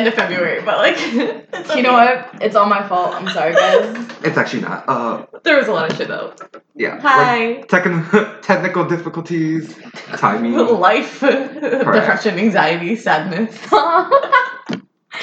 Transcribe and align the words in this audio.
end 0.00 0.08
of 0.08 0.14
February, 0.14 0.62
but 0.64 0.78
like, 0.78 0.96
it's 1.52 1.74
You 1.76 1.82
know 1.82 1.92
what? 1.92 2.28
It's 2.40 2.56
all 2.56 2.66
my 2.66 2.82
fault. 2.88 3.14
I'm 3.14 3.28
sorry, 3.30 3.52
guys. 3.54 4.06
It's 4.24 4.36
actually 4.36 4.62
not. 4.62 4.84
Uh, 4.88 5.24
There 5.44 5.56
was 5.56 5.68
a 5.68 5.72
lot 5.72 5.90
of 5.90 5.96
shit 5.96 6.08
though. 6.08 6.32
yeah. 6.74 6.94
Like, 6.96 7.02
Hi. 7.02 7.64
techn- 7.68 8.40
technical 8.50 8.84
difficulties, 8.84 9.74
timing, 10.16 10.54
Life, 10.56 11.20
depression, 11.20 12.38
anxiety, 12.38 12.96
sadness. 12.96 13.54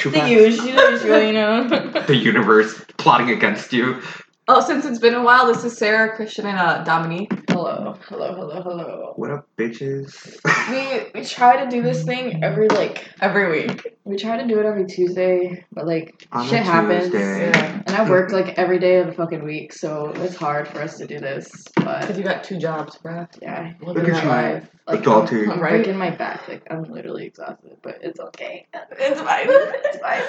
the 0.03 0.29
usual, 0.29 1.21
you 1.21 1.33
know. 1.33 1.67
the 2.07 2.15
universe 2.15 2.71
plotting 2.97 3.29
against 3.29 3.73
you. 3.73 4.01
Oh, 4.49 4.61
since 4.61 4.85
it's 4.85 4.99
been 4.99 5.13
a 5.13 5.21
while, 5.23 5.45
this 5.47 5.65
is 5.65 5.77
Sarah, 5.77 6.15
Christian, 6.15 6.45
and 6.45 6.57
uh, 6.57 6.81
Dominique. 6.85 7.33
hello, 7.49 7.97
hello, 8.07 8.33
hello, 8.33 8.61
hello. 8.61 9.13
What 9.17 9.29
up, 9.31 9.47
bitches? 9.57 10.37
We 10.71 11.19
we 11.19 11.25
try 11.25 11.63
to 11.63 11.69
do 11.69 11.81
this 11.81 12.03
thing 12.03 12.43
every 12.43 12.69
like 12.69 13.09
Every 13.21 13.49
week. 13.51 13.97
we 14.05 14.15
try 14.15 14.37
to 14.41 14.47
do 14.47 14.57
it 14.59 14.65
every 14.65 14.85
Tuesday, 14.85 15.65
but 15.73 15.85
like 15.85 16.27
On 16.31 16.47
shit 16.47 16.63
happens. 16.63 17.05
Tuesday. 17.11 17.49
Yeah. 17.49 17.81
And 17.87 17.89
I 17.95 18.09
work 18.09 18.31
like 18.31 18.57
every 18.57 18.79
day 18.79 18.99
of 18.99 19.07
the 19.07 19.13
fucking 19.13 19.43
week, 19.43 19.73
so 19.73 20.11
it's 20.15 20.35
hard 20.37 20.67
for 20.69 20.79
us 20.81 20.97
to 20.99 21.07
do 21.07 21.19
this. 21.19 21.49
Because 21.75 22.07
But 22.07 22.17
you 22.17 22.23
got 22.23 22.43
two 22.45 22.57
jobs, 22.57 22.97
bruh. 23.03 23.27
yeah, 23.41 23.73
Living 23.81 24.03
Look 24.03 24.13
that 24.13 24.15
at 24.15 24.23
you. 24.23 24.29
life. 24.29 24.69
Like 24.87 24.99
Adult 25.01 25.23
I'm, 25.23 25.27
too. 25.29 25.49
I'm 25.51 25.59
Right. 25.59 25.71
breaking 25.71 25.97
my 25.97 26.11
back. 26.11 26.47
Like 26.47 26.63
I'm 26.69 26.83
literally 26.83 27.25
exhausted, 27.25 27.77
but 27.81 27.97
it's 28.01 28.19
okay. 28.19 28.67
It's 28.99 29.19
fine. 29.21 29.47
It's 29.49 29.97
fine. 29.99 30.23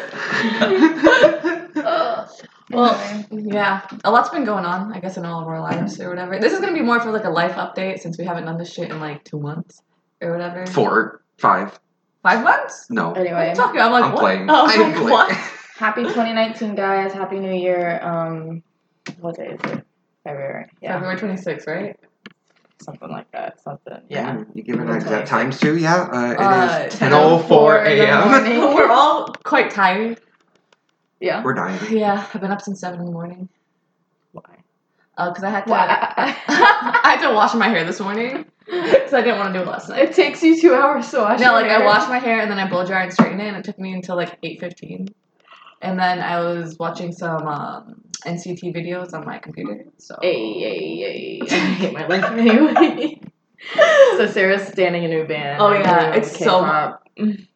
Ugh. 1.84 2.28
Well, 2.70 3.24
yeah, 3.30 3.80
a 4.04 4.10
lot's 4.10 4.28
been 4.28 4.44
going 4.44 4.66
on, 4.66 4.92
I 4.92 5.00
guess, 5.00 5.16
in 5.16 5.24
all 5.24 5.40
of 5.40 5.48
our 5.48 5.58
lives 5.58 5.98
or 6.02 6.10
whatever. 6.10 6.38
This 6.38 6.52
is 6.52 6.60
gonna 6.60 6.74
be 6.74 6.82
more 6.82 7.00
for 7.00 7.10
like 7.10 7.24
a 7.24 7.30
life 7.30 7.52
update 7.52 8.00
since 8.00 8.18
we 8.18 8.26
haven't 8.26 8.44
done 8.44 8.58
this 8.58 8.70
shit 8.70 8.90
in 8.90 9.00
like 9.00 9.24
two 9.24 9.38
months 9.40 9.80
or 10.20 10.32
whatever. 10.32 10.66
Four, 10.66 11.22
five. 11.38 11.80
Five 12.22 12.44
months? 12.44 12.88
No. 12.90 13.08
What 13.08 13.16
are 13.16 13.20
anyway, 13.22 13.48
you 13.50 13.54
talking? 13.54 13.80
I'm 13.80 13.90
like, 13.90 14.04
I'm 14.04 14.12
what? 14.12 14.20
playing. 14.20 14.50
Oh, 14.50 14.66
I'm 14.66 14.80
like, 14.80 14.94
playing. 14.96 15.08
what? 15.10 15.32
happy 15.78 16.02
2019, 16.02 16.74
guys. 16.74 17.14
Happy 17.14 17.38
New 17.38 17.54
Year. 17.54 18.00
Um, 18.02 18.62
what 19.20 19.36
day 19.36 19.46
is 19.46 19.60
it? 19.72 19.86
February. 20.24 20.66
Yeah, 20.82 20.92
February 21.00 21.16
26th, 21.16 21.66
right? 21.66 21.96
Something 22.80 23.08
like 23.10 23.30
that. 23.32 23.60
Something. 23.60 24.00
Yeah. 24.08 24.42
You 24.54 24.62
give 24.62 24.80
it 24.80 24.86
That's 24.86 25.04
exact 25.04 25.22
what 25.22 25.26
times 25.28 25.60
too? 25.60 25.76
Yeah. 25.76 26.08
Uh, 26.12 26.16
Uh, 26.38 26.78
it 26.86 26.92
is 26.94 26.98
10:04 27.00 27.86
in 27.86 27.98
the 27.98 28.04
a.m. 28.04 28.74
We're 28.74 28.90
all 28.90 29.32
quite 29.44 29.70
tired. 29.70 30.20
Yeah. 31.20 31.42
We're 31.42 31.54
dying. 31.54 31.80
Yeah, 31.96 32.24
I've 32.32 32.40
been 32.40 32.52
up 32.52 32.60
since 32.62 32.80
7 32.80 33.00
in 33.00 33.06
the 33.06 33.12
morning. 33.12 33.48
Why? 34.32 34.42
Oh, 35.16 35.30
because 35.30 35.42
I 35.44 35.50
had 35.50 35.64
to. 35.64 35.70
Why? 35.70 35.86
I 36.16 37.16
had 37.16 37.28
to 37.28 37.34
wash 37.34 37.54
my 37.54 37.68
hair 37.68 37.84
this 37.84 37.98
morning 37.98 38.44
because 38.66 39.12
I 39.12 39.22
didn't 39.22 39.38
want 39.38 39.52
to 39.52 39.58
do 39.58 39.64
it 39.64 39.68
last 39.68 39.88
night. 39.88 40.10
It 40.10 40.14
takes 40.14 40.42
you 40.44 40.60
two 40.60 40.74
hours 40.74 41.10
to 41.10 41.18
wash. 41.18 41.40
No, 41.40 41.46
your 41.46 41.62
like 41.62 41.70
I 41.70 41.78
hair. 41.78 41.84
washed 41.86 42.08
my 42.08 42.18
hair 42.18 42.38
and 42.40 42.48
then 42.50 42.58
I 42.58 42.68
blow 42.68 42.86
dry 42.86 43.02
and 43.02 43.12
straighten 43.12 43.40
it, 43.40 43.48
and 43.48 43.56
it 43.56 43.64
took 43.64 43.78
me 43.80 43.92
until 43.92 44.14
like 44.14 44.40
8:15. 44.42 45.08
And 45.82 45.98
then 45.98 46.20
I 46.20 46.40
was 46.40 46.76
watching 46.78 47.10
some 47.12 47.46
um, 47.48 48.02
NCT 48.26 48.74
videos 48.74 49.12
on 49.14 49.24
my 49.24 49.38
computer. 49.38 49.84
So 49.98 50.16
Hey, 50.22 50.52
hey, 50.60 50.96
hey. 50.96 51.40
I 51.42 51.54
hate 51.54 51.92
my 51.92 52.06
life 52.06 52.24
anyway. 52.32 53.20
so 54.16 54.26
Sarah's 54.26 54.66
standing 54.68 55.04
a 55.04 55.08
new 55.08 55.24
band. 55.26 55.60
Oh, 55.60 55.72
yeah, 55.72 56.14
it's 56.14 56.30
so- 56.38 56.60
K-pop. 56.60 57.02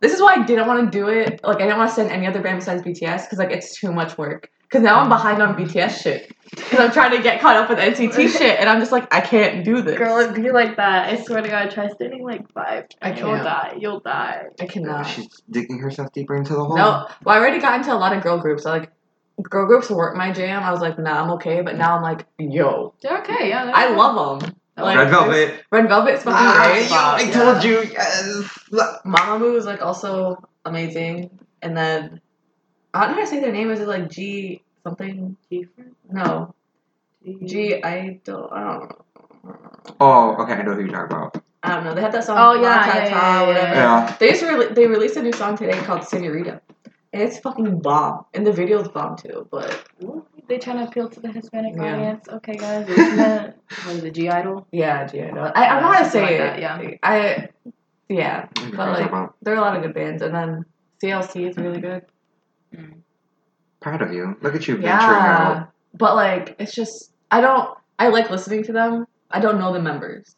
this 0.00 0.12
is 0.12 0.20
why 0.20 0.34
I 0.38 0.44
didn't 0.44 0.66
want 0.66 0.90
to 0.92 0.98
do 0.98 1.08
it. 1.08 1.40
Like 1.44 1.56
I 1.56 1.64
didn't 1.64 1.78
want 1.78 1.90
to 1.90 1.94
send 1.94 2.10
any 2.10 2.26
other 2.26 2.40
band 2.42 2.58
besides 2.60 2.82
BTS 2.82 3.24
because 3.24 3.38
like 3.38 3.50
it's 3.50 3.78
too 3.78 3.92
much 3.92 4.18
work. 4.18 4.48
Because 4.62 4.84
now 4.84 5.00
I'm 5.00 5.08
behind 5.10 5.42
on 5.42 5.54
BTS 5.54 6.02
shit. 6.02 6.34
Because 6.50 6.80
I'm 6.80 6.92
trying 6.92 7.10
to 7.14 7.22
get 7.22 7.40
caught 7.42 7.56
up 7.56 7.68
with 7.68 7.78
NCT 7.78 8.28
shit, 8.38 8.58
and 8.58 8.68
I'm 8.70 8.80
just 8.80 8.90
like 8.90 9.12
I 9.14 9.20
can't 9.20 9.64
do 9.64 9.82
this. 9.82 9.98
Girl, 9.98 10.18
it'd 10.18 10.34
be 10.34 10.50
like 10.50 10.76
that. 10.76 11.08
I 11.10 11.22
swear 11.22 11.42
to 11.42 11.48
God, 11.48 11.70
try 11.70 11.88
standing 11.90 12.24
like 12.24 12.50
five. 12.52 12.86
I 13.02 13.12
You'll 13.12 13.36
die. 13.36 13.76
You'll 13.78 14.00
die. 14.00 14.44
I 14.60 14.66
cannot. 14.66 15.02
She's 15.06 15.28
digging 15.50 15.78
herself 15.78 16.10
deeper 16.14 16.34
into 16.34 16.54
the 16.54 16.64
hole. 16.64 16.76
No, 16.76 17.06
well, 17.24 17.36
I 17.36 17.38
already 17.38 17.58
got 17.60 17.78
into 17.78 17.92
a 17.92 17.96
lot 17.96 18.16
of 18.16 18.22
girl 18.22 18.38
groups. 18.38 18.64
I 18.64 18.70
like 18.78 18.90
girl 19.40 19.66
groups 19.66 19.90
weren't 19.90 20.16
my 20.16 20.32
jam. 20.32 20.62
I 20.62 20.70
was 20.72 20.80
like, 20.80 20.98
nah, 20.98 21.22
I'm 21.22 21.30
okay. 21.32 21.62
But 21.62 21.76
now 21.76 21.96
I'm 21.96 22.02
like, 22.02 22.26
yo, 22.38 22.94
They're 23.02 23.18
okay. 23.22 23.48
Yeah. 23.48 23.64
they're 23.66 23.76
I 23.76 23.86
okay. 23.86 23.96
love 23.96 24.40
them. 24.40 24.54
Like, 24.76 24.96
Red 24.96 25.10
Velvet. 25.10 25.64
Red 25.70 25.88
Velvet's 25.88 26.22
fucking 26.22 26.38
Ah, 26.38 26.70
great. 26.72 26.88
yo, 26.90 26.96
I 26.96 27.20
Yeah. 27.20 27.52
told 27.52 27.64
you. 27.64 27.82
Yes. 27.92 28.58
Mamamoo 29.04 29.56
is 29.56 29.66
like 29.66 29.82
also 29.82 30.42
amazing. 30.64 31.30
And 31.62 31.76
then 31.76 32.20
I 32.94 33.00
don't 33.06 33.10
know 33.10 33.14
how 33.16 33.20
to 33.22 33.26
say 33.26 33.40
their 33.40 33.52
name. 33.52 33.70
Is 33.70 33.80
it 33.80 33.88
like 33.88 34.10
G 34.10 34.62
something? 34.84 35.36
G 35.50 35.68
no. 36.10 36.54
G 37.44 37.82
I 37.82 38.20
don't 38.24 38.52
I 38.52 38.60
don't 38.64 38.88
know. 38.88 38.96
Oh, 40.00 40.36
okay. 40.42 40.54
I 40.54 40.62
know 40.62 40.74
who 40.74 40.80
you're 40.82 40.88
talking 40.88 41.16
about. 41.16 41.42
I 41.62 41.74
don't 41.76 41.84
know. 41.84 41.94
They 41.94 42.00
had 42.00 42.12
that 42.12 42.24
song. 42.24 42.36
Oh, 42.40 42.54
yeah, 42.54 42.60
La 42.62 42.86
yeah, 42.86 43.04
yeah, 43.04 43.48
yeah. 43.50 43.74
Yeah. 43.74 44.16
They 44.18 44.30
just 44.30 44.42
re- 44.42 44.72
they 44.72 44.86
released 44.86 45.16
a 45.16 45.22
new 45.22 45.32
song 45.32 45.56
today 45.56 45.78
called 45.82 46.04
Senorita. 46.04 46.60
And 47.12 47.22
it's 47.22 47.38
fucking 47.38 47.80
bomb. 47.80 48.24
And 48.34 48.46
the 48.46 48.52
video's 48.52 48.88
bomb 48.88 49.16
too. 49.16 49.46
But 49.50 49.84
They 50.48 50.58
trying 50.58 50.78
to 50.78 50.84
appeal 50.88 51.08
to 51.10 51.20
the 51.20 51.30
Hispanic 51.30 51.74
Yeah. 51.76 51.94
audience. 51.94 52.28
Okay, 52.28 52.54
guys. 52.54 52.88
Isn't 52.88 53.16
that 53.16 53.56
what 53.84 53.96
is 53.96 54.04
it? 54.04 54.14
G 54.14 54.28
Idol. 54.28 54.66
yeah, 54.72 55.06
G 55.06 55.22
I 55.22 55.30
know. 55.30 55.42
I, 55.54 55.66
I 55.66 55.72
don't 55.74 55.82
know 55.82 55.92
how 55.92 55.98
to 55.98 56.04
Something 56.10 56.10
say 56.10 56.22
like 56.22 56.32
it. 56.32 56.38
that, 56.38 56.60
yeah. 56.60 56.96
I 57.02 57.48
yeah. 58.08 58.46
I 58.56 58.64
know 58.70 58.76
But 58.76 59.00
like 59.12 59.30
there 59.42 59.54
are 59.54 59.58
a 59.58 59.60
lot 59.60 59.76
of 59.76 59.82
good 59.82 59.94
bands. 59.94 60.22
And 60.22 60.34
then 60.34 60.64
CLC 61.02 61.48
is 61.50 61.56
really 61.56 61.80
good. 61.80 62.02
Mm. 62.74 63.00
Proud 63.80 64.00
of 64.02 64.12
you. 64.12 64.36
Look 64.40 64.54
at 64.54 64.66
you 64.68 64.76
venturing 64.76 64.90
Yeah. 64.92 65.48
out. 65.60 65.68
But 65.94 66.16
like 66.16 66.56
it's 66.58 66.74
just 66.74 67.12
I 67.30 67.40
don't 67.40 67.76
I 67.98 68.08
like 68.08 68.30
listening 68.30 68.62
to 68.64 68.72
them. 68.72 69.06
I 69.30 69.40
don't 69.40 69.58
know 69.58 69.72
the 69.72 69.80
members. 69.80 70.34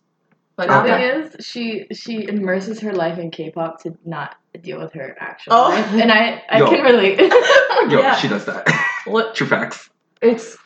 But. 0.56 0.69
The 0.69 0.82
thing 0.82 1.03
is, 1.03 1.47
she 1.47 1.87
she 1.92 2.28
immerses 2.28 2.81
her 2.81 2.92
life 2.92 3.19
in 3.19 3.31
K-pop 3.31 3.82
to 3.82 3.97
not 4.04 4.37
deal 4.62 4.78
with 4.78 4.92
her 4.92 5.16
actual 5.19 5.53
Oh. 5.54 5.69
life, 5.70 5.92
and 5.94 6.12
I 6.12 6.42
I 6.48 6.59
Yo. 6.59 6.69
can 6.70 6.84
relate. 6.84 7.19
Yo, 7.91 8.00
Yeah. 8.00 8.15
she 8.16 8.28
does 8.28 8.44
that. 8.47 8.69
what 9.06 9.34
True 9.34 9.47
facts. 9.48 9.91
it's 10.22 10.56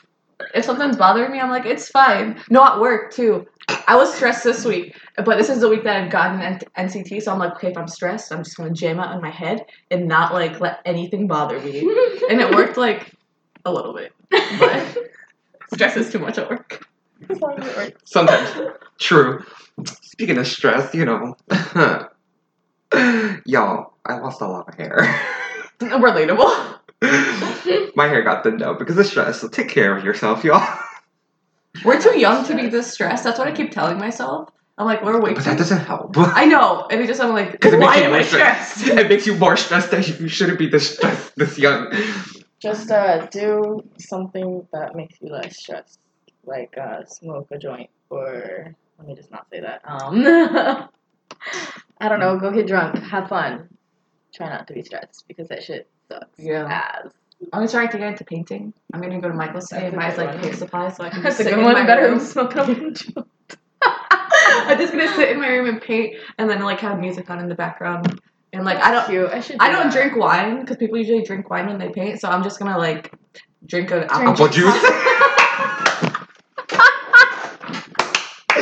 if 0.54 0.64
something's 0.64 0.96
bothering 0.96 1.32
me, 1.32 1.40
I'm 1.40 1.50
like, 1.50 1.66
it's 1.66 1.88
fine. 1.88 2.40
No, 2.48 2.62
at 2.64 2.80
work 2.80 3.12
too. 3.12 3.46
I 3.86 3.96
was 3.96 4.14
stressed 4.14 4.44
this 4.44 4.64
week, 4.64 4.94
but 5.16 5.36
this 5.36 5.48
is 5.50 5.60
the 5.60 5.68
week 5.68 5.82
that 5.84 5.96
I've 6.04 6.10
gotten 6.10 6.40
N- 6.40 6.60
NCT, 6.76 7.20
so 7.22 7.32
I'm 7.32 7.38
like, 7.38 7.52
okay, 7.56 7.68
if 7.70 7.76
I'm 7.76 7.88
stressed, 7.88 8.32
I'm 8.32 8.44
just 8.44 8.56
gonna 8.56 8.70
jam 8.70 9.00
out 9.00 9.14
in 9.14 9.20
my 9.20 9.30
head 9.30 9.64
and 9.90 10.06
not 10.06 10.32
like 10.32 10.60
let 10.60 10.80
anything 10.84 11.26
bother 11.26 11.58
me. 11.60 11.80
And 12.30 12.40
it 12.40 12.54
worked 12.54 12.76
like 12.76 13.12
a 13.64 13.72
little 13.72 13.92
bit, 13.94 14.12
but 14.58 14.96
stress 15.74 15.96
is 15.96 16.10
too 16.12 16.18
much 16.18 16.38
at 16.38 16.48
work. 16.48 16.86
Sometimes. 18.04 18.50
True. 18.98 19.44
Speaking 20.02 20.38
of 20.38 20.46
stress, 20.46 20.94
you 20.94 21.04
know. 21.04 21.36
Y'all, 23.46 23.94
I 24.06 24.18
lost 24.18 24.40
a 24.40 24.46
lot 24.46 24.68
of 24.68 24.74
hair. 24.74 24.98
Relatable. 25.80 26.78
My 27.96 28.08
hair 28.08 28.22
got 28.22 28.42
thinned 28.42 28.62
out 28.62 28.78
because 28.78 28.98
of 28.98 29.06
stress, 29.06 29.40
so 29.40 29.48
take 29.48 29.68
care 29.68 29.96
of 29.96 30.04
yourself, 30.04 30.42
y'all. 30.42 30.78
We're 31.84 32.00
too 32.00 32.18
young 32.18 32.44
to 32.46 32.56
be 32.56 32.66
this 32.68 32.90
stressed. 32.92 33.22
That's 33.22 33.38
what 33.38 33.46
I 33.46 33.52
keep 33.52 33.70
telling 33.70 33.98
myself. 33.98 34.48
I'm 34.78 34.86
like, 34.86 35.02
we're 35.04 35.20
way 35.20 35.34
But 35.34 35.44
too. 35.44 35.50
that 35.50 35.58
doesn't 35.58 35.78
help. 35.84 36.16
I 36.16 36.44
know, 36.46 36.86
and 36.90 37.00
it 37.00 37.06
just 37.06 37.20
I'm 37.20 37.30
like, 37.34 37.52
Because 37.52 37.72
it 37.74 37.78
makes 37.78 37.88
why 37.88 37.96
you 37.98 38.04
am 38.04 38.10
more 38.10 38.20
I 38.20 38.22
stressed. 38.22 38.78
stressed? 38.78 38.98
it 39.00 39.08
makes 39.08 39.26
you 39.26 39.36
more 39.36 39.56
stressed 39.56 39.90
that 39.90 40.20
you 40.20 40.28
shouldn't 40.28 40.58
be 40.58 40.68
this 40.68 40.94
stressed 40.96 41.36
this 41.36 41.58
young. 41.58 41.92
Just 42.60 42.90
uh, 42.90 43.26
do 43.26 43.80
something 43.98 44.66
that 44.72 44.96
makes 44.96 45.20
you 45.20 45.28
less 45.30 45.58
stressed, 45.58 46.00
like 46.48 46.76
uh, 46.78 47.04
smoke 47.06 47.48
a 47.52 47.58
joint, 47.58 47.90
or 48.10 48.74
let 48.98 49.06
me 49.06 49.14
just 49.14 49.30
not 49.30 49.46
say 49.50 49.60
that. 49.60 49.82
Um, 49.84 50.24
I 52.00 52.08
don't 52.08 52.20
know. 52.20 52.38
Go 52.38 52.50
get 52.52 52.66
drunk, 52.66 52.98
have 53.04 53.28
fun. 53.28 53.68
Try 54.34 54.48
not 54.48 54.66
to 54.68 54.74
be 54.74 54.82
stressed 54.82 55.24
because 55.28 55.48
that 55.48 55.62
shit 55.62 55.88
sucks. 56.08 56.26
Yeah. 56.38 56.64
Ass. 56.64 57.12
I'm 57.52 57.68
trying 57.68 57.88
to 57.90 57.98
get 57.98 58.08
into 58.08 58.24
painting. 58.24 58.72
I'm 58.92 59.00
gonna 59.00 59.20
go 59.20 59.28
to 59.28 59.34
Michael's 59.34 59.68
today 59.68 59.86
and 59.86 59.94
a 59.94 59.96
buy 59.96 60.14
like 60.16 60.30
one. 60.34 60.40
paint 60.40 60.56
supplies 60.56 60.96
so 60.96 61.04
I 61.04 61.10
can 61.10 61.22
That's 61.22 61.36
just 61.38 61.40
a 61.40 61.44
sit 61.44 61.50
good 61.54 61.60
in 61.60 61.64
one. 61.64 61.74
my 61.74 61.86
Better 61.86 62.02
room. 62.08 62.18
than 62.18 62.26
smoking 62.26 62.60
a 62.86 62.90
joint. 62.90 63.28
I'm 63.82 64.76
just 64.78 64.92
gonna 64.92 65.08
sit 65.14 65.30
in 65.30 65.40
my 65.40 65.48
room 65.48 65.68
and 65.68 65.80
paint, 65.80 66.16
and 66.38 66.50
then 66.50 66.60
like 66.62 66.80
have 66.80 66.98
music 66.98 67.30
on 67.30 67.38
in 67.38 67.48
the 67.48 67.54
background. 67.54 68.20
And 68.52 68.64
like 68.64 68.78
I 68.78 68.90
don't, 68.92 69.06
Cute. 69.06 69.30
I 69.30 69.40
should. 69.40 69.56
I 69.60 69.68
do 69.70 69.76
don't 69.76 69.90
that. 69.90 69.92
drink 69.92 70.16
wine 70.16 70.60
because 70.60 70.76
people 70.78 70.98
usually 70.98 71.22
drink 71.22 71.48
wine 71.48 71.66
when 71.68 71.78
they 71.78 71.90
paint. 71.90 72.20
So 72.20 72.28
I'm 72.28 72.42
just 72.42 72.58
gonna 72.58 72.76
like 72.78 73.12
drink 73.66 73.90
an 73.92 73.98
Drink 74.08 74.10
Apple 74.10 74.48
juice. 74.48 74.74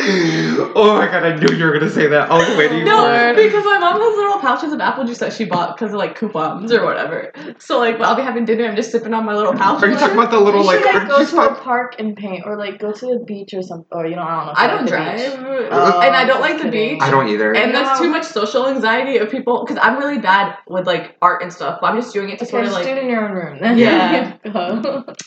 oh 0.76 0.96
my 0.98 1.06
god, 1.06 1.24
I 1.24 1.36
knew 1.36 1.54
you 1.56 1.64
were 1.64 1.72
gonna 1.72 1.90
say 1.90 2.06
that. 2.06 2.30
I 2.30 2.38
was 2.38 2.56
waiting 2.56 2.84
No, 2.84 3.02
for 3.02 3.12
it. 3.30 3.36
because 3.36 3.64
my 3.64 3.78
mom 3.78 4.00
has 4.00 4.16
little 4.16 4.38
pouches 4.40 4.72
of 4.72 4.80
apple 4.80 5.04
juice 5.04 5.18
that 5.18 5.32
she 5.32 5.44
bought 5.44 5.76
because 5.76 5.92
of 5.92 5.98
like 5.98 6.14
coupons 6.16 6.72
or 6.72 6.84
whatever. 6.84 7.32
So 7.58 7.78
like, 7.78 7.98
when 7.98 8.08
I'll 8.08 8.14
be 8.14 8.22
having 8.22 8.44
dinner, 8.44 8.64
I'm 8.66 8.76
just 8.76 8.92
sipping 8.92 9.12
on 9.14 9.24
my 9.24 9.34
little 9.34 9.52
pouch. 9.54 9.82
Are 9.82 9.88
you 9.88 9.96
talking 9.96 10.16
about 10.16 10.30
the 10.30 10.38
You 10.38 10.44
little 10.44 10.62
should 10.62 10.84
like, 10.84 10.94
like, 10.94 11.08
go 11.08 11.14
orange 11.16 11.30
to 11.30 11.40
a 11.50 11.54
park 11.56 11.96
and 11.98 12.16
paint, 12.16 12.44
or 12.46 12.56
like 12.56 12.78
go 12.78 12.92
to 12.92 13.06
the 13.06 13.24
beach 13.26 13.52
or 13.54 13.62
something, 13.62 13.86
or 13.90 14.06
you 14.06 14.16
know, 14.16 14.22
I 14.22 14.36
don't 14.36 14.46
know. 14.46 14.52
I 14.56 14.66
don't 14.66 14.76
like 14.76 14.84
the 14.84 14.90
drive, 14.90 15.60
beach. 15.60 15.68
Oh, 15.72 16.00
and 16.00 16.14
I 16.16 16.24
don't 16.24 16.38
just 16.38 16.40
like 16.40 16.62
the 16.62 16.70
beach. 16.70 16.98
I 17.02 17.10
don't 17.10 17.28
either. 17.28 17.54
And 17.54 17.74
there's 17.74 17.98
too 17.98 18.08
much 18.08 18.24
social 18.24 18.66
anxiety 18.68 19.16
of 19.18 19.30
people 19.30 19.64
because 19.66 19.80
I'm 19.82 19.98
really 19.98 20.18
bad 20.18 20.56
with 20.68 20.86
like 20.86 21.16
art 21.22 21.42
and 21.42 21.52
stuff. 21.52 21.78
But 21.80 21.88
I'm 21.92 22.00
just 22.00 22.12
doing 22.12 22.30
it 22.30 22.38
to 22.38 22.44
Okay, 22.44 22.50
sort 22.50 22.66
of 22.66 22.72
like. 22.72 22.84
do 22.84 22.92
it 22.92 22.98
in 22.98 23.08
your 23.10 23.24
own 23.28 23.32
room. 23.32 23.58
Yeah. 23.78 24.36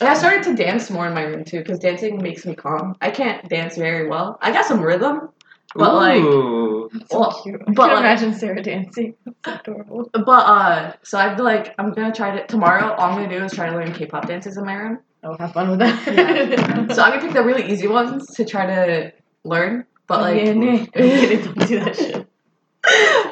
And 0.00 0.08
I 0.08 0.14
started 0.14 0.42
to 0.44 0.54
dance 0.56 0.90
more 0.90 1.06
in 1.06 1.14
my 1.14 1.22
room 1.24 1.44
too 1.44 1.58
because 1.58 1.78
dancing 1.78 2.22
makes 2.22 2.46
me 2.46 2.54
calm. 2.54 2.96
I 3.00 3.10
can't 3.10 3.46
dance 3.48 3.76
very 3.76 4.08
well. 4.08 4.38
I 4.40 4.50
got 4.52 4.64
some 4.70 4.80
rhythm, 4.82 5.28
But 5.74 5.94
like, 5.94 6.22
Ooh. 6.22 6.90
So 7.10 7.20
Well, 7.20 7.40
cute. 7.42 7.60
but, 7.66 7.74
But 7.76 7.88
like- 7.90 7.98
imagine 8.00 8.32
Sarah 8.34 8.62
dancing. 8.62 9.14
That's 9.44 9.60
adorable. 9.68 10.10
but 10.12 10.42
uh, 10.56 10.92
so 11.02 11.18
I'd 11.18 11.36
be 11.36 11.42
like, 11.42 11.74
I'm 11.78 11.92
gonna 11.92 12.12
try 12.20 12.30
to 12.36 12.46
tomorrow. 12.46 12.92
All 12.94 13.10
I'm 13.10 13.14
gonna 13.16 13.28
do 13.38 13.44
is 13.44 13.52
try 13.52 13.68
to 13.70 13.76
learn 13.76 13.92
K-pop 13.92 14.26
dances 14.26 14.56
in 14.56 14.64
my 14.64 14.74
room. 14.74 14.98
Oh, 15.22 15.36
have 15.38 15.52
fun 15.52 15.70
with 15.70 15.78
that. 15.80 15.94
Yeah. 16.06 16.94
So 16.94 17.02
I'm 17.02 17.10
gonna 17.12 17.20
pick 17.22 17.32
the 17.34 17.44
really 17.44 17.70
easy 17.70 17.86
ones 17.86 18.26
to 18.36 18.44
try 18.44 18.64
to 18.66 19.12
learn. 19.44 19.84
But 20.08 20.20
like, 20.22 20.36
yeah, 20.44 20.52
no, 20.64 20.76
don't 20.86 21.68
do 21.68 21.80
that 21.84 21.96
shit. 21.96 22.26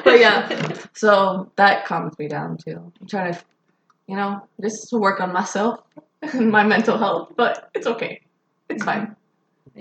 but 0.05 0.19
yeah, 0.19 0.73
so 0.93 1.51
that 1.57 1.85
calms 1.85 2.17
me 2.19 2.27
down 2.27 2.57
too. 2.57 2.91
I'm 3.01 3.07
trying 3.07 3.33
to, 3.33 3.39
you 4.07 4.15
know, 4.15 4.47
just 4.61 4.89
to 4.91 4.97
work 4.97 5.19
on 5.19 5.33
myself 5.33 5.79
and 6.21 6.49
my 6.51 6.63
mental 6.63 6.97
health. 6.97 7.33
But 7.35 7.69
it's 7.73 7.87
okay. 7.87 8.21
It's 8.69 8.83
fine. 8.85 9.15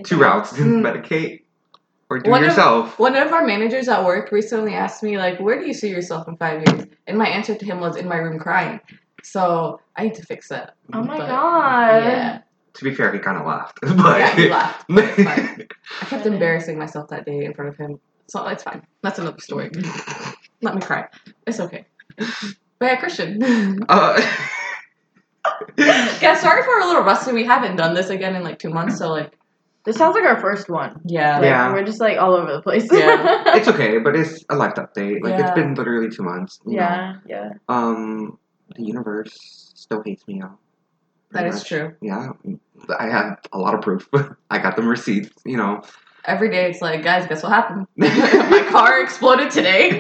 Two 0.05 0.19
routes: 0.19 0.53
Mm. 0.55 0.81
medicate 0.83 1.43
or 2.11 2.19
do 2.19 2.31
One 2.31 2.45
of- 2.45 2.99
One 2.99 3.17
of 3.17 3.33
our 3.33 3.45
managers 3.47 3.89
at 3.89 4.05
work 4.05 4.33
recently 4.33 4.75
asked 4.75 5.03
me, 5.03 5.19
like, 5.19 5.39
where 5.41 5.59
do 5.59 5.67
you 5.67 5.75
see 5.75 5.89
yourself 5.91 6.27
in 6.29 6.37
five 6.37 6.63
years? 6.67 6.87
And 7.07 7.19
my 7.19 7.29
answer 7.29 7.55
to 7.55 7.65
him 7.65 7.81
was 7.81 7.97
in 7.97 8.09
my 8.09 8.17
room 8.17 8.39
crying. 8.39 8.81
So 9.23 9.81
I 9.97 10.05
need 10.05 10.15
to 10.15 10.23
fix 10.25 10.49
that. 10.49 10.75
Oh 10.93 11.03
my 11.03 11.19
But, 11.19 11.27
god. 11.29 12.03
Yeah. 12.05 12.39
To 12.75 12.85
be 12.85 12.95
fair, 12.95 13.13
he 13.13 13.19
kind 13.19 13.37
of 13.37 13.45
laughed, 13.47 13.79
but 13.83 14.19
Yeah, 14.21 14.35
he 14.37 14.49
laughed. 14.49 14.85
It's 14.89 15.23
fine. 15.23 15.47
fine. 15.47 15.69
I 16.01 16.05
kept 16.07 16.27
embarrassing 16.27 16.79
myself 16.79 17.09
that 17.09 17.27
day 17.27 17.45
in 17.45 17.53
front 17.53 17.71
of 17.71 17.77
him. 17.77 17.99
So 18.29 18.47
it's 18.47 18.63
fine. 18.63 18.87
That's 19.03 19.19
another 19.19 19.41
story. 19.41 19.71
Let 20.63 20.75
me 20.77 20.81
cry. 20.81 21.09
It's 21.47 21.61
okay. 21.61 21.87
But 22.17 22.27
yeah, 22.83 22.97
Christian. 22.97 23.43
uh, 23.89 24.21
yeah, 25.77 26.35
sorry 26.37 26.63
for 26.63 26.79
a 26.79 26.87
little 26.87 27.03
rusty. 27.03 27.33
We 27.33 27.45
haven't 27.45 27.77
done 27.77 27.95
this 27.95 28.11
again 28.11 28.37
in 28.37 28.43
like 28.43 28.59
two 28.59 28.71
months, 28.71 28.99
so 28.99 29.09
like 29.11 29.37
This 29.89 29.97
sounds 29.97 30.15
like 30.15 30.25
our 30.25 30.39
first 30.39 30.69
one. 30.69 31.01
yeah. 31.07 31.37
Like, 31.39 31.45
Yeah. 31.47 31.73
We're 31.73 31.83
just 31.83 31.99
like 31.99 32.19
all 32.19 32.35
over 32.35 32.53
the 32.53 32.61
place. 32.61 32.87
Yeah. 32.93 33.43
it's 33.57 33.69
okay, 33.69 33.97
but 33.97 34.15
it's 34.15 34.45
a 34.51 34.55
life 34.55 34.75
update. 34.75 35.23
Like 35.23 35.31
Yeah. 35.39 35.47
it's 35.47 35.55
been 35.55 35.73
literally 35.75 36.11
two 36.11 36.23
months. 36.23 36.61
you 36.67 36.77
know. 36.77 36.83
yeah, 36.83 37.15
yeah. 37.27 37.51
Um, 37.71 38.39
the 38.77 38.83
universe 38.85 39.73
still 39.75 40.03
hates 40.05 40.29
me 40.29 40.43
out. 40.43 40.59
That 41.33 41.45
pretty 41.45 41.57
is 41.57 41.65
true. 41.65 41.95
Yeah, 42.03 42.33
I 42.99 43.07
have 43.09 43.39
a 43.51 43.59
lot 43.59 43.75
of 43.75 43.81
proof. 43.81 44.07
I 44.51 44.59
got 44.59 44.77
them 44.77 44.87
receipts. 44.87 45.33
You 45.47 45.57
know. 45.57 45.81
Every 46.27 46.51
day 46.51 46.69
it's 46.69 46.83
like, 46.83 47.03
guys, 47.03 47.27
guess 47.27 47.43
what 47.43 47.53
happened? 47.53 47.87
My 47.97 48.69
car 48.71 49.01
exploded 49.01 49.51
today. 49.51 49.99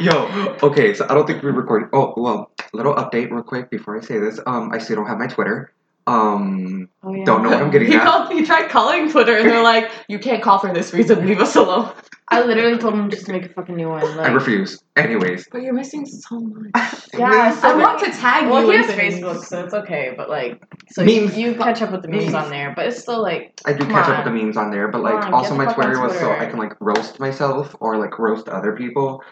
Yo, 0.00 0.54
okay, 0.62 0.92
so 0.92 1.06
I 1.08 1.14
don't 1.14 1.26
think 1.26 1.42
we 1.42 1.50
recorded. 1.50 1.88
Oh, 1.94 2.12
well, 2.14 2.50
little 2.74 2.94
update 2.94 3.30
real 3.30 3.42
quick 3.42 3.70
before 3.70 3.96
I 3.96 4.02
say 4.02 4.18
this. 4.18 4.38
Um, 4.46 4.70
I 4.70 4.76
still 4.76 4.96
don't 4.96 5.06
have 5.06 5.16
my 5.16 5.28
Twitter. 5.28 5.72
Um, 6.08 6.88
Oh, 7.04 7.14
yeah. 7.14 7.24
Don't 7.24 7.44
know 7.44 7.50
what 7.50 7.62
I'm 7.62 7.70
getting 7.70 7.88
he, 7.92 7.94
at. 7.96 8.02
called, 8.02 8.32
he 8.32 8.44
tried 8.44 8.68
calling 8.70 9.08
Twitter 9.10 9.36
and 9.36 9.48
they're 9.48 9.62
like, 9.62 9.88
you 10.08 10.18
can't 10.18 10.42
call 10.42 10.58
for 10.58 10.72
this 10.74 10.92
reason, 10.92 11.24
leave 11.24 11.40
us 11.40 11.54
alone. 11.54 11.92
I 12.30 12.42
literally 12.42 12.76
told 12.76 12.94
him 12.94 13.08
just 13.08 13.24
to 13.26 13.32
make 13.32 13.46
a 13.46 13.48
fucking 13.50 13.76
new 13.76 13.88
one. 13.88 14.02
Like, 14.16 14.28
I 14.28 14.32
refuse. 14.32 14.82
Anyways. 14.96 15.46
But 15.50 15.62
you're 15.62 15.72
missing 15.74 16.04
so 16.06 16.40
much. 16.40 16.70
Yeah, 17.14 17.54
so 17.58 17.68
I 17.70 17.74
want 17.76 18.00
to 18.00 18.10
tag 18.10 18.48
Well, 18.50 18.64
you. 18.64 18.70
he 18.72 18.76
has 18.78 18.86
things. 18.94 19.14
Facebook, 19.14 19.42
so 19.44 19.64
it's 19.64 19.72
okay. 19.74 20.12
But 20.16 20.28
like, 20.28 20.62
so 20.90 21.04
Memes. 21.04 21.36
you, 21.38 21.50
you 21.52 21.54
catch 21.54 21.80
up 21.82 21.90
with 21.90 22.02
the 22.02 22.08
memes, 22.08 22.24
Memes. 22.26 22.34
on 22.34 22.50
there. 22.50 22.72
But 22.76 22.86
it's 22.86 23.00
still 23.00 23.22
like, 23.22 23.58
I 23.64 23.72
do 23.72 23.78
Come 23.80 23.90
catch 23.90 24.08
up 24.08 24.24
with 24.24 24.32
the 24.34 24.38
memes 24.38 24.56
on 24.56 24.70
there, 24.70 24.88
but 24.88 25.00
like 25.02 25.24
on, 25.24 25.32
also 25.32 25.54
my 25.54 25.64
fuck 25.66 25.76
Twitter 25.76 26.00
was 26.00 26.18
so 26.18 26.30
I 26.32 26.46
can 26.46 26.58
like 26.58 26.74
roast 26.80 27.18
myself 27.18 27.74
or 27.80 27.96
like 27.96 28.18
roast 28.18 28.48
other 28.48 28.72
people 28.76 29.22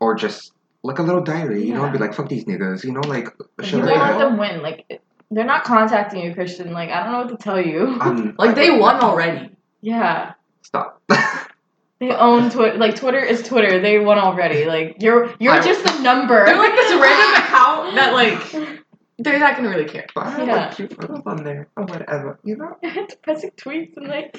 or 0.00 0.14
just 0.16 0.52
like 0.82 0.98
a 0.98 1.02
little 1.02 1.22
diary, 1.22 1.64
you 1.64 1.74
know, 1.74 1.84
Yeah. 1.84 1.92
be 1.92 1.98
like 1.98 2.14
fuck 2.14 2.28
these 2.28 2.44
niggas, 2.46 2.82
you 2.82 2.92
know, 2.92 3.00
like 3.02 3.28
you 3.60 3.64
shit 3.64 3.80
don't 3.84 3.86
let 3.86 4.18
them 4.18 4.36
win. 4.38 4.60
Like, 4.62 5.00
they're 5.30 5.44
not 5.44 5.64
contacting 5.64 6.22
you, 6.24 6.34
Christian. 6.34 6.72
Like, 6.72 6.90
I 6.90 7.02
don't 7.04 7.12
know 7.12 7.18
what 7.20 7.28
to 7.28 7.36
tell 7.36 7.60
you. 7.64 7.96
Um, 8.00 8.34
Like 8.38 8.54
they 8.54 8.70
won 8.70 8.96
already. 9.00 9.50
yeah, 9.80 10.32
Stop. 10.62 11.00
they 12.00 12.10
own 12.10 12.50
Twitter. 12.50 12.78
Like, 12.78 12.96
Twitter 12.96 13.20
is 13.20 13.42
Twitter. 13.42 13.80
They 13.80 13.98
won 13.98 14.18
already. 14.18 14.64
Like, 14.66 14.96
you're 15.00 15.34
you're 15.38 15.52
I- 15.54 15.62
just 15.64 15.84
a 15.98 16.02
number. 16.02 16.44
They're 16.46 16.56
like 16.56 16.74
this 16.74 16.92
random 16.92 17.42
account 17.44 17.94
that 17.96 18.12
like 18.12 18.76
they're 19.18 19.38
not 19.38 19.56
gonna 19.56 19.68
really 19.68 19.84
care. 19.88 20.06
but 20.14 20.26
I 20.26 20.44
Yeah. 20.44 20.54
like 20.56 20.76
cute 20.76 20.94
photos 20.96 21.22
on 21.26 21.44
there 21.44 21.68
or 21.76 21.84
whatever, 21.84 22.38
you 22.42 22.56
know. 22.56 22.76
depressing 23.08 23.50
tweets 23.56 23.96
and 23.98 24.08
like, 24.08 24.30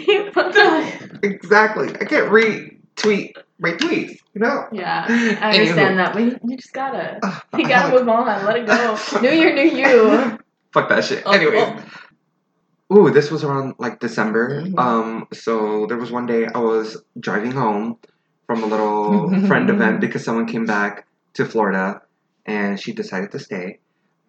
Exactly. 1.24 1.90
I 1.90 2.06
can't 2.06 2.32
retweet 2.32 3.34
my 3.60 3.74
tweets, 3.74 4.18
you 4.34 4.42
know. 4.42 4.66
yeah, 4.72 5.06
I 5.08 5.52
understand 5.60 6.00
that, 6.00 6.14
but 6.14 6.24
you, 6.24 6.40
you 6.48 6.58
just 6.58 6.74
gotta. 6.74 7.20
You 7.56 7.68
gotta 7.68 7.94
Ugh, 7.94 8.00
move 8.00 8.10
on. 8.10 8.44
Let 8.46 8.58
it 8.58 8.66
go. 8.66 8.98
New 9.22 9.30
year, 9.30 9.54
new 9.54 9.62
you. 9.78 10.40
Fuck 10.74 10.90
that 10.90 11.04
shit. 11.04 11.24
Oh, 11.26 11.32
Anyways. 11.32 11.84
Ooh, 12.94 13.10
this 13.10 13.32
was 13.32 13.44
around 13.44 13.76
like 13.80 14.00
December. 14.00 14.64
Mhm. 14.64 14.78
Um, 14.78 15.28
so 15.34 15.86
there 15.88 15.98
was 15.98 16.12
one 16.12 16.26
day 16.26 16.46
I 16.48 16.58
was 16.60 17.02
driving 17.20 17.52
home 17.52 17.98
from 18.48 18.64
a 18.64 18.66
little 18.66 19.30
friend 19.48 19.70
event 19.70 20.02
because 20.02 20.24
someone 20.26 20.46
came 20.46 20.66
back 20.66 21.08
to 21.36 21.46
Florida 21.46 22.02
and 22.46 22.80
she 22.80 22.92
decided 22.92 23.32
to 23.32 23.40
stay. 23.40 23.80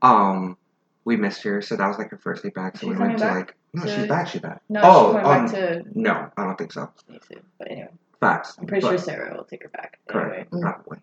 Um, 0.00 0.56
we 1.04 1.16
missed 1.16 1.42
her, 1.42 1.60
so 1.60 1.74
that 1.76 1.88
was 1.88 1.98
like 1.98 2.10
her 2.10 2.18
first 2.18 2.44
day 2.44 2.50
back. 2.50 2.76
So 2.76 2.86
She's 2.86 2.96
we 2.96 3.00
went 3.02 3.18
to 3.18 3.24
back 3.24 3.34
like 3.34 3.56
no, 3.74 3.86
she's 3.86 4.06
back. 4.06 4.28
She's 4.28 4.40
back. 4.40 4.62
No, 4.68 4.80
Oh, 4.84 5.08
she 5.10 5.14
went 5.14 5.26
um, 5.26 5.44
back 5.46 5.54
to 5.54 5.82
No, 5.94 6.30
I 6.36 6.44
don't 6.44 6.56
think 6.58 6.72
so. 6.72 6.90
me 7.08 7.18
too. 7.28 7.40
But 7.58 7.70
anyway, 7.72 7.88
Facts. 8.20 8.54
I'm 8.60 8.66
pretty 8.66 8.82
But- 8.82 8.90
sure 8.90 8.98
Sarah 8.98 9.34
will 9.36 9.44
take 9.44 9.64
her 9.64 9.70
back. 9.70 9.98
Anyway. 10.14 10.46
Correct. 10.48 10.50
Probably. 10.60 10.98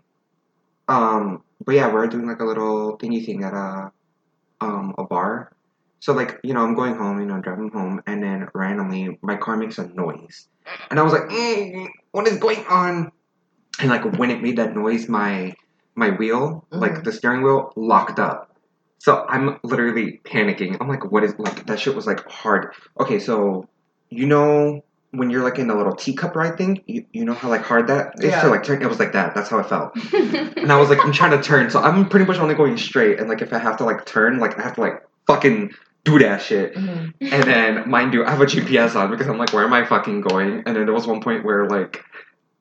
Um, 0.88 1.44
but 1.66 1.76
yeah, 1.76 1.92
we're 1.94 2.08
doing 2.08 2.26
like 2.28 2.40
a 2.40 2.46
little 2.46 2.98
thingy 2.98 3.26
thing 3.26 3.44
at 3.44 3.54
a 3.54 3.92
um 4.62 4.96
a 4.98 5.04
bar. 5.04 5.52
So 6.00 6.14
like, 6.14 6.40
you 6.44 6.54
know, 6.54 6.62
I'm 6.62 6.76
going 6.76 6.96
home, 6.96 7.20
you 7.20 7.26
know, 7.26 7.42
driving 7.42 7.70
home, 7.70 8.02
and 8.08 8.24
then 8.24 8.48
randomly 8.54 9.20
my 9.22 9.36
car 9.36 9.58
makes 9.58 9.78
a 9.78 9.88
noise. 9.88 10.48
And 10.90 11.00
I 11.00 11.04
was 11.04 11.14
like, 11.14 11.24
mm, 11.24 11.88
what 12.12 12.28
is 12.28 12.38
going 12.38 12.66
on? 12.68 13.12
And 13.80 13.90
like 13.90 14.06
when 14.18 14.30
it 14.32 14.42
made 14.42 14.58
that 14.58 14.76
noise, 14.76 15.10
my 15.10 15.54
my 15.96 16.12
wheel, 16.12 16.66
like 16.72 17.04
the 17.04 17.12
steering 17.12 17.44
wheel, 17.44 17.74
locked 17.76 18.20
up. 18.20 18.56
So 19.00 19.26
I'm 19.28 19.60
literally 19.64 20.22
panicking. 20.24 20.78
I'm 20.80 20.88
like, 20.88 21.10
what 21.10 21.24
is 21.24 21.34
like 21.38 21.66
that 21.68 21.80
shit 21.80 21.96
was 21.96 22.06
like 22.08 22.30
hard. 22.30 22.74
Okay, 23.00 23.20
so 23.20 23.68
you 24.10 24.26
know 24.26 24.84
when 25.12 25.30
you're 25.32 25.44
like 25.44 25.58
in 25.58 25.70
a 25.70 25.76
little 25.76 25.96
teacup 25.96 26.36
ride 26.36 26.58
thing, 26.58 26.84
you, 26.86 27.04
you 27.14 27.26
know 27.26 27.34
how 27.34 27.50
like 27.50 27.62
hard 27.64 27.88
that 27.88 28.14
is 28.20 28.26
Yeah. 28.32 28.42
to 28.44 28.48
like 28.50 28.64
turn. 28.64 28.82
It 28.82 28.88
was 28.90 29.00
like 29.00 29.14
that. 29.14 29.34
That's 29.36 29.50
how 29.50 29.60
it 29.60 29.68
felt. 29.68 29.94
And 30.14 30.72
I 30.72 30.78
was 30.78 30.90
like, 30.90 31.04
I'm 31.04 31.12
trying 31.12 31.32
to 31.32 31.42
turn, 31.42 31.70
so 31.70 31.80
I'm 31.82 32.08
pretty 32.10 32.26
much 32.26 32.38
only 32.38 32.54
going 32.56 32.78
straight. 32.78 33.20
And 33.20 33.28
like, 33.30 33.42
if 33.42 33.52
I 33.54 33.58
have 33.60 33.78
to 33.78 33.86
like 33.86 34.06
turn, 34.06 34.40
like 34.40 34.60
I 34.60 34.62
have 34.62 34.76
to 34.76 34.82
like 34.82 35.02
fucking 35.26 35.72
do 36.04 36.20
that 36.20 36.42
shit. 36.42 36.76
Mhm. 36.76 37.14
And 37.22 37.44
then, 37.44 37.90
mind 37.90 38.14
you, 38.14 38.24
I 38.26 38.30
have 38.32 38.42
a 38.42 38.46
GPS 38.46 38.96
on 38.96 39.10
because 39.10 39.28
I'm 39.28 39.38
like, 39.38 39.52
where 39.54 39.64
am 39.64 39.74
I 39.74 39.84
fucking 39.86 40.22
going? 40.22 40.64
And 40.66 40.76
then 40.76 40.86
there 40.86 40.94
was 40.94 41.08
one 41.08 41.22
point 41.22 41.44
where 41.44 41.68
like 41.68 42.04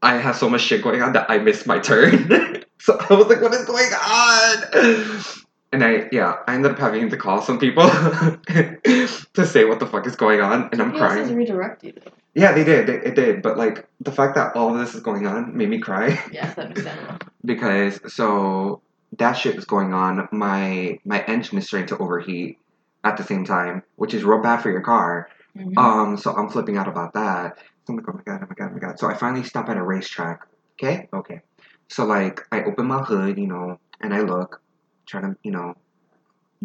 I 0.03 0.15
had 0.17 0.33
so 0.33 0.49
much 0.49 0.63
shit 0.63 0.83
going 0.83 1.03
on 1.03 1.13
that 1.15 1.31
I 1.31 1.39
missed 1.39 1.67
my 1.67 1.79
turn. 1.81 2.65
so 2.79 2.97
I 2.99 3.15
was 3.15 3.27
like, 3.27 3.43
what 3.43 3.53
is 3.53 3.65
going 3.67 3.93
on? 3.93 5.23
And 5.71 5.85
I, 5.85 6.09
yeah, 6.13 6.37
I 6.47 6.55
ended 6.55 6.73
up 6.73 6.79
having 6.79 7.11
to 7.11 7.17
call 7.19 7.43
some 7.43 7.59
people 7.59 7.83
to 8.55 9.47
say 9.47 9.65
what 9.67 9.81
the 9.81 9.87
fuck 9.87 10.07
is 10.07 10.17
going 10.17 10.41
on, 10.41 10.71
and 10.73 10.81
I'm 10.81 10.93
crying. 10.97 11.35
redirect 11.35 11.85
you. 11.85 11.93
Though. 11.93 12.11
Yeah, 12.35 12.53
they 12.53 12.65
did. 12.65 12.87
They, 12.87 12.95
it 12.95 13.15
did. 13.15 13.43
But 13.43 13.57
like 13.59 13.89
the 14.01 14.13
fact 14.13 14.35
that 14.37 14.55
all 14.55 14.73
of 14.73 14.79
this 14.79 14.95
is 14.95 15.01
going 15.01 15.27
on 15.27 15.57
made 15.57 15.69
me 15.69 15.79
cry 15.79 16.19
Yes, 16.33 16.55
that 16.57 16.69
makes 16.69 16.83
sense. 16.83 17.23
because 17.45 18.15
so 18.15 18.81
that 19.19 19.33
shit 19.33 19.57
is 19.57 19.65
going 19.65 19.93
on. 19.95 20.29
My 20.33 20.99
my 21.05 21.23
engine 21.25 21.59
is 21.59 21.67
starting 21.67 21.89
to 21.89 21.99
overheat 21.99 22.59
at 23.05 23.17
the 23.17 23.25
same 23.25 23.45
time, 23.45 23.83
which 23.97 24.15
is 24.15 24.25
real 24.25 24.41
bad 24.43 24.63
for 24.63 24.71
your 24.71 24.83
car. 24.83 25.29
Mhm. 25.57 25.77
Um, 25.79 26.17
so 26.17 26.35
I'm 26.37 26.49
flipping 26.49 26.77
out 26.77 26.87
about 26.89 27.15
that. 27.15 27.59
So 27.85 27.93
I'm 27.93 27.97
like, 27.97 28.07
oh 28.09 28.13
my 28.13 28.23
god, 28.25 28.41
oh 28.43 28.47
my 28.49 28.55
god, 28.55 28.69
oh 28.71 28.75
my 28.75 28.79
god. 28.81 28.99
So 28.99 29.09
I 29.09 29.15
finally 29.15 29.43
stop 29.45 29.69
at 29.69 29.77
a 29.77 29.81
RaceTrac. 29.81 30.39
Okay, 30.81 31.09
okay. 31.13 31.41
So 31.89 32.05
like 32.05 32.41
I 32.53 32.63
open 32.65 32.87
my 32.87 32.99
hood, 33.03 33.39
you 33.39 33.47
know, 33.47 33.81
and 34.01 34.13
I 34.15 34.21
look, 34.21 34.61
trying 35.07 35.25
to, 35.33 35.37
you 35.43 35.51
know, 35.51 35.75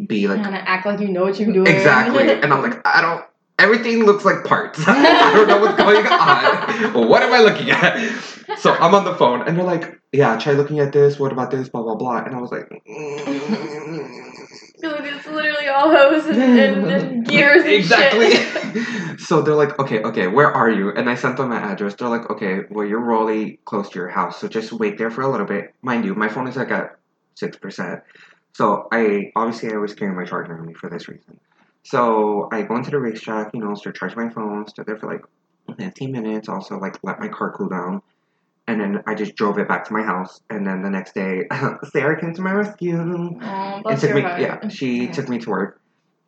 be 0.08 0.28
like 0.28 0.42
Trying 0.42 0.54
to 0.54 0.70
act 0.70 0.86
like 0.86 1.00
you 1.00 1.08
know 1.10 1.24
what 1.24 1.40
you're 1.40 1.54
doing. 1.54 1.68
Exactly. 1.68 2.30
And 2.44 2.52
I'm 2.54 2.62
like, 2.62 2.86
I 2.86 3.02
don't. 3.02 3.24
Everything 3.64 4.04
looks 4.04 4.26
like 4.26 4.44
parts. 4.44 4.78
I 4.88 5.32
don't 5.34 5.48
know 5.48 5.60
what's 5.60 5.78
going 5.78 6.06
on. 6.06 7.08
What 7.08 7.24
am 7.24 7.32
I 7.32 7.40
looking 7.40 7.72
at? 7.72 7.98
So 8.60 8.74
I'm 8.74 8.94
on 8.94 9.06
the 9.06 9.16
phone, 9.16 9.48
and 9.48 9.56
they're 9.56 9.64
like, 9.64 10.02
"Yeah, 10.12 10.38
try 10.38 10.52
looking 10.52 10.80
at 10.80 10.92
this. 10.92 11.18
What 11.18 11.32
about 11.32 11.50
this? 11.50 11.70
Blah 11.70 11.84
blah 11.84 11.96
blah." 11.96 12.26
And 12.26 12.36
I 12.36 12.42
was 12.42 12.52
like, 12.52 12.68
it's 15.26 15.28
literally 15.28 15.70
all 15.70 15.90
hose 15.90 16.26
and, 16.26 16.42
and, 16.42 16.86
and 16.88 17.26
gears 17.26 17.64
and 17.64 17.72
exactly. 17.72 18.36
so 19.18 19.42
they're 19.42 19.56
like, 19.56 19.80
"Okay, 19.80 20.04
okay, 20.04 20.28
where 20.28 20.52
are 20.52 20.70
you?" 20.70 20.92
And 20.92 21.10
I 21.10 21.16
sent 21.16 21.38
them 21.38 21.48
my 21.50 21.60
address. 21.60 21.96
They're 21.96 22.10
like, 22.10 22.30
"Okay, 22.30 22.64
well, 22.70 22.86
you're 22.86 23.00
really 23.00 23.60
close 23.64 23.88
to 23.92 24.00
your 24.00 24.10
house, 24.10 24.42
so 24.42 24.50
just 24.50 24.74
wait 24.74 24.98
there 24.98 25.10
for 25.10 25.22
a 25.22 25.32
little 25.32 25.48
bit." 25.48 25.74
Mind 25.82 26.04
you, 26.04 26.16
my 26.16 26.28
phone 26.28 26.48
is 26.48 26.58
like 26.58 26.72
at 26.72 26.98
six 27.36 27.56
percent. 27.56 28.02
So 28.52 28.90
I 28.92 29.32
obviously 29.38 29.74
I 29.74 29.78
was 29.78 29.94
carrying 29.94 30.18
my 30.18 30.26
charger 30.26 30.60
on 30.60 30.66
me 30.66 30.74
for 30.74 30.90
this 30.90 31.08
reason. 31.08 31.40
So 31.86 32.48
I 32.52 32.62
go 32.64 32.76
into 32.78 32.92
the 32.92 32.98
RaceTrac, 32.98 33.52
you 33.54 33.60
know, 33.60 33.74
start 33.76 33.96
charging 33.96 34.20
my 34.20 34.30
phone, 34.30 34.68
stood 34.68 34.86
there 34.86 34.98
for 34.98 35.12
like 35.12 35.24
15 35.78 36.12
minutes, 36.12 36.48
also 36.50 36.78
like 36.80 36.98
let 37.04 37.20
my 37.20 37.28
car 37.28 37.54
cool 37.58 37.70
down. 37.70 38.02
And 38.68 38.80
then 38.80 39.04
I 39.06 39.16
just 39.16 39.36
drove 39.36 39.58
it 39.58 39.68
back 39.68 39.86
to 39.88 39.94
my 39.94 40.04
house. 40.04 40.40
And 40.50 40.66
then 40.66 40.82
the 40.82 40.90
next 40.90 41.14
day, 41.14 41.44
Sarah 41.92 42.20
came 42.20 42.34
to 42.34 42.42
my 42.42 42.54
rescue. 42.54 42.98
Oh, 42.98 43.82
And 43.90 44.00
took 44.00 44.14
me, 44.16 44.22
heart. 44.22 44.40
yeah, 44.40 44.68
she 44.70 45.06
Yeah. 45.06 45.12
took 45.12 45.28
me 45.28 45.38
to 45.40 45.50
work. 45.50 45.82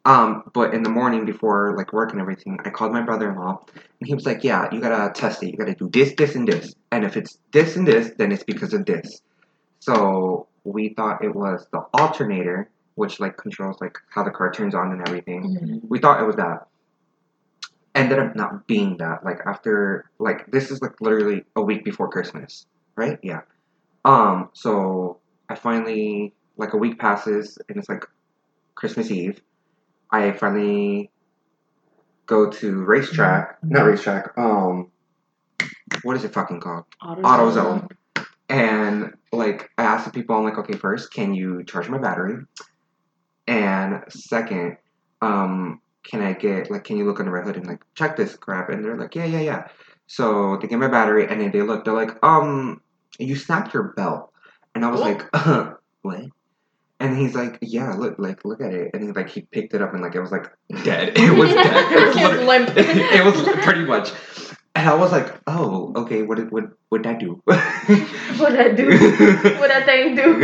Um, 0.03 0.43
but 0.53 0.73
in 0.75 0.83
the 0.83 0.89
morning 0.89 1.25
before 1.25 1.75
like 1.75 1.91
work 1.93 2.11
and 2.11 2.21
everything, 2.21 2.59
I 2.63 2.69
called 2.69 2.91
my 2.93 3.01
brother-in-law, 3.01 3.65
and 3.73 4.07
he 4.07 4.13
was 4.13 4.23
like, 4.25 4.43
"Yeah, 4.43 4.69
you 4.71 4.79
gotta 4.79 5.11
test 5.13 5.41
it. 5.41 5.47
You 5.49 5.57
gotta 5.57 5.73
do 5.73 5.89
this, 5.89 6.13
this, 6.15 6.35
and 6.35 6.47
this. 6.47 6.75
And 6.91 7.03
if 7.03 7.17
it's 7.17 7.39
this 7.51 7.75
and 7.75 7.87
this, 7.87 8.11
then 8.17 8.31
it's 8.31 8.43
because 8.43 8.73
of 8.75 8.85
this." 8.85 9.21
So 9.79 10.47
we 10.63 10.89
thought 10.89 11.23
it 11.23 11.33
was 11.33 11.65
the 11.71 11.79
alternator, 11.93 12.69
which 12.95 13.19
like 13.19 13.37
controls 13.37 13.77
like 13.81 13.97
how 14.09 14.23
the 14.23 14.31
car 14.31 14.51
turns 14.51 14.73
on 14.73 14.91
and 14.91 15.07
everything. 15.07 15.43
Mhm. 15.43 15.81
We 15.87 15.99
thought 15.99 16.21
it 16.21 16.25
was 16.25 16.35
that. 16.37 16.67
Ended 17.93 18.19
up 18.19 18.35
not 18.35 18.67
being 18.67 18.97
that. 18.97 19.23
Like 19.23 19.39
after 19.45 20.09
like 20.19 20.51
this 20.51 20.71
is 20.71 20.81
like 20.81 20.99
literally 20.99 21.45
a 21.55 21.61
week 21.61 21.85
before 21.85 22.09
Christmas, 22.09 22.65
right? 22.95 23.19
Yeah. 23.21 23.41
Um. 24.03 24.49
So 24.53 25.19
I 25.49 25.55
finally 25.55 26.33
like 26.57 26.73
a 26.73 26.77
week 26.77 26.99
passes 26.99 27.57
and 27.69 27.77
it's 27.77 27.87
like 27.89 28.05
Christmas 28.75 29.11
Eve. 29.11 29.41
I 30.11 30.31
finally 30.31 31.09
go 32.25 32.49
to 32.49 32.75
RaceTrac, 32.85 33.55
not 33.63 33.85
RaceTrac. 33.85 34.37
Um. 34.37 34.91
What 36.03 36.15
is 36.17 36.23
it 36.23 36.33
fucking 36.33 36.59
called? 36.59 36.85
AutoZone. 37.01 37.89
And 38.49 39.13
like 39.31 39.69
I 39.77 39.83
asked 39.83 40.05
the 40.05 40.11
people, 40.11 40.35
I'm 40.35 40.43
like, 40.43 40.57
okay, 40.57 40.77
first, 40.77 41.13
can 41.13 41.33
you 41.33 41.63
charge 41.63 41.89
my 41.89 41.97
battery? 41.97 42.43
And 43.47 44.03
second, 44.09 44.77
um, 45.21 45.81
can 46.03 46.21
I 46.21 46.33
get 46.33 46.69
like, 46.71 46.83
can 46.83 46.97
you 46.97 47.05
look 47.05 47.19
under 47.19 47.31
my 47.31 47.41
hood 47.41 47.57
and 47.57 47.65
like 47.67 47.81
check 47.95 48.15
this 48.17 48.35
crap? 48.35 48.69
And 48.69 48.83
they're 48.83 48.95
like, 48.97 49.15
yeah, 49.15 49.25
yeah, 49.25 49.41
yeah. 49.41 49.67
So 50.07 50.57
they 50.61 50.67
get 50.67 50.77
my 50.79 50.87
battery, 50.87 51.27
and 51.27 51.41
then 51.41 51.51
they 51.51 51.61
look, 51.63 51.83
they're 51.85 51.93
like, 51.93 52.11
um, 52.23 52.81
you 53.17 53.35
snapped 53.35 53.73
your 53.73 53.83
belt, 53.95 54.31
and 54.75 54.85
I 54.85 54.89
was 54.91 55.01
Oh. 55.01 55.03
like, 55.03 55.35
what? 56.03 56.21
And 56.99 57.17
he's 57.17 57.35
like, 57.35 57.57
yeah, 57.61 57.93
look, 57.93 58.15
like, 58.19 58.45
look 58.45 58.61
at 58.61 58.73
it, 58.73 58.91
and 58.93 59.03
he 59.03 59.11
like 59.11 59.29
he 59.29 59.41
picked 59.41 59.73
it 59.73 59.81
up 59.81 59.93
and 59.93 60.01
like 60.01 60.15
it 60.15 60.21
was 60.21 60.31
like 60.31 60.51
dead. 60.83 61.13
It 61.17 61.31
was 61.37 61.49
dead. 61.53 61.91
It 61.91 62.05
was, 62.07 62.15
lit- 62.15 62.45
limp. 62.47 62.69
it 62.77 63.25
was 63.25 63.41
pretty 63.65 63.83
much. 63.85 64.11
And 64.75 64.89
I 64.89 64.93
was 64.95 65.11
like, 65.11 65.33
oh, 65.47 65.93
okay, 65.95 66.21
what 66.23 66.37
did 66.37 66.51
what 66.51 66.65
what 66.89 67.03
that 67.03 67.19
do? 67.19 67.41
What 67.45 67.57
I 67.59 68.71
do? 68.73 68.89
What 69.59 69.69
that 69.69 69.85
thing 69.85 70.15
do? 70.15 70.39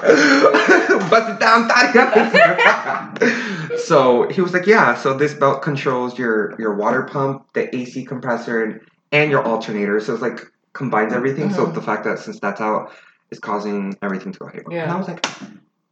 Bust 1.10 1.30
it 1.30 1.40
down, 1.40 1.68
so 3.86 4.28
he 4.28 4.40
was 4.40 4.52
like, 4.52 4.66
yeah. 4.66 4.94
So 4.94 5.14
this 5.16 5.34
belt 5.34 5.62
controls 5.62 6.18
your 6.18 6.54
your 6.58 6.74
water 6.76 7.02
pump, 7.04 7.46
the 7.54 7.74
AC 7.74 8.04
compressor, 8.04 8.62
and, 8.64 8.80
and 9.12 9.30
your 9.30 9.44
alternator. 9.44 10.00
So 10.00 10.12
it's 10.14 10.22
like 10.22 10.40
combines 10.72 11.12
everything. 11.12 11.50
So 11.52 11.66
Mhm. 11.66 11.74
the 11.74 11.82
fact 11.82 12.04
that 12.04 12.18
since 12.20 12.38
that's 12.40 12.60
out, 12.60 12.92
is 13.30 13.38
causing 13.38 13.96
everything 14.02 14.32
to 14.32 14.38
go 14.38 14.46
haywire. 14.46 14.64
And 14.66 14.74
Yeah. 14.74 14.94
I 14.94 14.98
was 14.98 15.08
like, 15.08 15.26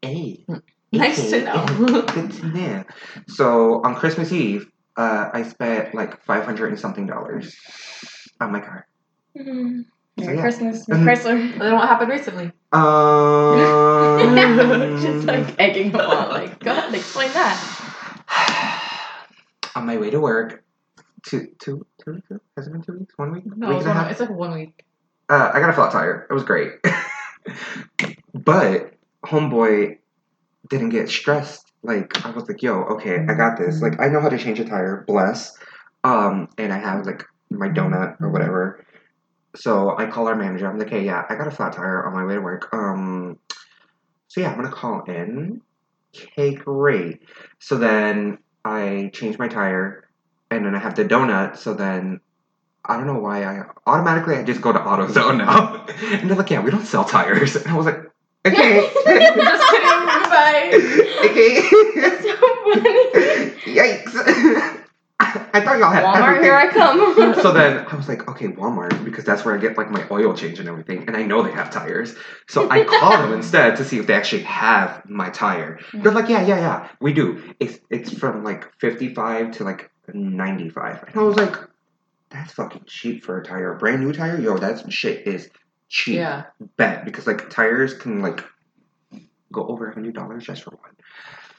hey, 0.03 0.45
Nice 0.93 1.31
to 1.31 1.43
know. 1.45 2.03
Good 2.07 2.31
to 2.33 2.47
know. 2.47 2.85
So 3.29 3.83
on 3.85 3.97
Christmas 3.97 4.33
Eve, 4.33 4.67
uh, 4.97 5.31
I 5.33 5.43
spent 5.43 5.95
like 5.95 6.23
five 6.25 6.45
hundred 6.45 6.69
and 6.69 6.79
something 6.79 7.07
dollars 7.07 7.55
on 8.41 8.53
my 8.53 8.61
car. 8.61 8.87
Mm. 9.37 9.85
So, 10.19 10.31
yeah. 10.31 10.41
Christmas, 10.41 10.89
Miss 10.89 10.99
Mhm. 10.99 11.05
Chrysler. 11.05 11.59
then 11.59 11.75
what 11.75 11.89
happened 11.89 12.11
recently? 12.11 12.51
Um, 12.73 13.59
Just 15.03 15.27
like 15.27 15.61
egging 15.61 15.91
him 15.91 16.01
on. 16.01 16.31
Like, 16.31 16.59
go 16.61 16.71
ahead, 16.71 16.95
explain 16.95 17.31
that. 17.35 17.57
on 19.77 19.85
my 19.85 19.99
way 19.99 20.09
to 20.11 20.19
work, 20.19 20.65
two, 21.23 21.49
two, 21.59 21.85
two 22.03 22.15
weeks? 22.15 22.29
Has 22.57 22.67
it 22.67 22.73
been 22.73 22.83
two 22.83 22.95
weeks? 22.95 23.13
One 23.19 23.33
week? 23.33 23.45
No, 23.45 23.69
week 23.69 23.79
it's, 23.79 23.87
one, 23.87 24.07
it's 24.11 24.21
like 24.21 24.31
one 24.31 24.55
week. 24.55 24.85
Uh, 25.29 25.51
I 25.53 25.61
got 25.61 25.69
a 25.71 25.73
flat 25.75 25.93
tire. 25.93 26.27
It 26.31 26.33
was 26.33 26.45
great. 26.45 26.73
but 28.35 28.95
homeboy 29.27 29.99
didn't 30.71 30.91
get 30.91 31.11
stressed. 31.11 31.71
Like 31.83 32.25
I 32.25 32.31
was 32.31 32.49
like, 32.49 32.63
yo, 32.63 32.83
okay, 32.85 33.19
I 33.29 33.35
got 33.35 33.59
this. 33.59 33.83
Like 33.83 34.01
I 34.01 34.09
know 34.09 34.21
how 34.21 34.31
to 34.31 34.39
change 34.39 34.61
a 34.61 34.65
tire, 34.65 35.05
bless. 35.07 35.57
Um, 36.05 36.49
and 36.57 36.73
I 36.73 36.79
have 36.79 37.05
like 37.05 37.25
my 37.51 37.69
donut 37.69 38.21
or 38.21 38.31
whatever. 38.31 38.83
So 39.57 39.97
I 39.97 40.07
call 40.07 40.29
our 40.29 40.35
manager. 40.35 40.69
I'm 40.69 40.79
like, 40.79 40.91
hey, 40.91 41.05
yeah, 41.05 41.25
I 41.29 41.35
got 41.35 41.47
a 41.47 41.51
flat 41.51 41.73
tire 41.73 42.07
on 42.07 42.13
my 42.15 42.25
way 42.25 42.35
to 42.35 42.41
work. 42.41 42.69
Um, 42.73 43.39
so 44.29 44.41
yeah, 44.41 44.51
I'm 44.51 44.57
gonna 44.57 44.71
call 44.71 45.03
in. 45.05 45.63
Okay, 46.15 46.55
great. 46.55 47.21
So 47.59 47.77
then 47.77 48.39
I 48.65 49.11
change 49.13 49.39
my 49.39 49.49
tire, 49.49 50.09
and 50.51 50.65
then 50.65 50.75
I 50.75 50.79
have 50.79 50.95
the 50.95 51.05
donut. 51.05 51.57
So 51.57 51.75
then 51.75 52.21
I 52.85 52.97
don't 52.97 53.07
know 53.07 53.19
why 53.19 53.45
I 53.45 53.65
automatically 53.87 54.37
I 54.37 54.43
just 54.45 54.61
go 54.61 54.73
to 54.73 54.79
AutoZone 54.79 55.39
now, 55.39 55.87
and 56.21 56.29
they're 56.29 56.37
like, 56.37 56.51
yeah, 56.51 56.61
we 56.61 56.71
don't 56.71 56.87
sell 56.87 57.05
tires. 57.05 57.57
And 57.57 57.69
I 57.69 57.77
was 57.77 57.87
like, 57.87 58.01
okay, 58.47 58.81
Just 59.07 59.71
kidding. 59.71 59.97
Bye. 60.29 60.71
okay, 61.25 61.61
so 62.23 62.37
funny. 62.65 63.51
yikes. 63.75 64.83
I 65.19 65.61
thought 65.61 65.79
y'all 65.79 65.91
had 65.91 66.05
Walmart, 66.05 66.27
everything. 66.27 66.45
here 66.45 66.55
I 66.55 66.69
come. 66.69 67.35
so 67.43 67.53
then 67.53 67.87
I 67.87 67.97
was 67.97 68.07
like, 68.07 68.29
okay, 68.29 68.49
Walmart, 68.49 69.03
because 69.05 69.25
that's 69.25 69.45
where 69.45 69.55
I 69.55 69.59
get 69.59 69.79
like 69.79 69.91
my 69.91 70.07
oil 70.11 70.35
change 70.35 70.59
and 70.59 70.69
everything, 70.69 71.05
and 71.07 71.17
I 71.17 71.23
know 71.23 71.43
they 71.43 71.53
have 71.53 71.71
tires. 71.71 72.15
So 72.49 72.71
I 72.71 72.85
call 73.01 73.13
them 73.13 73.33
instead 73.33 73.77
to 73.77 73.85
see 73.85 73.99
if 73.99 74.07
they 74.07 74.15
actually 74.15 74.43
have 74.43 75.09
my 75.09 75.31
tire. 75.31 75.81
They're 75.95 76.13
like, 76.13 76.29
yeah, 76.29 76.47
yeah, 76.47 76.59
yeah, 76.59 76.89
we 77.01 77.15
do. 77.15 77.55
It's 77.61 77.79
it's 77.89 78.13
from 78.13 78.45
like 78.45 78.71
fifty 78.79 79.15
five 79.15 79.53
to 79.53 79.65
like 79.65 79.91
ninety 80.13 80.69
five, 80.69 81.03
and 81.09 81.17
I 81.17 81.23
was 81.23 81.37
like, 81.37 81.57
that's 82.29 82.53
fucking 82.53 82.85
cheap 82.87 83.25
for 83.25 83.41
a 83.41 83.45
tire, 83.45 83.73
a 83.73 83.79
brand 83.79 84.03
new 84.03 84.13
tire. 84.13 84.39
Yo, 84.39 84.59
that 84.59 84.93
shit 84.93 85.27
is 85.27 85.49
cheap. 85.89 86.17
Yeah. 86.17 86.45
Bet 86.77 87.07
because 87.07 87.27
like 87.27 87.49
tires 87.49 87.95
can 87.95 88.21
like 88.21 88.45
go 89.53 89.67
over 89.67 89.89
a 89.89 89.95
hundred 89.95 90.15
dollars 90.15 90.45
just 90.45 90.63
for 90.65 90.71
one. 90.71 90.93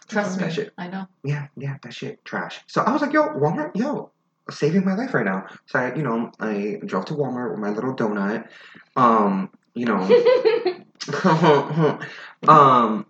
Trust 0.08 0.40
me. 0.40 0.52
shit. 0.52 0.74
I 0.78 0.88
know. 0.88 1.08
Yeah, 1.24 1.48
yeah, 1.58 1.78
that 1.84 1.94
shit 1.94 2.24
trash. 2.24 2.62
So 2.68 2.82
I 2.82 2.92
was 2.92 3.02
like, 3.02 3.14
yo, 3.14 3.30
Walmart, 3.30 3.76
yo, 3.76 4.12
saving 4.50 4.86
my 4.86 4.96
life 4.96 5.14
right 5.14 5.26
now. 5.26 5.48
So 5.66 5.80
I, 5.80 5.96
you 5.96 6.04
know, 6.04 6.32
I 6.40 6.80
drove 6.86 7.06
to 7.06 7.14
Walmart 7.14 7.52
with 7.52 7.60
my 7.60 7.70
little 7.70 7.96
donut. 7.96 8.48
Um, 8.96 9.50
you 9.74 9.86
know, 9.86 9.98
um, 12.48 13.06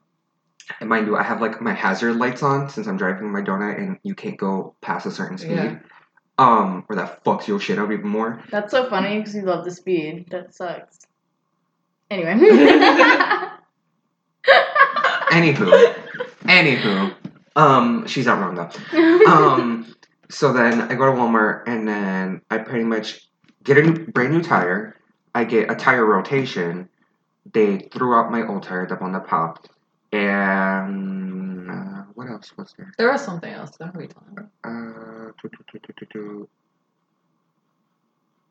and 0.79 0.89
mind 0.89 1.07
you, 1.07 1.15
I 1.15 1.23
have 1.23 1.41
like 1.41 1.61
my 1.61 1.73
hazard 1.73 2.15
lights 2.15 2.43
on 2.43 2.69
since 2.69 2.87
I'm 2.87 2.97
driving 2.97 3.31
my 3.31 3.41
donut, 3.41 3.77
and 3.77 3.99
you 4.03 4.15
can't 4.15 4.37
go 4.37 4.75
past 4.81 5.05
a 5.05 5.11
certain 5.11 5.37
speed. 5.37 5.51
Yeah. 5.51 5.79
Um, 6.39 6.85
or 6.87 6.95
that 6.97 7.23
fucks 7.23 7.47
your 7.47 7.59
shit 7.59 7.79
up 7.79 7.91
even 7.91 8.07
more. 8.07 8.43
That's 8.51 8.71
so 8.71 8.87
funny 8.89 9.17
because 9.17 9.33
you 9.33 9.41
love 9.41 9.65
the 9.65 9.71
speed. 9.71 10.27
That 10.29 10.53
sucks. 10.53 10.99
Anyway. 12.11 12.33
Anywho, 15.31 15.95
anywho, 16.47 17.15
um, 17.55 18.07
she's 18.07 18.25
not 18.25 18.39
wrong 18.39 18.55
though. 18.55 19.25
um, 19.27 19.93
so 20.29 20.53
then 20.53 20.81
I 20.81 20.95
go 20.95 21.05
to 21.05 21.11
Walmart 21.11 21.63
and 21.67 21.87
then 21.87 22.41
I 22.49 22.57
pretty 22.59 22.83
much 22.83 23.27
get 23.63 23.77
a 23.77 23.81
new, 23.81 24.07
brand 24.07 24.33
new 24.33 24.41
tire. 24.41 24.95
I 25.33 25.43
get 25.43 25.71
a 25.71 25.75
tire 25.75 26.05
rotation. 26.05 26.89
They 27.53 27.89
threw 27.93 28.15
out 28.15 28.31
my 28.31 28.45
old 28.45 28.63
tire, 28.63 28.87
the 28.87 28.95
one 28.95 29.13
that 29.13 29.27
popped. 29.27 29.69
And 30.11 31.69
uh, 31.69 32.03
what 32.15 32.29
else 32.29 32.55
was 32.57 32.73
there? 32.77 32.91
There 32.97 33.11
was 33.11 33.23
something 33.23 33.51
else. 33.51 33.71
I 33.79 33.85
don't 33.85 33.95
know 33.95 33.99
what 34.01 34.03
you're 34.03 34.13
talking 34.13 34.37
about. 34.37 34.49
Uh, 34.63 35.31
do, 35.41 35.49
do, 35.99 36.05
do. 36.11 36.49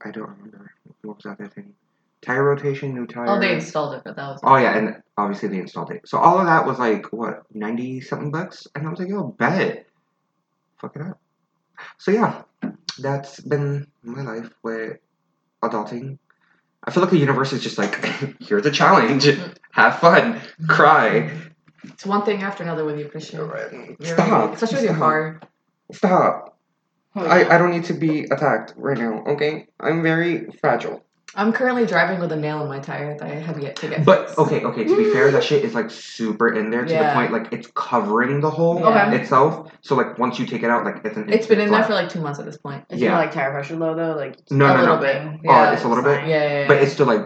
I 0.05 0.11
don't 0.11 0.29
remember. 0.29 0.73
What 1.03 1.17
was 1.17 1.25
the 1.25 1.31
other 1.31 1.49
thing? 1.49 1.75
Tire 2.23 2.43
rotation, 2.45 2.95
new 2.95 3.07
tire. 3.07 3.27
Oh, 3.29 3.39
they 3.41 3.53
installed 3.55 3.95
it, 3.95 4.03
but 4.05 4.17
that 4.17 4.29
was. 4.29 4.41
Oh 4.43 4.57
yeah, 4.57 4.77
and 4.77 5.03
obviously 5.17 5.49
they 5.49 5.59
installed 5.59 5.91
it. 5.91 6.09
So 6.09 6.19
all 6.19 6.39
of 6.39 6.47
that 6.47 6.67
was 6.67 6.79
like 6.79 7.13
what 7.13 7.43
ninety 7.53 8.01
something 8.01 8.31
bucks, 8.31 8.67
and 8.75 8.87
I 8.87 8.91
was 8.91 8.99
like, 8.99 9.09
yo, 9.09 9.25
bet, 9.25 9.87
fuck 10.81 10.97
it 10.97 11.03
up. 11.03 11.21
So 11.99 12.11
yeah, 12.11 12.43
that's 12.99 13.41
been 13.41 13.87
my 14.03 14.23
life 14.23 14.51
with 14.63 14.97
adulting. 15.63 16.19
I 16.85 16.91
feel 16.91 17.03
like 17.03 17.11
the 17.11 17.19
universe 17.19 17.53
is 17.53 17.63
just 17.63 17.79
like, 17.79 18.05
here's 18.41 18.65
a 18.65 18.71
challenge, 18.71 19.27
have 19.73 19.99
fun, 19.99 20.41
cry. 20.69 21.31
It's 21.85 22.07
one 22.07 22.25
thing 22.25 22.43
after 22.43 22.63
another 22.63 22.85
with 22.85 22.99
you, 22.99 23.09
Christian. 23.09 23.41
You're- 23.41 23.97
Stop. 24.01 24.55
Especially 24.55 24.77
with 24.77 24.85
your 24.85 24.95
Stop. 24.95 24.99
car. 24.99 25.41
Stop. 25.93 26.59
I, 27.15 27.45
I 27.55 27.59
don't 27.59 27.71
need 27.71 27.85
to 27.85 27.95
be 27.95 28.25
attacked 28.25 28.75
right 28.77 28.99
now. 28.99 29.23
Okay, 29.27 29.69
I'm 29.81 30.03
very 30.03 30.49
fragile. 30.61 31.03
I'm 31.37 31.53
currently 31.53 31.85
driving 31.87 32.19
with 32.19 32.33
a 32.33 32.37
nail 32.37 32.63
in 32.63 32.69
my 32.69 32.79
tire 32.81 33.17
that 33.19 33.23
I 33.31 33.35
have 33.35 33.61
yet 33.61 33.77
to 33.77 33.89
get. 33.89 34.05
But 34.05 34.27
fixed. 34.27 34.39
okay, 34.39 34.65
okay. 34.65 34.85
To 34.85 34.97
be 34.97 35.11
fair, 35.13 35.31
that 35.31 35.45
shit 35.45 35.65
is 35.65 35.75
like 35.75 35.91
super 35.91 36.55
in 36.55 36.71
there 36.71 36.85
to 36.85 36.91
Yeah. 36.93 37.09
the 37.09 37.15
point 37.15 37.33
like 37.33 37.53
it's 37.53 37.69
covering 37.75 38.41
the 38.41 38.51
hole 38.51 38.85
Okay. 38.85 39.17
itself. 39.17 39.71
So 39.83 39.95
like 39.95 40.19
once 40.19 40.39
you 40.39 40.47
take 40.47 40.63
it 40.63 40.71
out, 40.71 40.85
like 40.85 41.05
it's 41.05 41.17
an. 41.17 41.29
It's 41.33 41.47
been 41.47 41.61
in 41.61 41.71
there 41.71 41.85
for 41.85 41.93
like 41.95 42.09
two 42.09 42.21
months 42.21 42.39
at 42.39 42.47
this 42.47 42.57
point. 42.57 42.85
Is 42.91 43.01
Yeah. 43.01 43.13
it 43.15 43.19
like 43.19 43.33
tire 43.33 43.51
pressure 43.51 43.77
low 43.77 43.95
though? 43.95 44.15
Like 44.17 44.37
No, 44.51 44.67
a 44.67 44.69
no, 44.75 44.81
little 44.81 44.97
no. 44.97 45.03
bit. 45.03 45.23
Oh, 45.23 45.39
Yeah, 45.45 45.73
it's 45.73 45.85
a 45.85 45.89
little 45.89 46.03
bit? 46.05 46.21
fine. 46.21 46.29
Yeah, 46.31 46.43
yeah, 46.43 46.61
yeah. 46.63 46.69
But 46.69 46.79
it's 46.79 46.93
still 46.93 47.07
like 47.07 47.23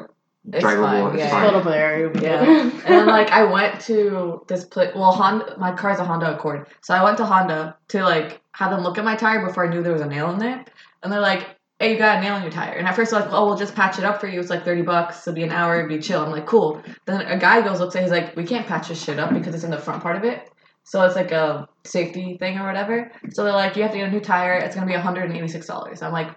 It's 0.52 0.64
drivable. 0.64 0.84
fine, 1.10 1.14
It's 1.14 1.18
yeah. 1.24 1.30
Fine. 1.30 1.42
a 1.42 1.46
little 1.58 2.10
bit. 2.12 2.22
Yeah. 2.22 2.42
and 2.60 2.82
then 2.84 3.06
like 3.06 3.30
I 3.30 3.44
went 3.44 3.80
to 3.82 4.42
this 4.48 4.64
place. 4.64 4.90
Well, 4.94 5.12
Honda. 5.12 5.54
My 5.58 5.72
car's 5.72 5.98
a 6.00 6.04
Honda 6.04 6.34
Accord, 6.34 6.66
so 6.80 6.94
I 6.94 7.04
went 7.04 7.16
to 7.18 7.24
Honda 7.26 7.76
to 7.88 8.02
like 8.02 8.40
have 8.52 8.70
them 8.72 8.80
look 8.82 8.98
at 8.98 9.04
my 9.04 9.14
tire 9.14 9.46
before 9.46 9.66
I 9.66 9.68
knew 9.70 9.82
there 9.82 9.92
was 9.92 10.02
a 10.02 10.06
nail 10.06 10.30
in 10.30 10.38
there. 10.38 10.64
And 11.02 11.10
they're 11.12 11.20
like, 11.20 11.46
"Hey, 11.80 11.92
you 11.92 11.98
got 11.98 12.18
a 12.18 12.20
nail 12.20 12.36
in 12.36 12.42
your 12.42 12.52
tire." 12.52 12.74
And 12.74 12.86
at 12.86 12.94
first, 12.94 13.10
they're 13.10 13.20
like, 13.20 13.30
"Oh, 13.32 13.46
we'll 13.46 13.56
just 13.56 13.74
patch 13.74 13.98
it 13.98 14.04
up 14.04 14.20
for 14.20 14.28
you. 14.28 14.38
It's 14.38 14.50
like 14.50 14.64
thirty 14.64 14.82
bucks. 14.82 15.26
It'll 15.26 15.34
be 15.34 15.42
an 15.42 15.50
hour. 15.50 15.78
It'll 15.78 15.88
be 15.88 15.98
chill." 16.00 16.22
I'm 16.22 16.30
like, 16.30 16.46
"Cool." 16.46 16.80
Then 17.06 17.22
a 17.22 17.38
guy 17.38 17.62
goes, 17.62 17.80
looks 17.80 17.96
at, 17.96 18.02
it, 18.02 18.04
he's 18.04 18.12
like, 18.12 18.36
"We 18.36 18.44
can't 18.44 18.66
patch 18.66 18.88
this 18.88 19.02
shit 19.02 19.18
up 19.18 19.32
because 19.32 19.54
it's 19.54 19.64
in 19.64 19.70
the 19.72 19.78
front 19.78 20.02
part 20.02 20.16
of 20.16 20.24
it." 20.24 20.48
So 20.84 21.04
it's 21.04 21.14
like 21.14 21.30
a 21.30 21.68
safety 21.84 22.36
thing 22.38 22.58
or 22.58 22.66
whatever. 22.66 23.12
So 23.32 23.44
they're 23.44 23.52
like, 23.52 23.76
you 23.76 23.82
have 23.82 23.92
to 23.92 23.98
get 23.98 24.08
a 24.08 24.10
new 24.10 24.20
tire. 24.20 24.54
It's 24.54 24.74
gonna 24.74 24.86
be 24.86 24.94
$186. 24.94 26.02
I'm 26.02 26.12
like, 26.12 26.34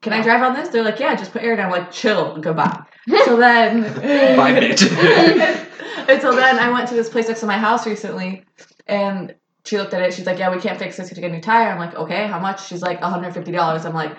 can 0.00 0.12
I 0.12 0.22
drive 0.22 0.42
on 0.42 0.54
this? 0.54 0.68
They're 0.68 0.84
like, 0.84 1.00
yeah, 1.00 1.16
just 1.16 1.32
put 1.32 1.42
air 1.42 1.56
down. 1.56 1.66
I'm 1.66 1.72
like, 1.72 1.90
chill, 1.90 2.38
goodbye. 2.40 2.84
So 3.24 3.36
then, 3.36 3.82
Bye, 4.36 4.52
bitch. 4.52 4.82
and 6.08 6.20
so 6.20 6.36
then 6.36 6.58
I 6.58 6.70
went 6.70 6.88
to 6.90 6.94
this 6.94 7.08
place 7.08 7.26
next 7.26 7.40
to 7.40 7.46
my 7.46 7.56
house 7.56 7.86
recently, 7.86 8.44
and 8.86 9.34
she 9.68 9.78
looked 9.78 9.94
at 9.94 10.02
it. 10.02 10.14
She's 10.14 10.26
like, 10.26 10.38
yeah, 10.38 10.50
we 10.54 10.60
can't 10.60 10.78
fix 10.78 10.96
this. 10.96 11.06
You 11.06 11.10
have 11.10 11.14
to 11.16 11.20
get 11.20 11.30
a 11.30 11.34
new 11.34 11.40
tire. 11.42 11.70
I'm 11.70 11.78
like, 11.78 11.94
okay, 11.94 12.26
how 12.26 12.38
much? 12.40 12.66
She's 12.66 12.82
like, 12.82 13.00
$150. 13.00 13.84
I'm 13.84 13.94
like, 13.94 14.16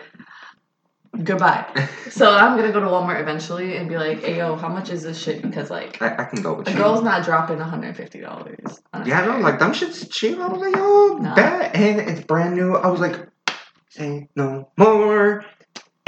goodbye. 1.24 1.66
So 2.10 2.32
I'm 2.36 2.58
gonna 2.58 2.72
go 2.72 2.80
to 2.80 2.88
Walmart 2.88 3.22
eventually 3.22 3.78
and 3.78 3.88
be 3.88 3.96
like, 3.96 4.22
hey, 4.22 4.38
yo, 4.38 4.56
how 4.56 4.68
much 4.68 4.90
is 4.90 5.04
this 5.04 5.22
shit? 5.22 5.44
Because 5.44 5.70
like, 5.70 6.02
I, 6.02 6.16
I 6.18 6.24
can 6.26 6.42
go 6.42 6.56
with 6.56 6.68
a 6.68 6.72
you. 6.72 6.78
girl's 6.78 7.04
not 7.04 7.24
dropping 7.24 7.58
$150. 7.60 8.80
on 8.94 9.06
Yeah, 9.06 9.22
no, 9.22 9.34
tire. 9.34 9.40
like 9.42 9.60
them 9.60 9.72
shit's 9.74 10.08
cheap. 10.10 10.40
I 10.40 10.48
was 10.48 10.60
like, 10.60 10.76
yo, 10.76 11.18
Nah. 11.20 11.36
bet, 11.36 11.76
and 11.76 12.00
it's 12.00 12.22
brand 12.26 12.56
new. 12.56 12.76
I 12.76 12.88
was 12.88 13.00
like, 13.00 13.30
say 13.90 14.28
no 14.36 14.72
more. 14.78 15.46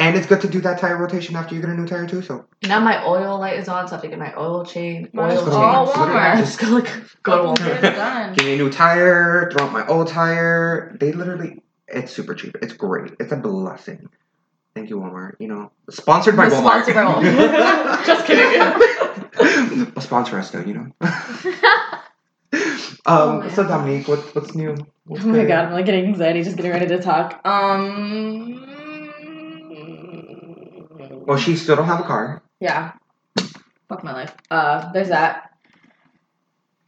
And 0.02 0.18
it's 0.18 0.26
good 0.26 0.42
to 0.42 0.48
do 0.48 0.60
that 0.62 0.80
tire 0.80 0.98
rotation 0.98 1.36
after 1.36 1.54
you 1.54 1.62
get 1.62 1.70
a 1.70 1.74
new 1.76 1.86
tire 1.88 2.08
too. 2.08 2.24
So 2.24 2.46
Now 2.64 2.80
my 2.80 3.06
oil 3.06 3.38
light 3.40 3.60
is 3.60 3.68
on, 3.70 3.88
so 3.88 3.94
I 3.94 3.96
have 3.98 4.02
to 4.02 4.08
get 4.10 4.18
my 4.18 4.34
oil 4.36 4.66
change. 4.66 5.10
Mine's 5.14 5.40
Oil 5.42 5.54
all 5.54 5.86
change. 5.86 5.96
Walmart. 5.98 6.38
Just 6.38 6.60
go 6.60 6.68
like 6.70 6.90
go 7.24 7.54
to 7.56 7.62
Walmart. 7.62 7.82
get 7.82 7.96
done. 7.96 8.34
give 8.34 8.46
me 8.46 8.54
a 8.54 8.58
new 8.58 8.72
tire, 8.72 9.52
throw 9.52 9.68
out 9.68 9.72
my 9.74 9.86
old 9.88 10.08
tire. 10.08 10.98
They 11.00 11.12
literally, 11.12 11.62
it's 11.88 12.12
super 12.12 12.34
cheap. 12.34 12.58
It's 12.64 12.74
great. 12.74 13.14
It's 13.20 13.32
a 13.32 13.36
blessing. 13.38 14.10
Thank 14.76 14.90
you, 14.90 14.98
Walmart. 14.98 15.36
You 15.40 15.48
know, 15.50 15.72
sponsored 15.92 16.36
by 16.36 16.48
We're 16.48 16.56
Walmart. 16.56 16.84
sponsored 16.86 16.96
by 16.96 17.06
Walmart. 17.06 18.06
Just 18.08 18.26
kidding. 18.26 19.92
Sponsor 20.02 20.40
us, 20.40 20.50
though. 20.50 20.62
You 20.62 20.74
know. 20.74 20.88
um. 21.02 21.12
Oh, 23.06 23.50
so. 23.54 23.68
Dominique, 23.68 24.08
what, 24.08 24.20
what's 24.36 24.56
new? 24.56 24.76
What's 25.06 25.24
Oh 25.24 25.28
my 25.28 25.40
good? 25.40 25.48
god, 25.48 25.66
I'm 25.66 25.72
like 25.74 25.86
getting 25.86 26.06
anxiety 26.06 26.44
just 26.44 26.56
getting 26.58 26.72
ready 26.72 26.88
to 26.88 27.00
talk. 27.02 27.40
Um. 27.46 28.71
Well, 31.32 31.40
she 31.40 31.56
still 31.56 31.78
don't 31.78 31.86
have 31.86 32.02
a 32.02 32.04
car. 32.04 32.44
Yeah. 32.60 32.92
Fuck 33.88 34.04
my 34.04 34.12
life. 34.12 34.36
Uh, 34.52 34.92
there's 34.92 35.08
that. 35.08 35.52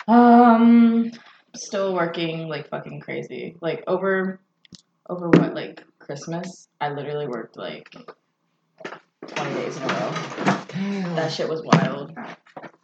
Um, 0.05 1.12
still 1.55 1.93
working 1.93 2.50
like 2.50 2.67
fucking 2.67 3.00
crazy. 3.00 3.55
Like 3.62 3.85
over, 3.88 4.41
over 5.09 5.29
what? 5.29 5.55
Like 5.55 5.81
Christmas? 5.97 6.67
I 6.81 6.89
literally 6.89 7.25
worked 7.25 7.55
like 7.55 7.95
twenty 9.25 9.53
days 9.53 9.77
in 9.77 9.83
a 9.83 9.88
row. 9.88 10.13
Damn. 10.67 11.15
That 11.15 11.31
shit 11.31 11.47
was 11.47 11.62
wild. 11.63 12.12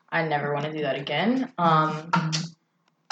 I 0.09 0.25
never 0.25 0.53
want 0.53 0.63
to 0.63 0.71
do 0.71 0.83
that 0.83 0.95
again. 0.95 1.51
Um, 1.57 2.09